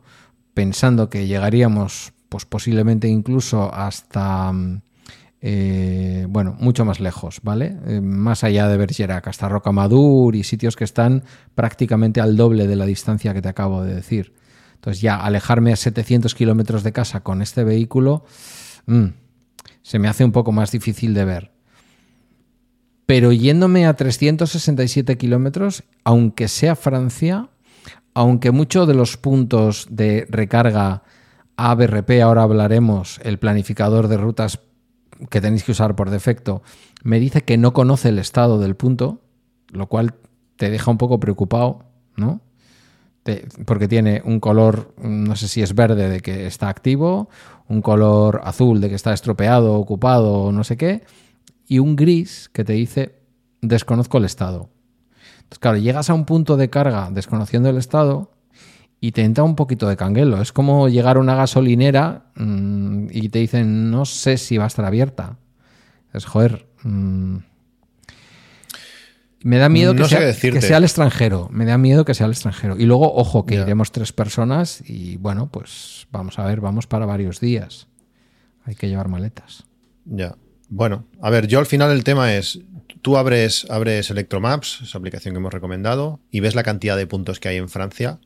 [0.53, 4.81] pensando que llegaríamos, pues posiblemente incluso hasta mm,
[5.43, 7.75] eh, bueno, mucho más lejos, ¿vale?
[7.87, 11.23] Eh, más allá de Bergerac, hasta Rocamadur y sitios que están
[11.55, 14.33] prácticamente al doble de la distancia que te acabo de decir.
[14.75, 18.23] Entonces ya alejarme a 700 kilómetros de casa con este vehículo
[18.85, 19.05] mm,
[19.81, 21.51] se me hace un poco más difícil de ver.
[23.07, 27.49] Pero yéndome a 367 kilómetros, aunque sea Francia,
[28.13, 31.03] aunque muchos de los puntos de recarga
[31.57, 34.59] ABRP, ahora hablaremos, el planificador de rutas
[35.29, 36.61] que tenéis que usar por defecto,
[37.03, 39.21] me dice que no conoce el estado del punto,
[39.69, 40.15] lo cual
[40.55, 41.85] te deja un poco preocupado,
[42.15, 42.41] ¿no?
[43.65, 47.29] porque tiene un color, no sé si es verde de que está activo,
[47.67, 51.03] un color azul de que está estropeado, ocupado no sé qué,
[51.67, 53.19] y un gris que te dice
[53.61, 54.69] desconozco el estado.
[55.35, 58.31] Entonces, claro, llegas a un punto de carga desconociendo el estado
[59.03, 60.39] y te entra un poquito de canguelo.
[60.41, 64.67] Es como llegar a una gasolinera mm, y te dicen no sé si va a
[64.67, 65.37] estar abierta.
[66.13, 66.67] Es joder.
[66.83, 67.37] Mm,
[69.43, 71.49] me da miedo que, sea, que, sea, el extranjero.
[71.51, 72.77] Me da miedo que sea el extranjero.
[72.77, 77.07] Y luego, ojo, que iremos tres personas y bueno, pues vamos a ver, vamos para
[77.07, 77.87] varios días.
[78.65, 79.63] Hay que llevar maletas.
[80.05, 80.35] Ya.
[80.69, 82.59] Bueno, a ver, yo al final el tema es,
[83.01, 87.39] tú abres, abres Electromaps, esa aplicación que hemos recomendado, y ves la cantidad de puntos
[87.39, 88.19] que hay en Francia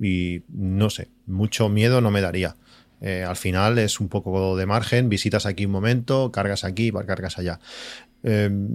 [0.00, 2.56] y no sé, mucho miedo no me daría.
[3.00, 7.38] Eh, al final es un poco de margen, visitas aquí un momento, cargas aquí, cargas
[7.38, 7.58] allá.
[8.22, 8.68] Em,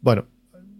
[0.00, 0.26] bueno,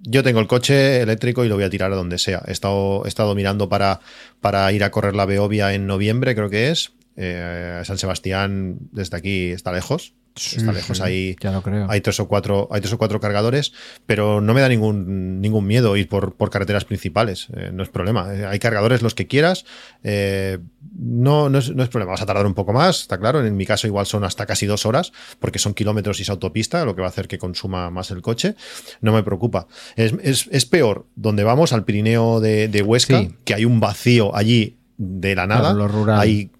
[0.02, 2.42] yo tengo el coche eléctrico y lo voy a tirar a donde sea.
[2.46, 4.00] He estado, he estado mirando para,
[4.40, 6.92] para ir a correr la Beovia en noviembre, creo que es.
[7.16, 11.00] Eh, San Sebastián desde aquí está lejos, está lejos.
[11.00, 11.36] Hay,
[11.88, 13.72] hay tres o cuatro, hay tres o cuatro cargadores,
[14.06, 17.48] pero no me da ningún, ningún miedo ir por, por carreteras principales.
[17.56, 18.34] Eh, no es problema.
[18.34, 19.64] Eh, hay cargadores los que quieras.
[20.02, 20.58] Eh,
[20.98, 22.12] no, no es, no, es, problema.
[22.12, 23.44] Vas a tardar un poco más, está claro.
[23.44, 26.84] En mi caso, igual son hasta casi dos horas, porque son kilómetros y es autopista,
[26.84, 28.54] lo que va a hacer que consuma más el coche.
[29.00, 29.66] No me preocupa.
[29.96, 34.34] Es, es, es peor donde vamos, al Pirineo de, de Huesca, que hay un vacío
[34.34, 35.72] allí de la nada.
[35.72, 36.20] lo rural.
[36.20, 36.50] Hay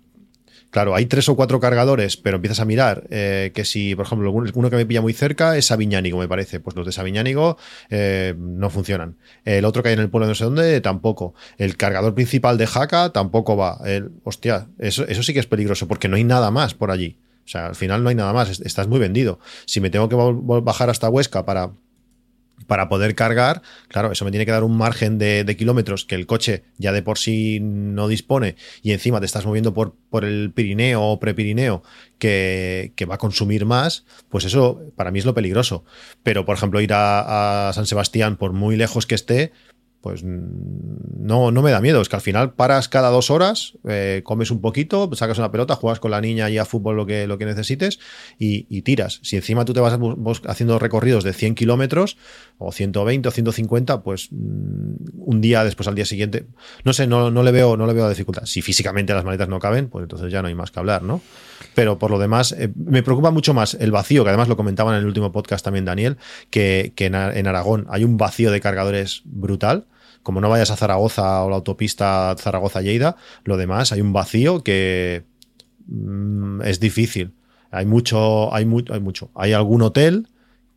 [0.77, 4.31] Claro, hay tres o cuatro cargadores, pero empiezas a mirar eh, que si, por ejemplo,
[4.31, 6.61] uno que me pilla muy cerca es Sabiñánigo, me parece.
[6.61, 7.57] Pues los de Sabiñánigo
[7.89, 9.17] eh, no funcionan.
[9.47, 11.33] El otro que hay en el pueblo de no sé dónde tampoco.
[11.57, 13.79] El cargador principal de Jaca tampoco va.
[13.87, 17.17] El, hostia, eso, eso sí que es peligroso porque no hay nada más por allí.
[17.47, 18.61] O sea, al final no hay nada más.
[18.61, 19.39] Estás muy vendido.
[19.65, 20.17] Si me tengo que
[20.61, 21.71] bajar hasta Huesca para
[22.67, 26.27] para poder cargar, claro, eso me tiene que dar un margen de, kilómetros que el
[26.27, 30.53] coche ya de por sí no dispone y encima te estás moviendo por, por el
[30.53, 31.83] Pirineo o Prepirineo
[32.19, 35.85] que, que, va a consumir más, pues eso para mí es lo peligroso.
[36.23, 39.53] Pero, por ejemplo, ir a San Sebastián, por muy lejos que esté,
[40.07, 42.01] pues no, no me da miedo.
[42.01, 45.75] Es que al final paras cada dos horas, eh, comes un poquito, sacas una pelota,
[45.75, 47.99] juegas con la niña y a fútbol lo que, lo que necesites
[48.39, 49.19] y, tiras.
[49.25, 49.99] Si encima tú te vas
[50.47, 52.19] haciendo recorridos de 100 kilómetros
[52.59, 56.47] o 120 o 150, pues mm, un día después al día siguiente,
[56.85, 58.47] no sé, no, no, le veo, no le veo dificultad.
[58.47, 61.21] Si físicamente las maletas no caben, pues entonces ya no hay más que hablar, ¿no?
[61.75, 64.93] Pero por lo demás, eh, me preocupa mucho más el vacío, que además lo comentaba
[64.93, 66.17] en el último podcast también Daniel,
[66.51, 69.87] que, en Aragón hay un vacío de cargadores brutal
[70.27, 75.23] como no vayas a Zaragoza o la autopista Zaragoza-Lleida, lo demás hay un vacío que
[75.87, 77.35] mm, es difícil.
[77.71, 79.31] Hay mucho, hay, hay mucho.
[79.37, 80.27] Hay algún hotel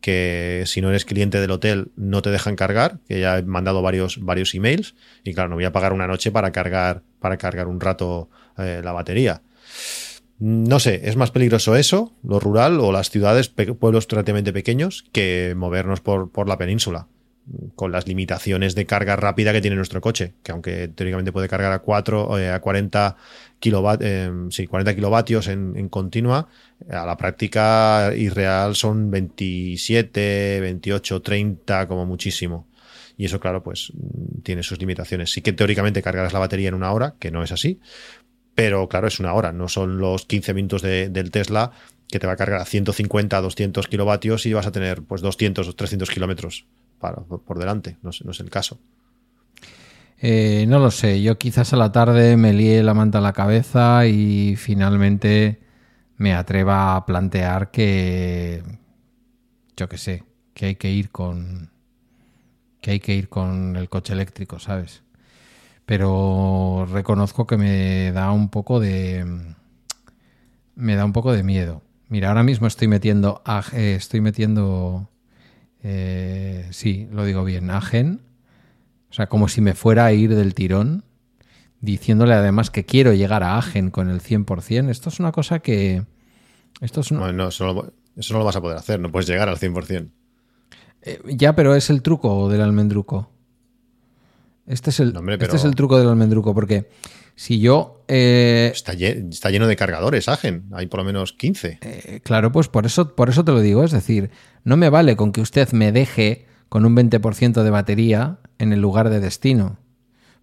[0.00, 3.82] que si no eres cliente del hotel no te dejan cargar, que ya he mandado
[3.82, 4.94] varios, varios emails
[5.24, 8.82] y claro, no voy a pagar una noche para cargar, para cargar un rato eh,
[8.84, 9.42] la batería.
[10.38, 15.54] No sé, es más peligroso eso, lo rural o las ciudades, pueblos relativamente pequeños, que
[15.56, 17.08] movernos por, por la península
[17.74, 21.72] con las limitaciones de carga rápida que tiene nuestro coche, que aunque teóricamente puede cargar
[21.72, 23.16] a 4 eh, a 40
[23.58, 26.48] kilovatios, sí, 40 kilovatios en, continua,
[26.90, 32.66] a la práctica irreal son 27, 28, 30 como muchísimo.
[33.16, 33.92] Y eso, claro, pues
[34.42, 35.30] tiene sus limitaciones.
[35.30, 37.80] Sí que teóricamente cargarás la batería en una hora, que no es así,
[38.54, 41.72] pero claro, es una hora, no son los 15 minutos del Tesla
[42.10, 45.68] que te va a cargar a 150, 200 kilovatios y vas a tener pues 200
[45.68, 46.66] o 300 kilómetros
[46.98, 47.96] por delante.
[48.02, 48.78] No, no es el caso.
[50.18, 51.22] Eh, no lo sé.
[51.22, 55.60] Yo quizás a la tarde me lié la manta a la cabeza y finalmente
[56.18, 58.62] me atreva a plantear que.
[59.76, 60.24] Yo qué sé.
[60.54, 61.70] Que hay que ir con.
[62.82, 65.02] Que hay que ir con el coche eléctrico, ¿sabes?
[65.86, 69.24] Pero reconozco que me da un poco de.
[70.74, 71.82] Me da un poco de miedo.
[72.10, 73.42] Mira, ahora mismo estoy metiendo.
[73.72, 75.08] Eh, estoy metiendo
[75.82, 78.20] eh, sí, lo digo bien, Agen,
[79.10, 81.04] o sea, como si me fuera a ir del tirón,
[81.80, 84.90] diciéndole además que quiero llegar a Agen con el 100%.
[84.90, 86.04] Esto es una cosa que...
[86.80, 90.10] Esto es no, eso, no, lo vas a poder hacer, no puedes llegar al 100%.
[91.02, 93.30] Eh, ya, pero es el truco del almendruco.
[94.66, 96.90] Este es el, este es el truco del almendruco, porque
[97.40, 98.04] si yo...
[98.06, 100.64] Eh, está, lleno, de cargadores, Agen.
[100.72, 101.78] Hay por lo menos 15.
[101.80, 103.82] Eh, claro, pues por eso, por eso te lo digo.
[103.82, 104.30] Es decir,
[104.62, 108.82] no me vale con que usted me deje con un 20% de batería en el
[108.82, 109.78] lugar de destino.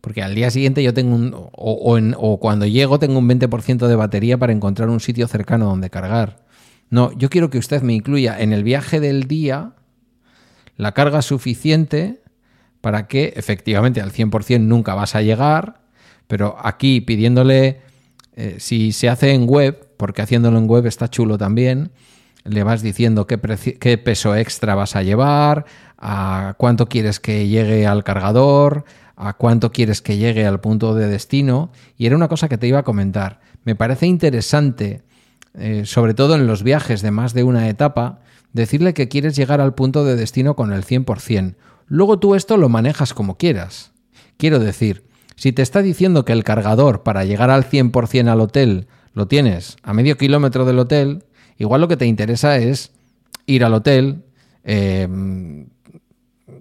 [0.02, 1.36] Porque al día siguiente yo tengo un...
[1.36, 5.92] O, o cuando llego tengo un 20% de batería para encontrar un sitio cercano donde
[5.92, 6.48] cargar.
[6.90, 9.74] No, yo quiero que usted me incluya en el viaje del día
[10.78, 12.24] la carga suficiente
[12.82, 15.87] para que efectivamente al 100% nunca vas a llegar,
[16.28, 17.82] Pero aquí pidiéndole,
[18.36, 21.92] eh, si se hace en web, porque haciéndolo en web está chulo también,
[22.44, 23.38] le vas diciendo qué,
[23.98, 25.66] peso extra vas a llevar,
[25.98, 28.86] a cuánto quieres que llegue al cargador,
[29.16, 31.72] a cuánto quieres que llegue al punto de destino.
[31.98, 33.42] Y era una cosa que te iba a comentar.
[33.66, 35.04] Me parece interesante,
[35.56, 38.22] eh, sobre todo en los viajes de más de una etapa,
[38.54, 41.56] decirle que quieres llegar al punto de destino con el 100%.
[41.88, 43.92] Luego tú esto lo manejas como quieras.
[44.38, 45.07] Quiero decir,
[45.38, 49.78] si te está diciendo que el cargador para llegar al 100% al hotel lo tienes
[49.84, 51.24] a medio kilómetro del hotel,
[51.58, 52.92] igual lo que te interesa es
[53.46, 54.24] ir al hotel,
[54.64, 55.08] eh,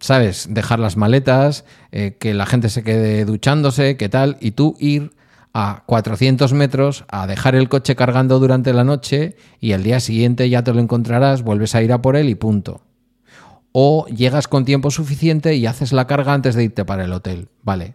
[0.00, 0.48] ¿sabes?
[0.50, 5.12] Dejar las maletas, eh, que la gente se quede duchándose, qué tal, y tú ir
[5.54, 10.50] a 400 metros a dejar el coche cargando durante la noche y al día siguiente
[10.50, 12.82] ya te lo encontrarás, vuelves a ir a por él y punto.
[13.72, 17.48] O llegas con tiempo suficiente y haces la carga antes de irte para el hotel.
[17.62, 17.94] Vale.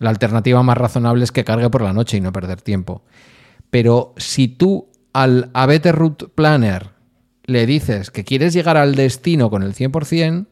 [0.00, 3.04] La alternativa más razonable es que cargue por la noche y no perder tiempo.
[3.70, 6.90] Pero si tú al ABT Route Planner
[7.44, 10.46] le dices que quieres llegar al destino con el 100%,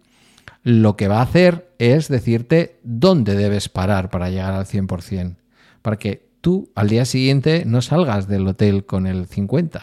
[0.63, 5.37] lo que va a hacer es decirte dónde debes parar para llegar al 100%,
[5.81, 9.83] para que tú al día siguiente no salgas del hotel con el 50%.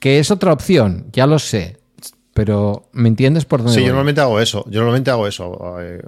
[0.00, 1.78] Que es otra opción, ya lo sé,
[2.38, 3.74] pero ¿me entiendes por dónde?
[3.74, 6.00] Sí, yo normalmente hago eso, yo normalmente hago eso, eh,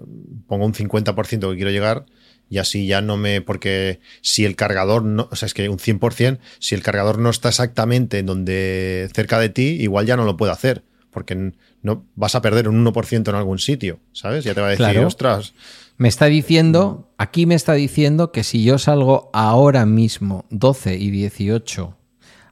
[0.46, 2.06] pongo un 50% que quiero llegar
[2.48, 3.40] y así ya no me.
[3.40, 5.26] Porque si el cargador no.
[5.32, 9.48] O sea, es que un 100%, si el cargador no está exactamente donde cerca de
[9.48, 11.52] ti, igual ya no lo puedo hacer porque
[11.82, 14.44] no vas a perder un 1% en algún sitio, ¿sabes?
[14.44, 15.54] Ya te va a decir, ostras.
[15.96, 21.10] Me está diciendo, aquí me está diciendo que si yo salgo ahora mismo 12 y
[21.10, 21.96] 18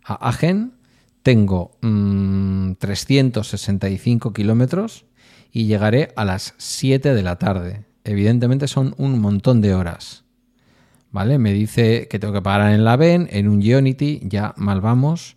[0.02, 0.72] a Agen,
[1.28, 1.72] tengo
[2.78, 5.04] 365 mm, kilómetros
[5.52, 7.84] y llegaré a las 7 de la tarde.
[8.02, 10.24] Evidentemente son un montón de horas.
[11.10, 11.36] ¿Vale?
[11.36, 15.36] Me dice que tengo que parar en la VEN, en un Unity, ya mal vamos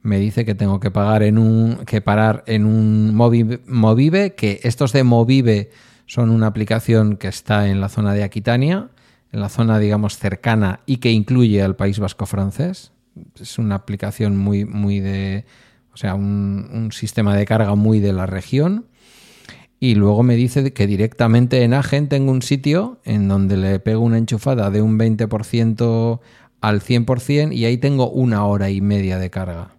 [0.00, 4.92] me dice que tengo que pagar en un que parar en un Movive, que estos
[4.92, 5.70] de Movive
[6.06, 8.88] son una aplicación que está en la zona de Aquitania,
[9.32, 12.92] en la zona digamos cercana y que incluye al País Vasco francés.
[13.40, 15.44] Es una aplicación muy muy de
[15.92, 18.86] o sea, un, un sistema de carga muy de la región.
[19.80, 24.02] Y luego me dice que directamente en Agen tengo un sitio en donde le pego
[24.02, 26.20] una enchufada de un 20%
[26.60, 29.76] al 100% y ahí tengo una hora y media de carga.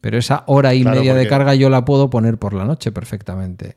[0.00, 3.76] Pero esa hora y media de carga yo la puedo poner por la noche perfectamente.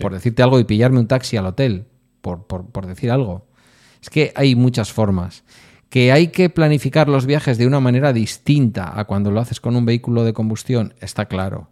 [0.00, 1.86] Por decirte algo y pillarme un taxi al hotel,
[2.20, 3.46] por, por, decir algo.
[4.00, 5.44] Es que hay muchas formas.
[5.90, 9.76] Que hay que planificar los viajes de una manera distinta a cuando lo haces con
[9.76, 11.68] un vehículo de combustión, está claro.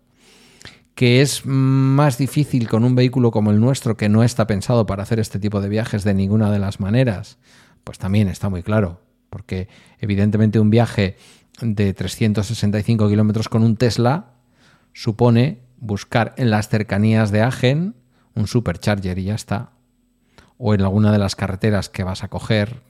[0.94, 5.04] Que es más difícil con un vehículo como el nuestro, que no está pensado para
[5.04, 7.38] hacer este tipo de viajes de ninguna de las maneras,
[7.84, 9.00] pues también está muy claro.
[9.30, 9.68] Porque
[10.00, 11.16] evidentemente un viaje
[11.60, 14.34] de 365 kilómetros con un Tesla
[14.92, 17.94] supone buscar en las cercanías de Agen
[18.34, 19.70] un supercharger y ya está.
[20.56, 22.82] O en alguna de las carreteras que vas a coger.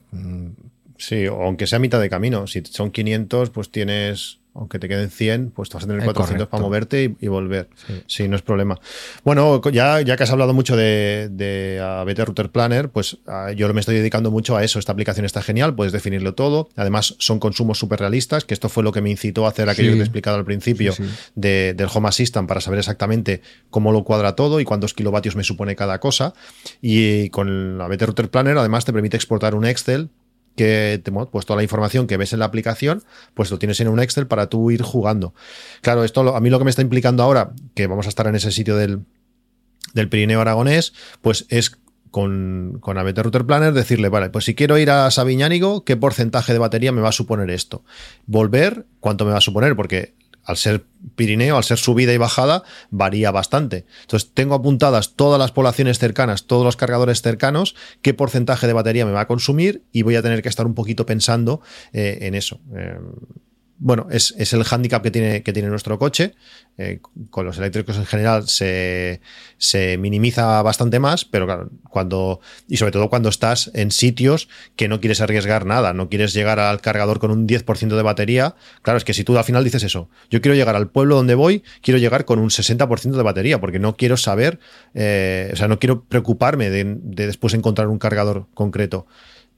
[0.99, 2.45] Sí, o aunque sea mitad de camino.
[2.45, 6.47] Si son 500, pues tienes aunque te queden 100, pues te vas a tener 400
[6.47, 7.69] para moverte y, volver.
[8.07, 8.27] Sí.
[8.27, 8.79] no es problema.
[9.23, 13.19] Bueno, ya, ya que has hablado mucho de, de BT Router Planner, pues
[13.55, 14.79] yo me estoy dedicando mucho a eso.
[14.79, 16.67] Esta aplicación está genial, puedes definirlo todo.
[16.75, 19.91] Además, son consumos súper realistas, que esto fue lo que me incitó a hacer aquello
[19.91, 20.93] que te he explicado al principio
[21.35, 25.75] del Home Assistant para saber exactamente cómo lo cuadra todo y cuántos kilovatios me supone
[25.75, 26.33] cada cosa.
[26.81, 30.09] Y con la BT Router Planner, además, te permite exportar un Excel
[30.59, 33.01] que pues toda la información que ves en la aplicación,
[33.33, 35.33] pues lo tienes en un Excel para tú ir jugando.
[35.79, 38.35] Claro, esto a mí lo que me está implicando ahora, que vamos a estar en
[38.35, 39.05] ese sitio del,
[39.93, 40.91] del Pirineo Aragonés,
[41.21, 41.79] pues es
[42.11, 46.51] con, con ABT Router Planner decirle, vale, pues si quiero ir a Sabiñánigo, ¿qué porcentaje
[46.51, 47.85] de batería me va a suponer esto?
[48.25, 49.77] Volver, ¿cuánto me va a suponer?
[49.77, 50.13] Porque
[50.49, 50.83] al ser
[51.15, 53.85] Pirineo, al ser subida y bajada, varía bastante.
[54.01, 59.05] Entonces, tengo apuntadas todas las poblaciones cercanas, todos los cargadores cercanos, qué porcentaje de batería
[59.05, 61.61] me va a consumir y voy a tener que estar un poquito pensando
[61.93, 62.59] eh, en eso.
[62.75, 62.97] Eh,
[63.79, 66.33] bueno, es, el hándicap que tiene, que tiene nuestro coche.
[66.77, 66.99] Eh,
[67.29, 69.19] con los eléctricos en general se,
[69.99, 74.47] minimiza bastante más, pero claro, cuando, y sobre todo cuando estás en sitios
[74.77, 78.55] que no quieres arriesgar nada, no quieres llegar al cargador con un 10% de batería.
[78.81, 81.35] Claro, es que si tú al final dices eso, yo quiero llegar al pueblo donde
[81.35, 84.59] voy, quiero llegar con un 60% de batería, porque no quiero saber,
[84.93, 89.05] eh, o sea, no quiero preocuparme de después encontrar un cargador concreto.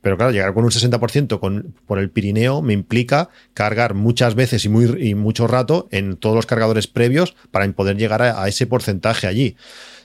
[0.01, 4.65] Pero claro, llegar con un 60% con, por el Pirineo me implica cargar muchas veces
[4.65, 8.65] y, muy, y mucho rato en todos los cargadores previos para poder llegar a, ese
[8.65, 9.55] porcentaje allí.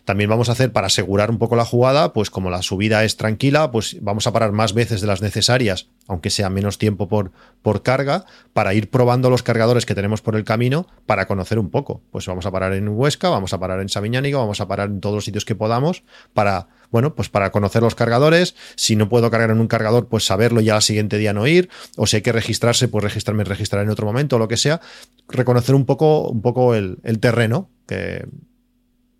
[0.06, 3.16] También vamos a hacer para asegurar un poco la jugada, pues como la subida es
[3.16, 7.32] tranquila, pues vamos a parar más veces de las necesarias, aunque sea menos tiempo por,
[7.60, 11.70] por carga, para ir probando los cargadores que tenemos por el camino para conocer un
[11.70, 12.02] poco.
[12.12, 15.00] Pues vamos a parar en Huesca, vamos a parar en Sabiñánigo, vamos a parar en
[15.00, 16.04] todos los sitios que podamos
[16.34, 18.54] para, bueno, pues para conocer los cargadores.
[18.76, 21.68] Si no puedo cargar en un cargador, pues saberlo ya al siguiente día no ir.
[21.96, 24.80] O si hay que registrarse, pues registrarme, registrar en otro momento o lo que sea.
[25.26, 28.24] Reconocer un poco, un poco el, el terreno, que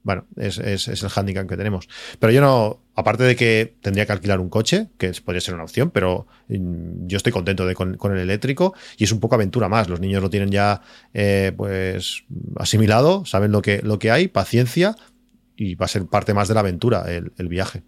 [0.07, 1.89] bueno, es, es, el handicap que tenemos.
[2.21, 5.65] Pero yo no, aparte de que tendría que alquilar un coche, que podría ser una
[5.65, 9.69] opción, pero mm, yo estoy contento de, con, el eléctrico y es un poco aventura
[9.69, 9.89] más.
[9.89, 10.81] Los niños lo tienen ya
[11.13, 12.23] eh, pues
[12.55, 14.95] asimilado, saben lo que, lo que hay, paciencia
[15.57, 17.83] y va a ser parte más de la aventura el, el viaje.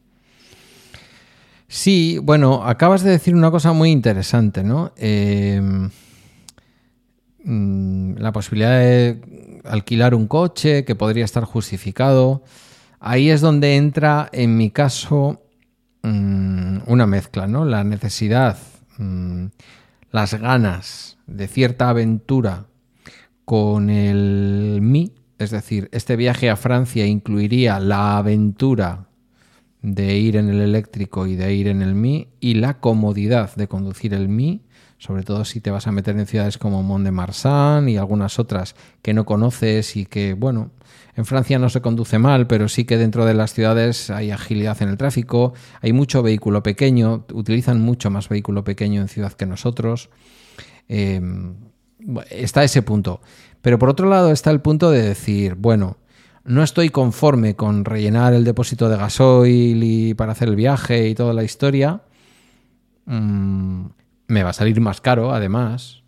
[1.69, 4.93] Sí, bueno, acabas de decir una cosa muy interesante, ¿no?
[4.97, 5.61] Eh,
[7.45, 12.43] mm, la posibilidad de alquilar un coche que podría estar justificado.
[13.01, 15.43] Ahí es donde entra, en mi caso,
[16.03, 17.65] mm, una mezcla, ¿no?
[17.65, 18.59] La necesidad,
[18.99, 19.47] mm,
[20.11, 22.67] las ganas de cierta aventura
[23.45, 29.09] con el mí, es decir, este viaje a Francia incluiría la aventura
[29.83, 33.69] de ir en el eléctrico y de ir en el mí y la comodidad de
[33.69, 34.63] conducir el mí
[34.99, 38.39] sobre todo si te vas a meter en ciudades como Mont de Marsan y algunas
[38.39, 40.73] otras que no conoces y que, bueno,
[41.15, 44.81] en Francia no se conduce mal, pero sí que dentro de las ciudades hay agilidad
[44.83, 49.47] en el tráfico, hay mucho vehículo pequeño, utilizan mucho más vehículo pequeño en ciudad que
[49.47, 50.11] nosotros.
[50.89, 51.55] Em,
[52.31, 53.21] está ese punto.
[53.63, 55.97] Pero por otro lado está el punto de decir, bueno,
[56.45, 61.15] no estoy conforme con rellenar el depósito de gasoil y para hacer el viaje y
[61.15, 62.03] toda la historia.
[63.07, 63.87] Mm,
[64.29, 66.03] me va a salir más caro, además.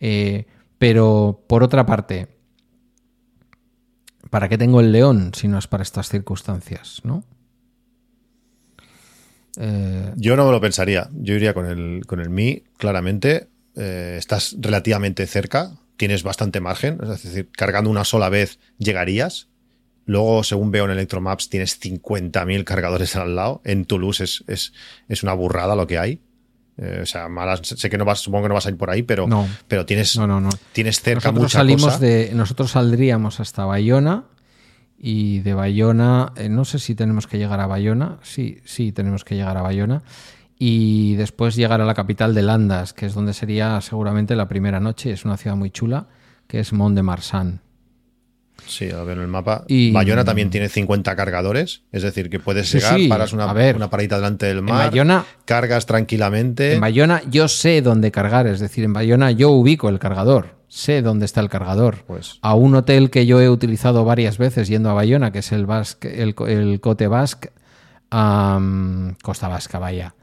[0.00, 0.46] Eh,
[0.78, 2.28] pero por otra parte,
[4.30, 7.02] ¿para qué tengo el león si no es para estas circunstancias?
[7.04, 7.22] ¿no?
[9.58, 11.08] Eh, Yo no me lo pensaría.
[11.12, 13.48] Yo iría con el, con el Mi, claramente.
[13.76, 16.98] Eh, estás relativamente cerca, tienes bastante margen.
[17.02, 19.48] Es decir, cargando una sola vez llegarías.
[20.06, 23.60] Luego, según veo en Electromaps, tienes 50.000 cargadores al lado.
[23.64, 24.72] En Toulouse es, es,
[25.08, 26.22] es una burrada lo que hay.
[26.76, 28.90] Eh, o sea, malas, sé que no vas, supongo que no vas a ir por
[28.90, 29.26] ahí, pero,
[29.68, 34.24] pero tienes, no, tienes cerca nosotros salimos De, nosotros saldríamos hasta Bayona
[34.98, 39.24] y de Bayona, eh, no sé si tenemos que llegar a Bayona, sí, sí, tenemos
[39.24, 40.02] que llegar a Bayona
[40.58, 44.78] y después llegar a la capital de Landas, que es donde sería seguramente la primera
[44.78, 46.08] noche, es una ciudad muy chula,
[46.46, 47.60] que es Mont de Marsan.
[48.70, 49.64] Sí, a ver en el mapa.
[49.66, 54.16] Y, Bayona también tiene 50 cargadores, es decir, que puedes llegar, paras una, una paradita
[54.16, 54.92] delante del mar,
[55.44, 56.74] cargas tranquilamente.
[56.74, 61.02] En Bayona yo sé dónde cargar, es decir, en Bayona yo ubico el cargador, sé
[61.02, 62.04] dónde está el cargador.
[62.06, 62.38] Pues.
[62.42, 65.66] A un hotel que yo he utilizado varias veces yendo a Bayona, que es el,
[65.66, 67.50] Basque, el, Cote Basque,
[68.08, 70.14] Costa Vasca, vaya.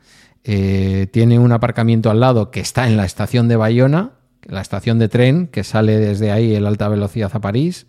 [0.45, 4.11] Eh, tiene un aparcamiento al lado que está en la estación de Bayona,
[4.43, 7.87] la estación de tren que sale desde ahí en alta velocidad a París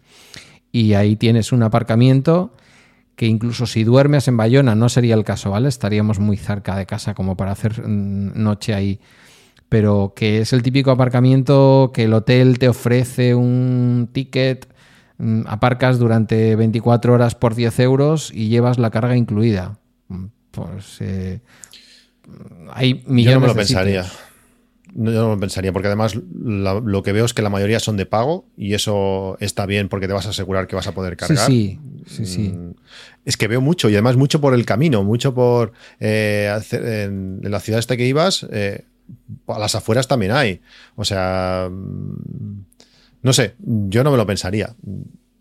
[0.72, 2.52] y ahí tienes un aparcamiento
[3.18, 5.68] que incluso si duermes en Bayona no sería el caso, ¿vale?
[5.68, 9.00] Estaríamos muy cerca de casa como para hacer mm, noche ahí.
[9.68, 14.72] Pero que es el típico aparcamiento que el hotel te ofrece un ticket,
[15.18, 19.78] mm, aparcas durante 24 horas por 10 euros y llevas la carga incluida.
[20.06, 21.40] Mm, pues eh,
[22.72, 24.06] hay millones Yo no me lo pensaría.
[24.94, 27.96] No, yo no lo pensaría, porque además lo que veo es que la mayoría son
[27.96, 31.16] de pago y eso está bien porque te vas a asegurar que vas a poder
[31.16, 31.46] cargar.
[31.46, 32.48] Sí, sí, sí.
[32.48, 32.74] Mm,
[33.24, 37.60] es que veo mucho y además mucho por el camino, mucho por eh, en, la
[37.60, 38.84] ciudad esta que ibas, eh,
[39.46, 40.60] a las afueras también hay.
[40.96, 42.64] O sea, mm,
[43.22, 44.74] no sé, yo no me lo pensaría.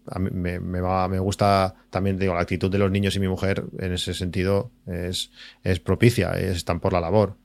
[0.10, 3.66] A mí me, me, gusta también, digo, la actitud de los niños y mi mujer
[3.80, 5.32] en ese sentido es,
[5.64, 7.36] es propicia, están por la labor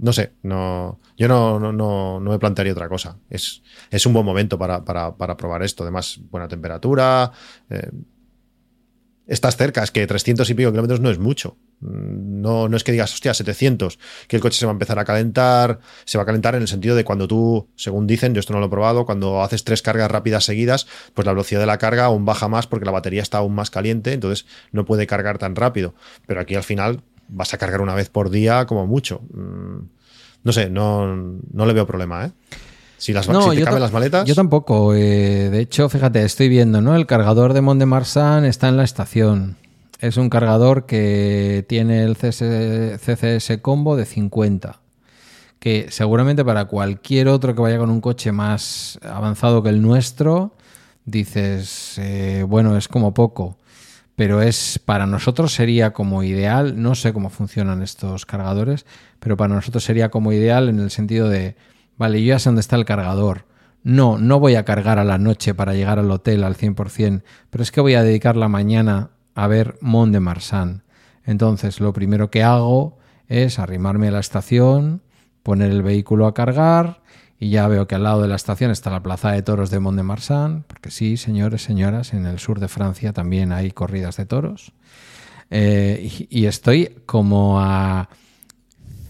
[0.00, 3.18] no sé, no, yo no, no, no, me plantearía otra cosa.
[3.28, 5.82] Es, es un buen momento para, para, para probar esto.
[5.82, 7.30] Además, buena temperatura.
[7.68, 7.90] Eh,
[9.26, 11.58] estás cerca, es que 300 y pico kilómetros no es mucho.
[11.80, 15.04] No, no es que digas, hostia, 700, que el coche se va a empezar a
[15.04, 15.80] calentar.
[16.06, 18.60] Se va a calentar en el sentido de cuando tú, según dicen, yo esto no
[18.60, 22.06] lo he probado, cuando haces tres cargas rápidas seguidas, pues la velocidad de la carga
[22.06, 25.56] aún baja más porque la batería está aún más caliente, entonces no puede cargar tan
[25.56, 25.94] rápido.
[26.26, 29.20] Pero aquí al final vas a cargar una vez por día como mucho.
[29.32, 29.78] Mm,
[30.42, 31.06] no sé, no,
[31.52, 32.32] no le veo problema, ¿eh?
[32.96, 34.26] Si, las, no, te caben las maletas.
[34.26, 34.94] Yo tampoco.
[34.94, 36.94] Eh, de hecho, fíjate, estoy viendo, ¿no?
[36.96, 39.56] El cargador de Mont de Marsan está en la estación.
[40.00, 44.80] Es un cargador que tiene el CCS combo de 50.
[45.58, 50.52] Que seguramente para cualquier otro que vaya con un coche más avanzado que el nuestro,
[51.06, 53.56] dices, eh, bueno, es como poco
[54.20, 58.84] pero es para nosotros sería como ideal, no sé cómo funcionan estos cargadores,
[59.18, 61.56] pero para nosotros sería como ideal en el sentido de,
[61.96, 63.46] vale, yo ya sé dónde está el cargador.
[63.82, 67.62] No, no voy a cargar a la noche para llegar al hotel al 100%, pero
[67.62, 70.82] es que voy a dedicar la mañana a ver Mont de Marsan.
[71.24, 75.00] Entonces, lo primero que hago es arrimarme a la estación,
[75.42, 77.00] poner el vehículo a cargar
[77.42, 79.80] y ya veo que al lado de la estación está la plaza de toros de
[79.80, 84.72] Mont-de-Marsan, porque sí, señores, señoras, en el sur de Francia también hay corridas de toros.
[85.48, 88.10] Eh, y, estoy como a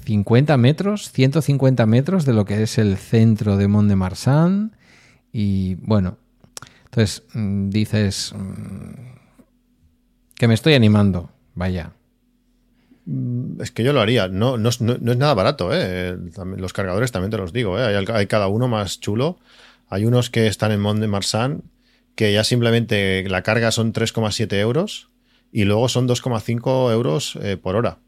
[0.04, 4.76] 50 metros, 150 metros de lo que es el centro de Mont-de-Marsan.
[5.32, 6.16] Y bueno,
[6.84, 8.92] entonces mm, dices mm,
[10.36, 11.94] que me estoy animando, vaya.
[13.06, 14.28] Mm, es que yo lo haría.
[14.28, 16.16] No, no, es nada barato, ¿eh?
[16.56, 18.06] Los cargadores también te los digo, ¿eh?
[18.12, 19.38] Hay, cada uno más chulo.
[19.88, 21.62] Hay unos que están en Mont de Marsan
[22.14, 25.08] que ya simplemente la carga son 3,7 euros
[25.52, 27.98] y luego son 2,5 euros eh, por hora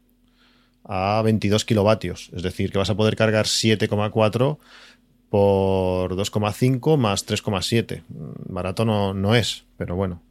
[0.85, 2.29] a 22 kilovatios.
[2.33, 4.57] Es decir, que vas a poder cargar 7,4
[5.29, 8.03] por 2,5 más 3,7.
[8.07, 10.21] Barato no, no es, pero bueno.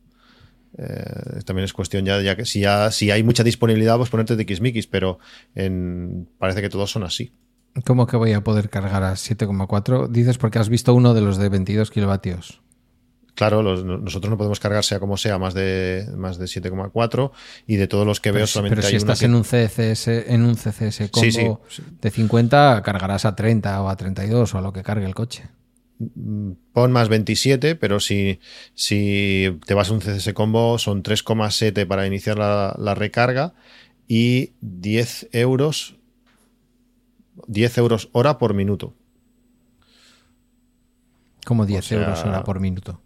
[0.78, 4.36] Eh, también es cuestión ya, ya que si, ya, si hay mucha disponibilidad, pues ponerte
[4.36, 5.18] de Xmikis, pero
[6.38, 7.32] parece que todos son así.
[7.86, 10.08] ¿Cómo que voy a poder cargar a 7,4?
[10.08, 12.60] Dices porque has visto uno de los de 22 kilovatios.
[13.34, 17.30] Claro, nosotros no podemos cargar sea como sea más de más de 7,4
[17.66, 20.54] y de todos los que veo solamente pero si estás en un CCS en un
[20.54, 21.62] CCS combo
[22.02, 25.48] de 50 cargarás a 30 o a 32 o a lo que cargue el coche
[26.72, 28.40] pon más 27, pero si,
[28.74, 33.54] si te vas a un CCS combo son 3,7 para iniciar la, recarga
[34.08, 35.96] y 10 euros
[37.46, 38.94] 10 euros hora por minuto.
[41.44, 43.00] ¿Cómo 10 euros hora por minuto?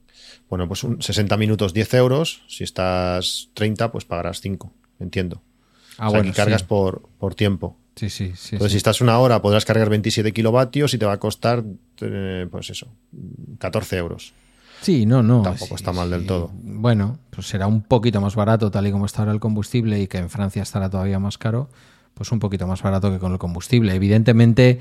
[0.48, 2.43] Bueno, pues 60 minutos 10 euros.
[2.48, 5.43] Si estás 30, pues pagarás 5, entiendo.
[5.98, 7.77] Ah, o sea, cargas por, por tiempo.
[7.97, 8.56] Sí, sí, sí.
[8.56, 11.64] Entonces, si estás una hora, podrás cargar 27 kilovatios y te va a costar,
[12.02, 12.89] eh, pues eso,
[13.59, 14.35] 14 euros.
[14.82, 15.40] Sí, no, no.
[15.40, 16.51] Tampoco está mal del todo.
[16.52, 20.06] Bueno, pues será un poquito más barato, tal y como está ahora el combustible, y
[20.09, 21.70] que en Francia estará todavía más caro,
[22.12, 23.94] pues un poquito más barato que con el combustible.
[23.94, 24.78] Evidentemente,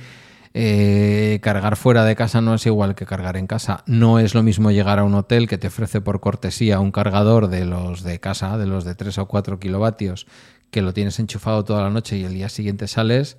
[0.54, 3.84] eh, cargar fuera de casa no es igual que cargar en casa.
[3.88, 7.48] No es lo mismo llegar a un hotel que te ofrece por cortesía un cargador
[7.48, 10.28] de los de casa, de los de 3 o 4 kilovatios,
[10.76, 13.38] que lo tienes enchufado toda la noche y el día siguiente sales,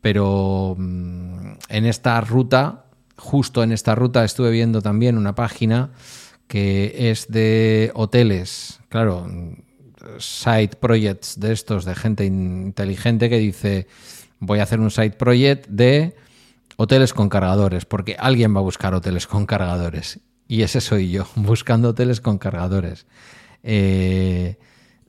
[0.00, 2.86] pero mm, en esta ruta,
[3.16, 5.92] justo en esta ruta, estuve viendo también una página
[6.48, 9.30] que es de hoteles, claro,
[10.18, 13.86] side projects de estos, de gente inteligente que dice,
[14.40, 16.16] voy a hacer un side project de
[16.74, 20.18] hoteles con cargadores, porque alguien va a buscar hoteles con cargadores.
[20.48, 23.06] Y ese soy yo, buscando hoteles con cargadores.
[23.62, 24.58] Eh,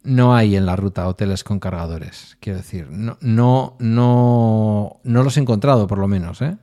[0.05, 2.37] no hay en la ruta hoteles con cargadores.
[2.39, 6.57] Quiero decir, no, no, no, no los he encontrado, por lo menos, ¿eh?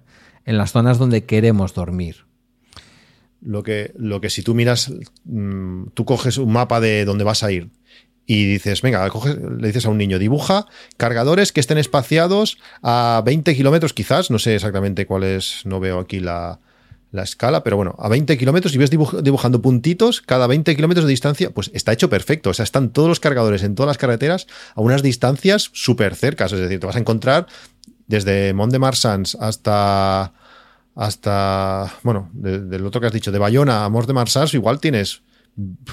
[0.45, 2.25] en las zonas donde queremos dormir.
[3.41, 4.93] Lo que, lo que si tú miras,
[5.25, 7.71] mm, tú coges un mapa de dónde vas a ir
[8.25, 9.09] y dices, venga,
[9.59, 10.67] le dices a un niño, dibuja
[10.97, 15.99] cargadores que estén espaciados a 20 kilómetros quizás, no sé exactamente cuál es, no veo
[15.99, 16.61] aquí la,
[17.13, 21.11] la escala, pero bueno, a 20 kilómetros y ves dibujando puntitos cada 20 kilómetros de
[21.11, 22.51] distancia, pues está hecho perfecto.
[22.51, 26.53] O sea, están todos los cargadores en todas las carreteras a unas distancias súper cercas.
[26.53, 27.47] Es decir, te vas a encontrar
[28.07, 30.33] desde Mont de Marsans hasta,
[30.95, 35.21] hasta, bueno, del otro que has dicho, de Bayona a Mont de Marsans, igual tienes,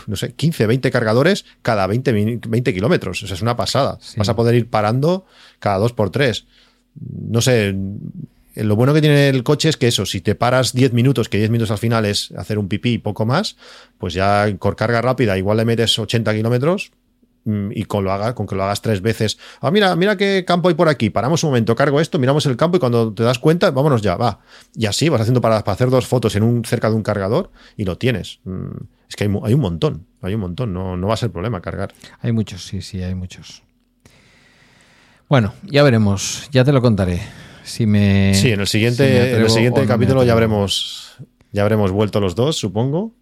[0.07, 3.23] no sé, 15, 20 cargadores cada 20, 20 kilómetros.
[3.23, 3.99] O sea, es una pasada.
[4.15, 5.25] Vas a poder ir parando
[5.59, 6.45] cada dos por tres.
[6.95, 7.75] No sé,
[8.55, 11.37] lo bueno que tiene el coche es que eso, si te paras 10 minutos, que
[11.37, 13.55] 10 minutos al final es hacer un pipí y poco más,
[13.97, 16.91] pues ya con carga rápida igual le metes 80 kilómetros
[17.45, 19.37] mm, y con, lo haga, con que lo hagas tres veces.
[19.61, 21.09] Ah, mira, mira qué campo hay por aquí.
[21.09, 24.15] Paramos un momento, cargo esto, miramos el campo y cuando te das cuenta, vámonos ya,
[24.15, 24.39] va.
[24.75, 27.51] Y así vas haciendo para, para hacer dos fotos en un, cerca de un cargador
[27.77, 28.39] y lo tienes.
[28.45, 28.77] Mm,
[29.07, 31.61] es que hay, hay un montón, hay un montón, no, no va a ser problema
[31.61, 31.93] cargar.
[32.21, 33.61] Hay muchos, sí, sí, hay muchos.
[35.27, 37.21] Bueno, ya veremos, ya te lo contaré
[37.69, 38.33] si me.
[38.33, 41.17] Sí, en el siguiente, en el siguiente capítulo ya habremos,
[41.51, 43.13] ya habremos vuelto los dos, supongo,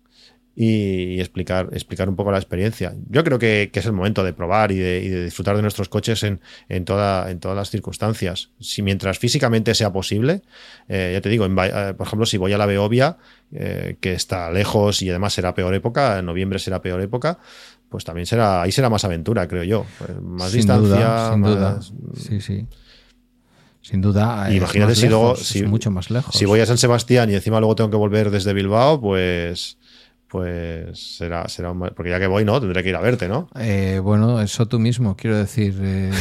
[0.56, 2.96] y, explicar, explicar un poco la experiencia.
[3.10, 6.42] Yo creo que, es el momento de probar y de, disfrutar de nuestros coches en,
[6.68, 8.50] en, toda, en todas las circunstancias.
[8.60, 10.42] Si mientras físicamente sea posible,
[10.90, 13.18] eh, ya te digo, eh, por ejemplo, si voy a la Beovia,
[13.52, 17.38] eh, que está lejos y además será peor época, en noviembre será peor época,
[17.90, 19.86] pues también será, ahí será más aventura, creo yo.
[20.00, 21.80] Pues más distancia, sin Duda.
[22.16, 22.66] Sí, sí.
[23.90, 24.54] Sin duda.
[24.54, 25.36] Imagínate si luego.
[25.38, 26.36] Si, mucho más lejos.
[26.36, 29.78] Si voy a San Sebastián y encima luego tengo que volver desde Bilbao, pues.
[30.28, 31.80] pues será, será un...
[31.96, 32.60] Porque ya que voy, ¿no?
[32.60, 33.48] Tendré que ir a verte, ¿no?
[33.58, 35.74] Eh, bueno, eso tú mismo, quiero decir.
[35.82, 36.12] eh,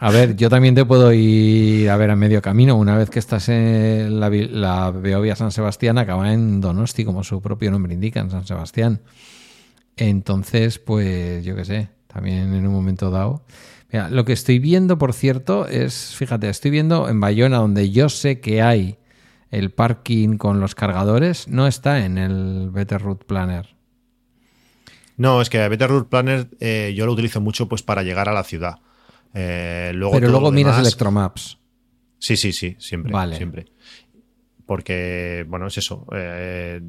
[0.00, 2.74] A ver, yo también te puedo ir a ver a medio camino.
[2.74, 7.40] Una vez que estás en la, la Beovia San Sebastián, acaba en Donosti, como su
[7.40, 9.00] propio nombre indica, en San Sebastián.
[9.96, 13.44] Entonces, pues yo qué sé, también en un momento dado.
[13.92, 18.08] Mira, lo que estoy viendo, por cierto, es, fíjate, estoy viendo en Bayona, donde yo
[18.08, 18.98] sé que hay
[19.50, 23.76] el parking con los cargadores, no está en el Better Route Planner.
[25.16, 28.32] No, es que Better Route Planner eh, yo lo utilizo mucho pues para llegar a
[28.32, 28.80] la ciudad.
[29.32, 31.58] Eh, luego Pero luego miras demás- Electromaps.
[32.18, 33.12] Sí, sí, sí, siempre.
[33.12, 33.36] Vale.
[33.36, 33.66] Siempre.
[34.66, 36.06] Porque, bueno, es eso.
[36.16, 36.80] eh,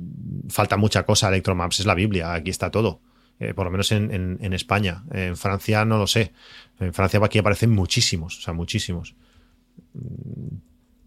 [0.49, 1.27] falta mucha cosa.
[1.27, 2.33] Electromaps es la Biblia.
[2.33, 3.01] Aquí está todo.
[3.39, 5.03] Eh, por lo menos en, en- España.
[5.11, 6.31] En Francia no lo sé.
[6.79, 8.37] En Francia aquí aparecen muchísimos.
[8.39, 9.15] O sea, muchísimos.
[9.93, 10.57] Mm,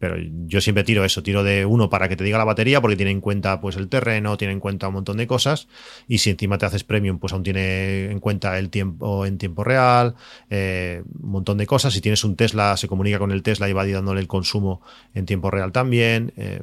[0.00, 2.94] Pero yo siempre tiro eso, tiro de uno para que te diga la batería, porque
[2.96, 5.66] tiene en cuenta pues el terreno, tiene en cuenta un montón de cosas.
[6.06, 9.64] Y si encima te haces premium, pues aún tiene en cuenta el tiempo en tiempo
[9.64, 10.14] real,
[10.50, 11.94] eh, un montón de cosas.
[11.94, 14.82] Si tienes un Tesla, se comunica con el Tesla y va dándole el consumo
[15.14, 16.32] en tiempo real también.
[16.36, 16.62] eh,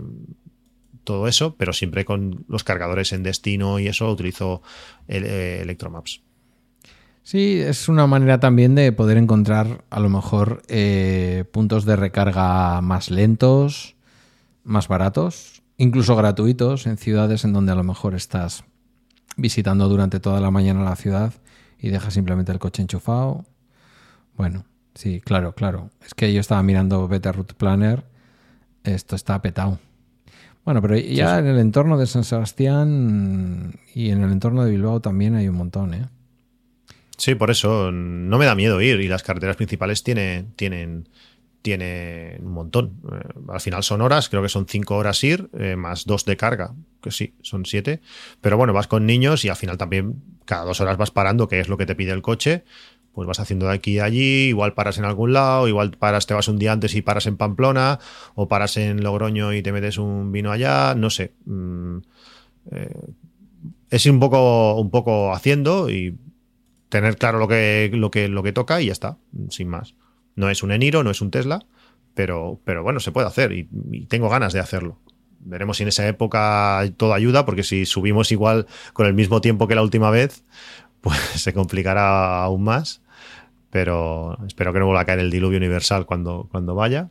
[1.05, 4.61] todo eso, pero siempre con los cargadores en destino y eso utilizo
[5.07, 6.21] el, eh, Electromaps.
[7.23, 12.81] Sí, es una manera también de poder encontrar a lo mejor eh, puntos de recarga
[12.81, 13.95] más lentos,
[14.63, 18.63] más baratos, incluso gratuitos en ciudades en donde a lo mejor estás
[19.37, 21.33] visitando durante toda la mañana la ciudad
[21.79, 23.45] y dejas simplemente el coche enchufado.
[24.37, 25.89] Bueno, sí, claro, claro.
[26.05, 28.05] Es que yo estaba mirando Beta Route Planner,
[28.83, 29.79] esto está petado.
[30.65, 34.99] Bueno, pero ya en el entorno de San Sebastián y en el entorno de Bilbao
[34.99, 36.07] también hay un montón, ¿eh?
[37.17, 41.07] Sí, por eso no me da miedo ir y las carreteras principales tienen, tienen,
[41.61, 42.99] tienen un montón.
[43.11, 46.35] Eh, al final son horas, creo que son cinco horas ir, eh, más dos de
[46.35, 48.01] carga, que sí, son siete.
[48.41, 50.15] Pero bueno, vas con niños y al final también
[50.45, 52.63] cada dos horas vas parando, que es lo que te pide el coche.
[53.15, 56.33] Pues vas haciendo de aquí a allí, igual paras en algún lado, igual paras, te
[56.33, 57.99] vas un día antes y paras en Pamplona,
[58.35, 61.31] o paras en Logroño y te metes un vino allá, no sé.
[61.45, 61.97] Mm,
[62.71, 63.05] eh,
[63.89, 66.17] es un poco, un poco haciendo y
[66.89, 69.17] tener claro lo que, lo que, lo que toca y ya está,
[69.49, 69.95] sin más.
[70.35, 71.65] No es un Eniro, no es un Tesla,
[72.13, 74.99] pero, pero bueno, se puede hacer y, y tengo ganas de hacerlo.
[75.39, 79.67] Veremos si en esa época todo ayuda, porque si subimos igual con el mismo tiempo
[79.67, 80.43] que la última vez,
[81.01, 83.01] pues se complicará aún más.
[83.75, 87.09] Pero espero que no vuelva a caer el diluvio universal cuando, cuando vaya.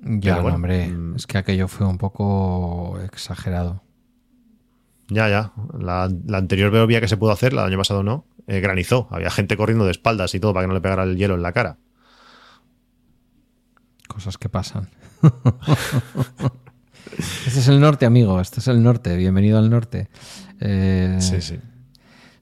[0.00, 1.14] Ya, bueno, hombre, mm.
[1.14, 3.80] es que aquello fue un poco exagerado.
[5.06, 5.52] Ya, ya.
[5.78, 9.06] La, la anterior Beovia que se pudo hacer, la del año pasado no, eh, granizó.
[9.12, 11.42] Había gente corriendo de espaldas y todo para que no le pegara el hielo en
[11.42, 11.78] la cara.
[14.08, 14.88] Cosas que pasan.
[17.46, 18.40] este es el norte, amigo.
[18.40, 19.16] Este es el norte.
[19.16, 20.08] Bienvenido al norte.
[20.58, 21.60] Eh, Sí, sí.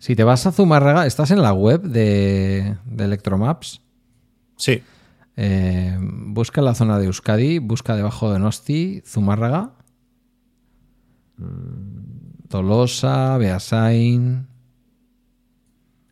[0.03, 3.83] Si te vas a Zumárraga, estás en la web de, de Electromaps.
[4.57, 4.83] Sí,
[5.37, 9.77] Eh, busca la zona de Euskadi, busca debajo de Nosti, Zumárraga,
[12.49, 14.49] Tolosa, Beasain,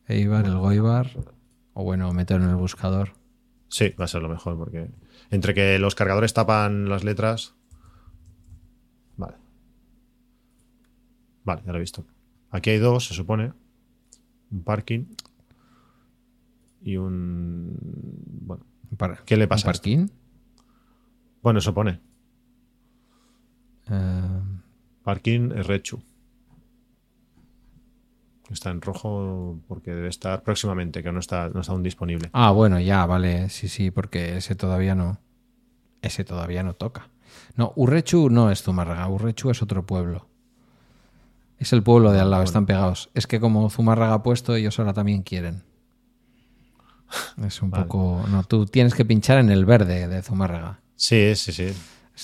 [0.06, 1.10] Eibar, El Goibar,
[1.74, 3.14] o bueno, meter en el buscador.
[3.66, 4.88] Sí, va a ser lo mejor, porque
[5.32, 7.56] entre que los cargadores tapan las letras.
[9.16, 9.34] Vale.
[11.42, 12.06] Vale, ya lo he visto.
[12.50, 13.52] Aquí hay dos, se supone.
[14.50, 15.04] Un parking.
[16.82, 17.76] Y un.
[18.42, 18.64] Bueno,
[18.96, 20.06] Par- ¿Qué le pasa ¿Un parking?
[21.42, 22.00] bueno eso pone.
[23.88, 24.40] Eh,
[25.02, 26.02] Parking Rechu.
[28.50, 32.30] Está en rojo porque debe estar próximamente, que no está, no está aún disponible.
[32.32, 35.20] ah, bueno, ya, vale, sí, sí, porque ese todavía no.
[36.02, 37.10] Ese todavía no toca.
[37.54, 40.26] No, Urrechu no es Zumárraga, Urrechu es otro pueblo.
[41.60, 43.10] Es el pueblo de al lado, están pegados.
[43.14, 45.62] Es que como Zumárraga ha puesto, ellos ahora también quieren.
[47.46, 47.84] Es un Vale.
[47.84, 48.24] poco.
[48.30, 50.80] No, tú tienes que pinchar en el verde de Zumárraga.
[50.96, 51.72] Sí, sí, sí.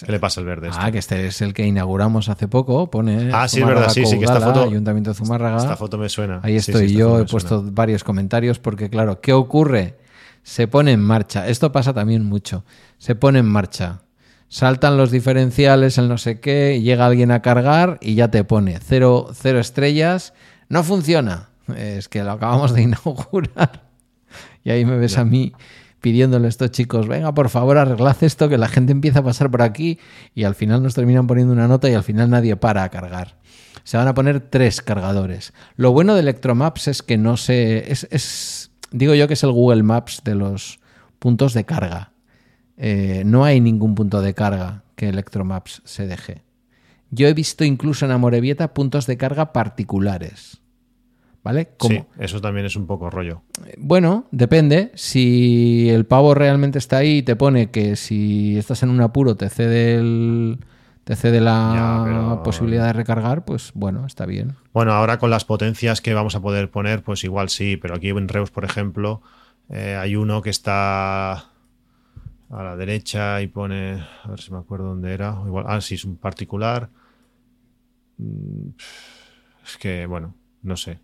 [0.05, 0.69] ¿Qué le pasa al verde?
[0.69, 0.81] este?
[0.83, 2.91] Ah, que este es el que inauguramos hace poco.
[2.91, 3.31] Pone.
[3.33, 5.57] Ah, sí, es verdad, sí, sí, que esta foto- Ayuntamiento de Zumárraga.
[5.57, 6.41] Esta foto me suena.
[6.43, 7.71] Ahí estoy sí, yo, he puesto suena.
[7.73, 9.99] varios comentarios porque, claro, ¿qué ocurre?
[10.43, 11.49] Se pone en marcha.
[11.49, 12.65] Esto pasa también mucho.
[12.99, 14.03] Se pone en marcha.
[14.49, 18.79] Saltan los diferenciales, el no sé qué, llega alguien a cargar y ya te pone
[18.83, 20.35] cero, cero estrellas.
[20.69, 21.51] No funciona.
[21.77, 23.83] Es que lo acabamos de inaugurar.
[24.65, 25.53] Y ahí me ves a mí
[26.01, 29.51] pidiéndole a estos chicos, venga, por favor, arreglad esto, que la gente empieza a pasar
[29.51, 29.99] por aquí
[30.35, 33.39] y al final nos terminan poniendo una nota y al final nadie para a cargar.
[33.83, 35.53] Se van a poner tres cargadores.
[35.77, 37.91] Lo bueno de Electromaps es que no se...
[37.91, 40.79] Es, es- digo yo que es el Google Maps de los
[41.19, 42.13] puntos de carga.
[42.77, 46.43] Eh, no hay ningún punto de carga que Electromaps se deje.
[47.11, 50.61] Yo he visto incluso en Amorebieta puntos de carga particulares.
[51.43, 51.69] ¿Vale?
[51.79, 53.43] Sí, eso también es un poco rollo.
[53.79, 54.91] Bueno, depende.
[54.97, 59.37] Si el pavo realmente está ahí y te pone que si estás en un apuro
[59.37, 60.59] te cede el,
[61.05, 64.57] te cede la posibilidad de recargar, pues bueno, está bien.
[64.73, 68.09] Bueno, ahora con las potencias que vamos a poder poner, pues igual sí, pero aquí
[68.09, 69.23] en Reus, por ejemplo,
[69.69, 71.51] eh, hay uno que está
[72.51, 75.37] a la derecha y pone, a ver si me acuerdo dónde era,
[75.67, 76.89] ah, sí, es un particular.
[78.19, 78.69] Mm,
[79.65, 81.01] es que, bueno, no sé.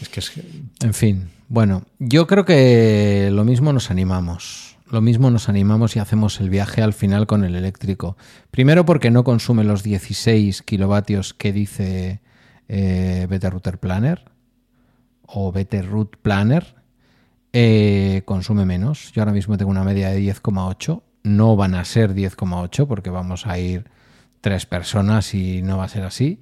[0.00, 0.42] Es que es que...
[0.84, 6.00] En fin, bueno, yo creo que lo mismo nos animamos lo mismo nos animamos y
[6.00, 8.18] hacemos el viaje al final con el eléctrico.
[8.50, 12.20] Primero porque no consume los 16 kilovatios que dice
[12.68, 14.30] eh, Router Planner
[15.26, 16.74] o BT Root Planner.
[17.52, 19.12] Eh, consume menos.
[19.12, 21.02] Yo ahora mismo tengo una media de 10,8.
[21.24, 23.84] No van a ser 10,8 porque vamos a ir
[24.40, 26.40] tres personas y no va a ser así.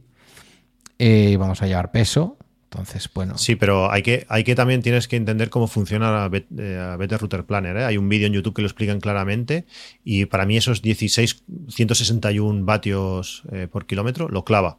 [0.98, 2.36] Eh, vamos a llevar peso.
[2.64, 3.36] Entonces, bueno.
[3.36, 7.44] Sí, pero hay que, hay que también tienes que entender cómo funciona eh, Better Router
[7.44, 7.76] Planner.
[7.78, 7.84] ¿eh?
[7.84, 9.66] Hay un vídeo en YouTube que lo explican claramente
[10.04, 13.42] y para mí esos 16, 161 vatios
[13.72, 14.78] por kilómetro lo clava.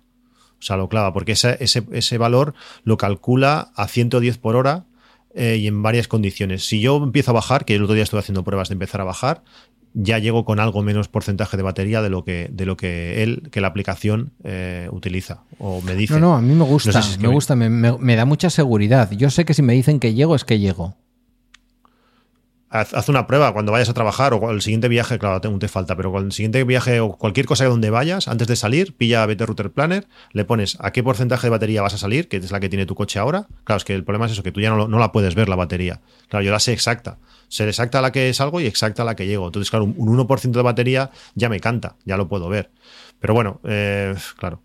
[0.57, 2.53] O sea, lo clava, porque ese, ese, valor
[2.83, 4.85] lo calcula a 110 por hora
[5.35, 6.67] y en varias condiciones.
[6.67, 9.05] Si yo empiezo a bajar, que el otro día estuve haciendo pruebas de empezar a
[9.05, 9.43] bajar,
[9.93, 13.49] ya llego con algo menos porcentaje de batería de lo que, de lo que él,
[13.51, 16.13] que la aplicación eh, utiliza o me dice.
[16.15, 19.11] No, no, a mí me gusta, me, gusta, me, da mucha seguridad.
[19.11, 20.95] Yo sé que si me dicen que llego, es que llego
[22.71, 25.95] haz, una prueba cuando vayas a trabajar o el siguiente viaje, claro, aún te falta,
[25.95, 29.41] pero con el siguiente viaje o cualquier cosa donde vayas, antes de salir, pilla BT
[29.41, 32.59] Router Planner, le pones a qué porcentaje de batería vas a salir, que es la
[32.59, 33.47] que tiene tu coche ahora.
[33.65, 35.57] Claro, es que el problema es eso, que tú ya no, la puedes ver la
[35.57, 35.99] batería.
[36.29, 37.17] Claro, yo la sé exacta.
[37.49, 39.47] Sé exacta a la que salgo y exacta a la que llego.
[39.47, 42.71] Entonces, claro, un, 1% de batería ya me canta, ya lo puedo ver.
[43.19, 44.61] Pero bueno, eh, claro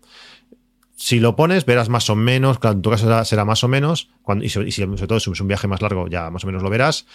[0.97, 4.09] si lo pones, verás más o menos, claro, en tu caso será, más o menos,
[4.23, 6.63] cuando, y, sobre, sobre todo si es un viaje más largo, ya más o menos
[6.63, 7.05] lo verás.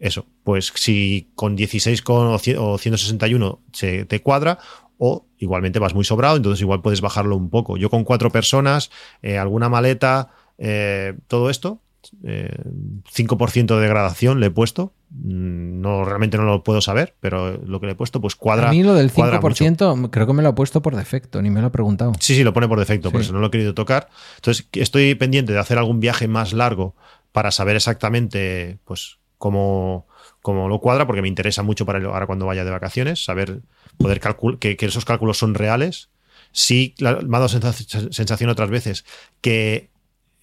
[0.00, 4.58] Eso, pues si con 16 con, o 161 se te cuadra,
[4.96, 7.76] o igualmente vas muy sobrado, entonces igual puedes bajarlo un poco.
[7.76, 8.90] Yo con cuatro personas,
[9.22, 11.80] eh, alguna maleta, eh, todo esto,
[12.22, 14.92] 5% eh, de degradación le he puesto.
[15.10, 18.70] Mm, no, realmente no lo puedo saber, pero lo que le he puesto, pues cuadra.
[18.70, 21.60] A mí lo del 5% creo que me lo ha puesto por defecto, ni me
[21.60, 22.12] lo ha preguntado.
[22.20, 24.08] Sí, sí, lo pone por defecto, por eso no lo he querido tocar.
[24.36, 26.94] Entonces, estoy pendiente de hacer algún viaje más largo
[27.32, 30.06] para saber exactamente, pues, cómo,
[30.44, 33.62] lo cuadra, porque me interesa mucho para ahora cuando vaya de vacaciones, saber,
[33.98, 36.10] poder calcular, que, esos cálculos son reales.
[36.52, 39.04] Sí, me ha dado sensación otras veces
[39.40, 39.90] que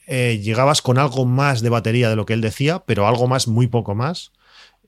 [0.08, 3.48] eh, llegabas con algo más de batería de lo que él decía, pero algo más,
[3.48, 4.32] muy poco más.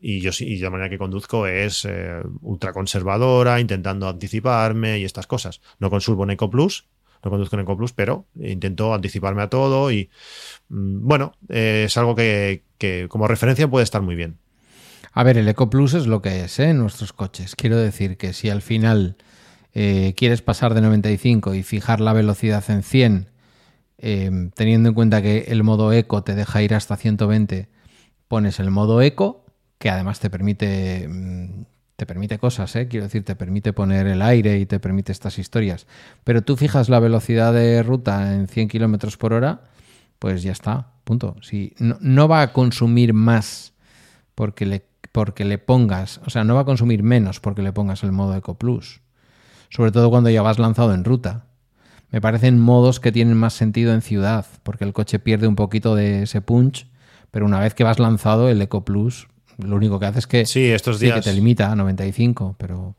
[0.02, 5.28] Y yo y la manera que conduzco es eh, ultra conservadora, intentando anticiparme y estas
[5.28, 5.62] cosas.
[5.78, 6.86] No consumo en Eco Plus,
[7.24, 10.10] no conduzco en Eco Plus, pero intento anticiparme a todo y
[10.70, 12.64] mm, bueno, eh, es algo que,
[13.10, 14.38] como referencia puede estar muy bien.
[15.12, 16.70] A ver, el Eco Plus es lo que es ¿eh?
[16.70, 17.56] en nuestros coches.
[17.56, 19.18] Quiero decir que si al final
[19.74, 23.30] eh, quieres pasar de 95 y fijar la velocidad en 100,
[24.56, 27.68] teniendo en cuenta que el modo Eco te deja ir hasta 120,
[28.30, 29.46] pones el modo Eco,
[29.78, 31.66] que además te permite mm,
[32.00, 32.88] te permite cosas, ¿eh?
[32.88, 35.86] quiero decir, te permite poner el aire y te permite estas historias.
[36.24, 39.64] Pero tú fijas la velocidad de ruta en 100 kilómetros por hora,
[40.18, 41.36] pues ya está, punto.
[41.42, 43.74] Si no, va a consumir más
[44.34, 48.02] porque le, porque le pongas, o sea, no va a consumir menos porque le pongas
[48.04, 49.02] el modo Eco Plus.
[49.70, 51.48] Sobre todo cuando ya vas lanzado en ruta.
[52.12, 55.96] Me parecen modos que tienen más sentido en ciudad, porque el coche pierde un poquito
[55.96, 56.88] de ese punch,
[57.30, 59.28] pero una vez que vas lanzado, el Eco Plus
[59.64, 62.96] lo único que hace es que, sí, estos días, que te limita a 95, pero...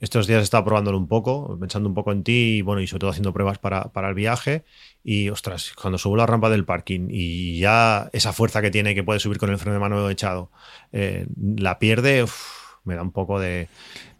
[0.00, 2.86] Estos días he estado probándolo un poco, pensando un poco en ti y bueno, y
[2.86, 4.64] sobre todo haciendo pruebas para, el viaje.
[5.04, 9.04] Y ostras, cuando subo la rampa del parking y ya esa fuerza que tiene que
[9.04, 10.50] puede subir con el freno de mano echado,
[10.90, 12.24] eh, la pierde,
[12.84, 13.68] me da un poco de.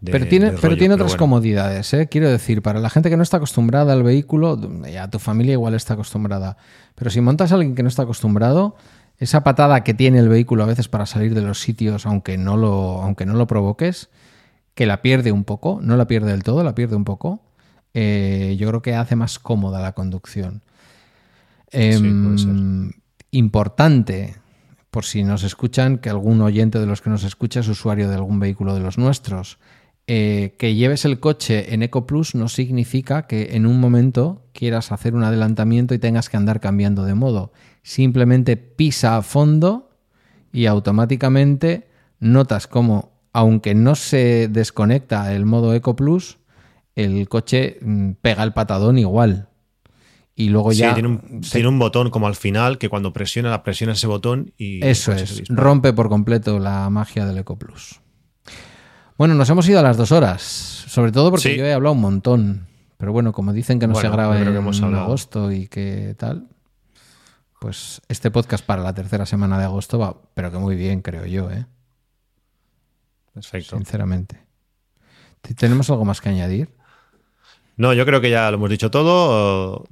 [0.03, 2.07] pero tiene, pero tiene otras comodidades, ¿eh?
[2.09, 5.73] quiero decir, para la gente que no está acostumbrada al vehículo, ya tu familia igual
[5.73, 6.57] está acostumbrada.
[6.95, 8.75] Pero si montas a alguien que no está acostumbrado,
[9.21, 12.57] esa patada que tiene el vehículo a veces para salir de los sitios, aunque no
[12.57, 14.09] lo, aunque no lo provoques,
[14.73, 17.39] que la pierde un poco, no la pierde del todo, la pierde un poco,
[17.93, 20.63] eh, yo creo que hace más cómoda la conducción.
[21.69, 22.93] Em,
[23.29, 24.37] importante,
[24.89, 28.15] por si nos escuchan, que algún oyente de los que nos escucha es usuario de
[28.15, 29.59] algún vehículo de los nuestros.
[30.07, 34.91] Eh, que lleves el coche en Eco Plus no significa que en un momento quieras
[34.91, 37.51] hacer un adelantamiento y tengas que andar cambiando de modo
[37.83, 39.89] simplemente pisa a fondo
[40.51, 41.87] y automáticamente
[42.19, 46.37] notas como, aunque no se desconecta el modo Eco Plus,
[46.95, 49.47] el coche mm, pega el patadón igual.
[50.35, 50.93] Y luego Sí, ya.
[50.93, 54.53] tiene un, se- tiene un botón como al final que cuando presiona, presiona ese botón
[54.57, 54.83] y.
[54.85, 57.99] Eso es, rompe por completo la magia del EcoPlus.
[59.17, 61.57] Bueno, nos hemos ido a las dos horas, sobre todo porque Sí.
[61.57, 62.67] yo he hablado un montón.
[62.97, 66.47] Pero bueno, como dicen que no se graba en hemos agosto y que tal,
[67.61, 71.27] pues este podcast para la tercera semana de agosto va, pero que muy bien, creo
[71.27, 71.67] yo, ¿eh?
[73.35, 73.77] Perfecto.
[73.77, 74.39] sinceramente.
[75.41, 76.69] ¿T- ¿Tenemos algo más que añadir?
[77.77, 79.85] No, yo creo que ya lo hemos dicho todo.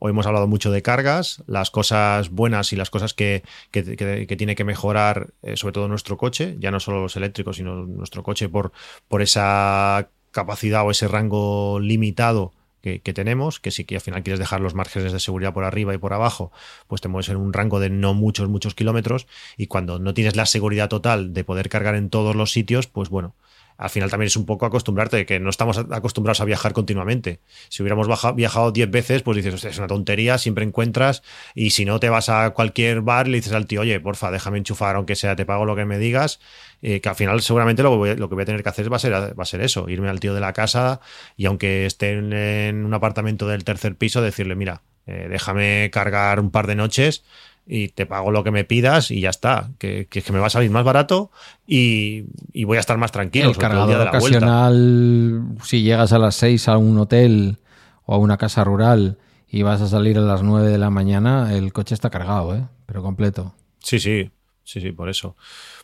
[0.00, 4.26] Hoy hemos hablado mucho de cargas, las cosas buenas y las cosas que, que- que-
[4.26, 7.86] que tiene que mejorar, eh, sobre todo nuestro coche, ya no solo los eléctricos, sino
[7.86, 8.72] nuestro coche por,
[9.08, 12.52] por esa capacidad o ese rango limitado
[12.84, 15.98] que, tenemos, que si al final quieres dejar los márgenes de seguridad por arriba y
[15.98, 16.52] por abajo,
[16.86, 19.26] pues te mueves en un rango de no muchos, muchos kilómetros.
[19.56, 23.08] Y cuando no tienes la seguridad total de poder cargar en todos los sitios, pues
[23.08, 23.34] bueno,
[23.76, 27.40] al final también es un poco acostumbrarte que no estamos acostumbrados a viajar continuamente.
[27.68, 31.22] Si hubiéramos viajado 10 veces, pues dices, "Hostia, es una tontería, siempre encuentras.
[31.54, 34.58] Y si no, te vas a cualquier bar le dices al tío, oye, porfa, déjame
[34.58, 36.40] enchufar, aunque sea, te pago lo que me digas.
[36.82, 38.98] eh, que al final, seguramente lo, lo que voy a tener que hacer va a,
[38.98, 41.00] ser, va a ser eso: irme al tío de la casa
[41.36, 46.40] y aunque esté en, en un apartamento del tercer piso, decirle, mira, eh, déjame cargar
[46.40, 47.24] un par de noches
[47.66, 49.70] y te pago lo que me pidas y ya está.
[49.78, 51.30] Que, que es que me va a salir más barato
[51.66, 53.46] y, y voy a estar más tranquilo.
[53.46, 54.38] el día cargador de la vuelta.
[54.38, 57.58] ocasional, si llegas a las 6 a un hotel
[58.06, 59.18] o a una casa rural
[59.48, 62.64] y vas a salir a las 9 de la mañana, el coche está cargado, ¿eh?
[62.86, 63.54] pero completo.
[63.78, 64.30] Sí, sí,
[64.64, 65.36] sí, sí, por eso.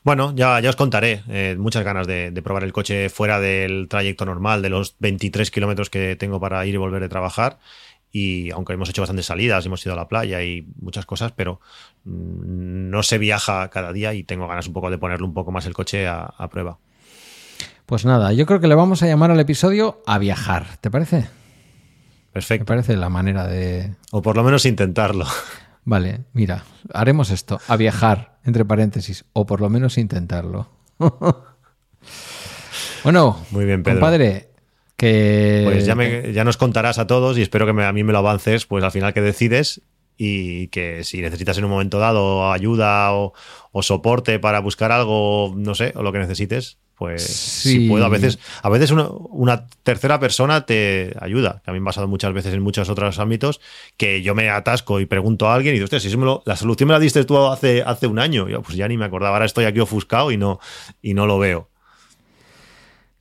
[0.02, 1.22] Bueno, ya, ya os contaré.
[1.28, 5.50] eh, muchas ganas de, de probar el coche fuera del trayecto normal, de los 23
[5.50, 7.58] kilómetros que tengo para ir y volver de trabajar.
[8.12, 11.60] Y aunque hemos hecho bastantes salidas, hemos ido a la playa y muchas cosas, pero
[12.04, 15.52] mm, no se viaja cada día y tengo ganas un poco de ponerle un poco
[15.52, 16.78] más el coche a, a prueba.
[17.86, 21.20] Pues nada, yo creo que le vamos a llamar al episodio a viajar, ¿te parece?
[21.20, 21.28] Me
[22.34, 22.64] Perfecto.
[22.64, 23.96] parece la manera de...
[24.12, 25.26] O por lo menos intentarlo.
[25.84, 30.68] Vale, mira, haremos esto, a viajar, entre paréntesis, o por lo menos intentarlo.
[33.02, 33.98] bueno, Muy bien, Pedro.
[33.98, 34.49] compadre,
[35.00, 35.62] que...
[35.64, 38.12] Pues ya, me- ya nos contarás a todos y espero que me- a mí me
[38.12, 39.80] lo avances, pues al final que decides
[40.18, 43.32] y que si necesitas en un momento dado ayuda o,
[43.72, 47.70] o soporte para buscar algo, no sé, o lo que necesites, pues Sí.
[47.84, 51.80] si puedo, a veces, a veces una, una tercera persona te ayuda, que a mí
[51.80, 53.62] me ha pasado muchas veces en muchos otros ámbitos,
[53.96, 56.56] que yo me atasco y pregunto a alguien y digo, hostia, si me lo- la
[56.56, 59.36] solución me la diste tú hace, hace un año, yo pues ya ni me acordaba,
[59.36, 60.60] ahora estoy aquí ofuscado y no,
[61.00, 61.70] y no lo veo.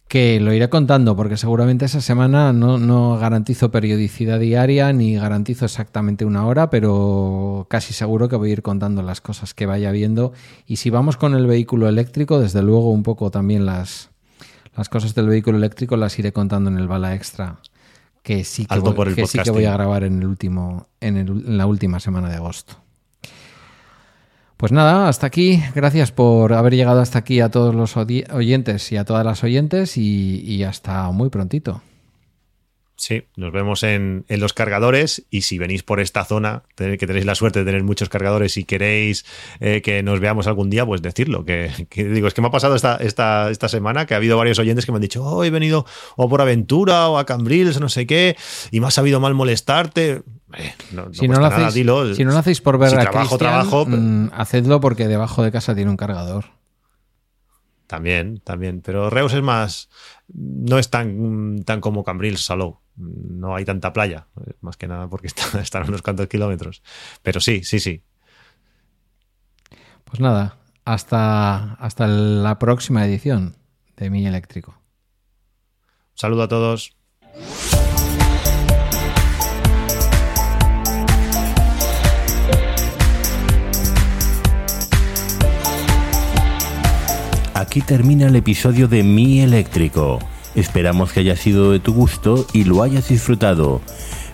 [0.10, 5.66] Que lo iré contando, porque seguramente esa semana no, no garantizo periodicidad diaria ni garantizo
[5.66, 9.92] exactamente una hora, pero casi seguro que voy a ir contando las cosas que vaya
[9.92, 10.34] viendo.
[10.66, 14.10] Y si vamos con el vehículo eléctrico, desde luego un poco también las,
[14.76, 17.58] las cosas del vehículo eléctrico las iré contando en el bala extra,
[18.24, 20.88] que sí que, voy, por el que sí que voy a grabar en, el último,
[21.02, 22.78] en, el- en la última semana de agosto.
[24.60, 25.64] Pues nada, hasta aquí.
[25.74, 29.96] Gracias por haber llegado hasta aquí a todos los oyentes y a todas las oyentes
[29.96, 31.82] y hasta muy prontito.
[33.00, 37.26] Sí, nos vemos en, en los cargadores y si venís por esta zona, que tenéis
[37.26, 39.26] la suerte de tener muchos cargadores y queréis
[39.62, 41.46] eh, que nos veamos algún día, pues decirlo.
[41.46, 44.38] Que, que digo, es que me ha pasado esta, esta, esta semana que ha habido
[44.38, 45.86] varios oyentes que me han dicho, oh, he venido
[46.18, 48.36] o por Aventura o a Cambrils, no sé qué,
[48.70, 50.22] y me ha sabido mal molestarte.
[50.58, 52.14] Eh, no, no Si no, lo nada, hacéis, dilo.
[52.16, 55.42] si no lo hacéis por ver Si a trabajo, trabajo, pero- mm, hacedlo porque debajo
[55.42, 56.46] de casa tiene un cargador.
[57.90, 58.82] También, también.
[58.82, 59.90] Pero Reus es más.
[60.32, 62.78] No es tan, tan como Cambrils, Salou.
[62.96, 64.28] No hay tanta playa.
[64.62, 66.84] Más que nada porque está- están a unos cuantos kilómetros.
[67.24, 68.04] Pero sí, sí, sí.
[70.04, 73.56] Pues nada, hasta, hasta la próxima edición
[73.98, 74.80] de Mi Eléctrico.
[76.14, 76.96] Saludo a todos.
[87.60, 90.20] Aquí termina el episodio de Mi Eléctrico.
[90.56, 93.82] Esperamos que haya sido de tu gusto y lo hayas disfrutado.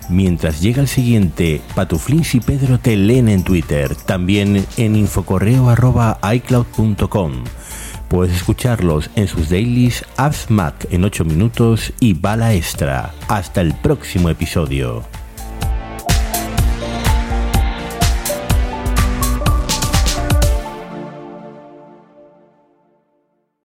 [0.09, 7.31] Mientras llega el siguiente, Patuflins y Pedro te leen en Twitter, también en infocorreo.icloud.com.
[8.09, 13.11] Puedes escucharlos en sus dailies, Apps Mac en 8 minutos y Bala Extra.
[13.27, 15.03] Hasta el próximo episodio.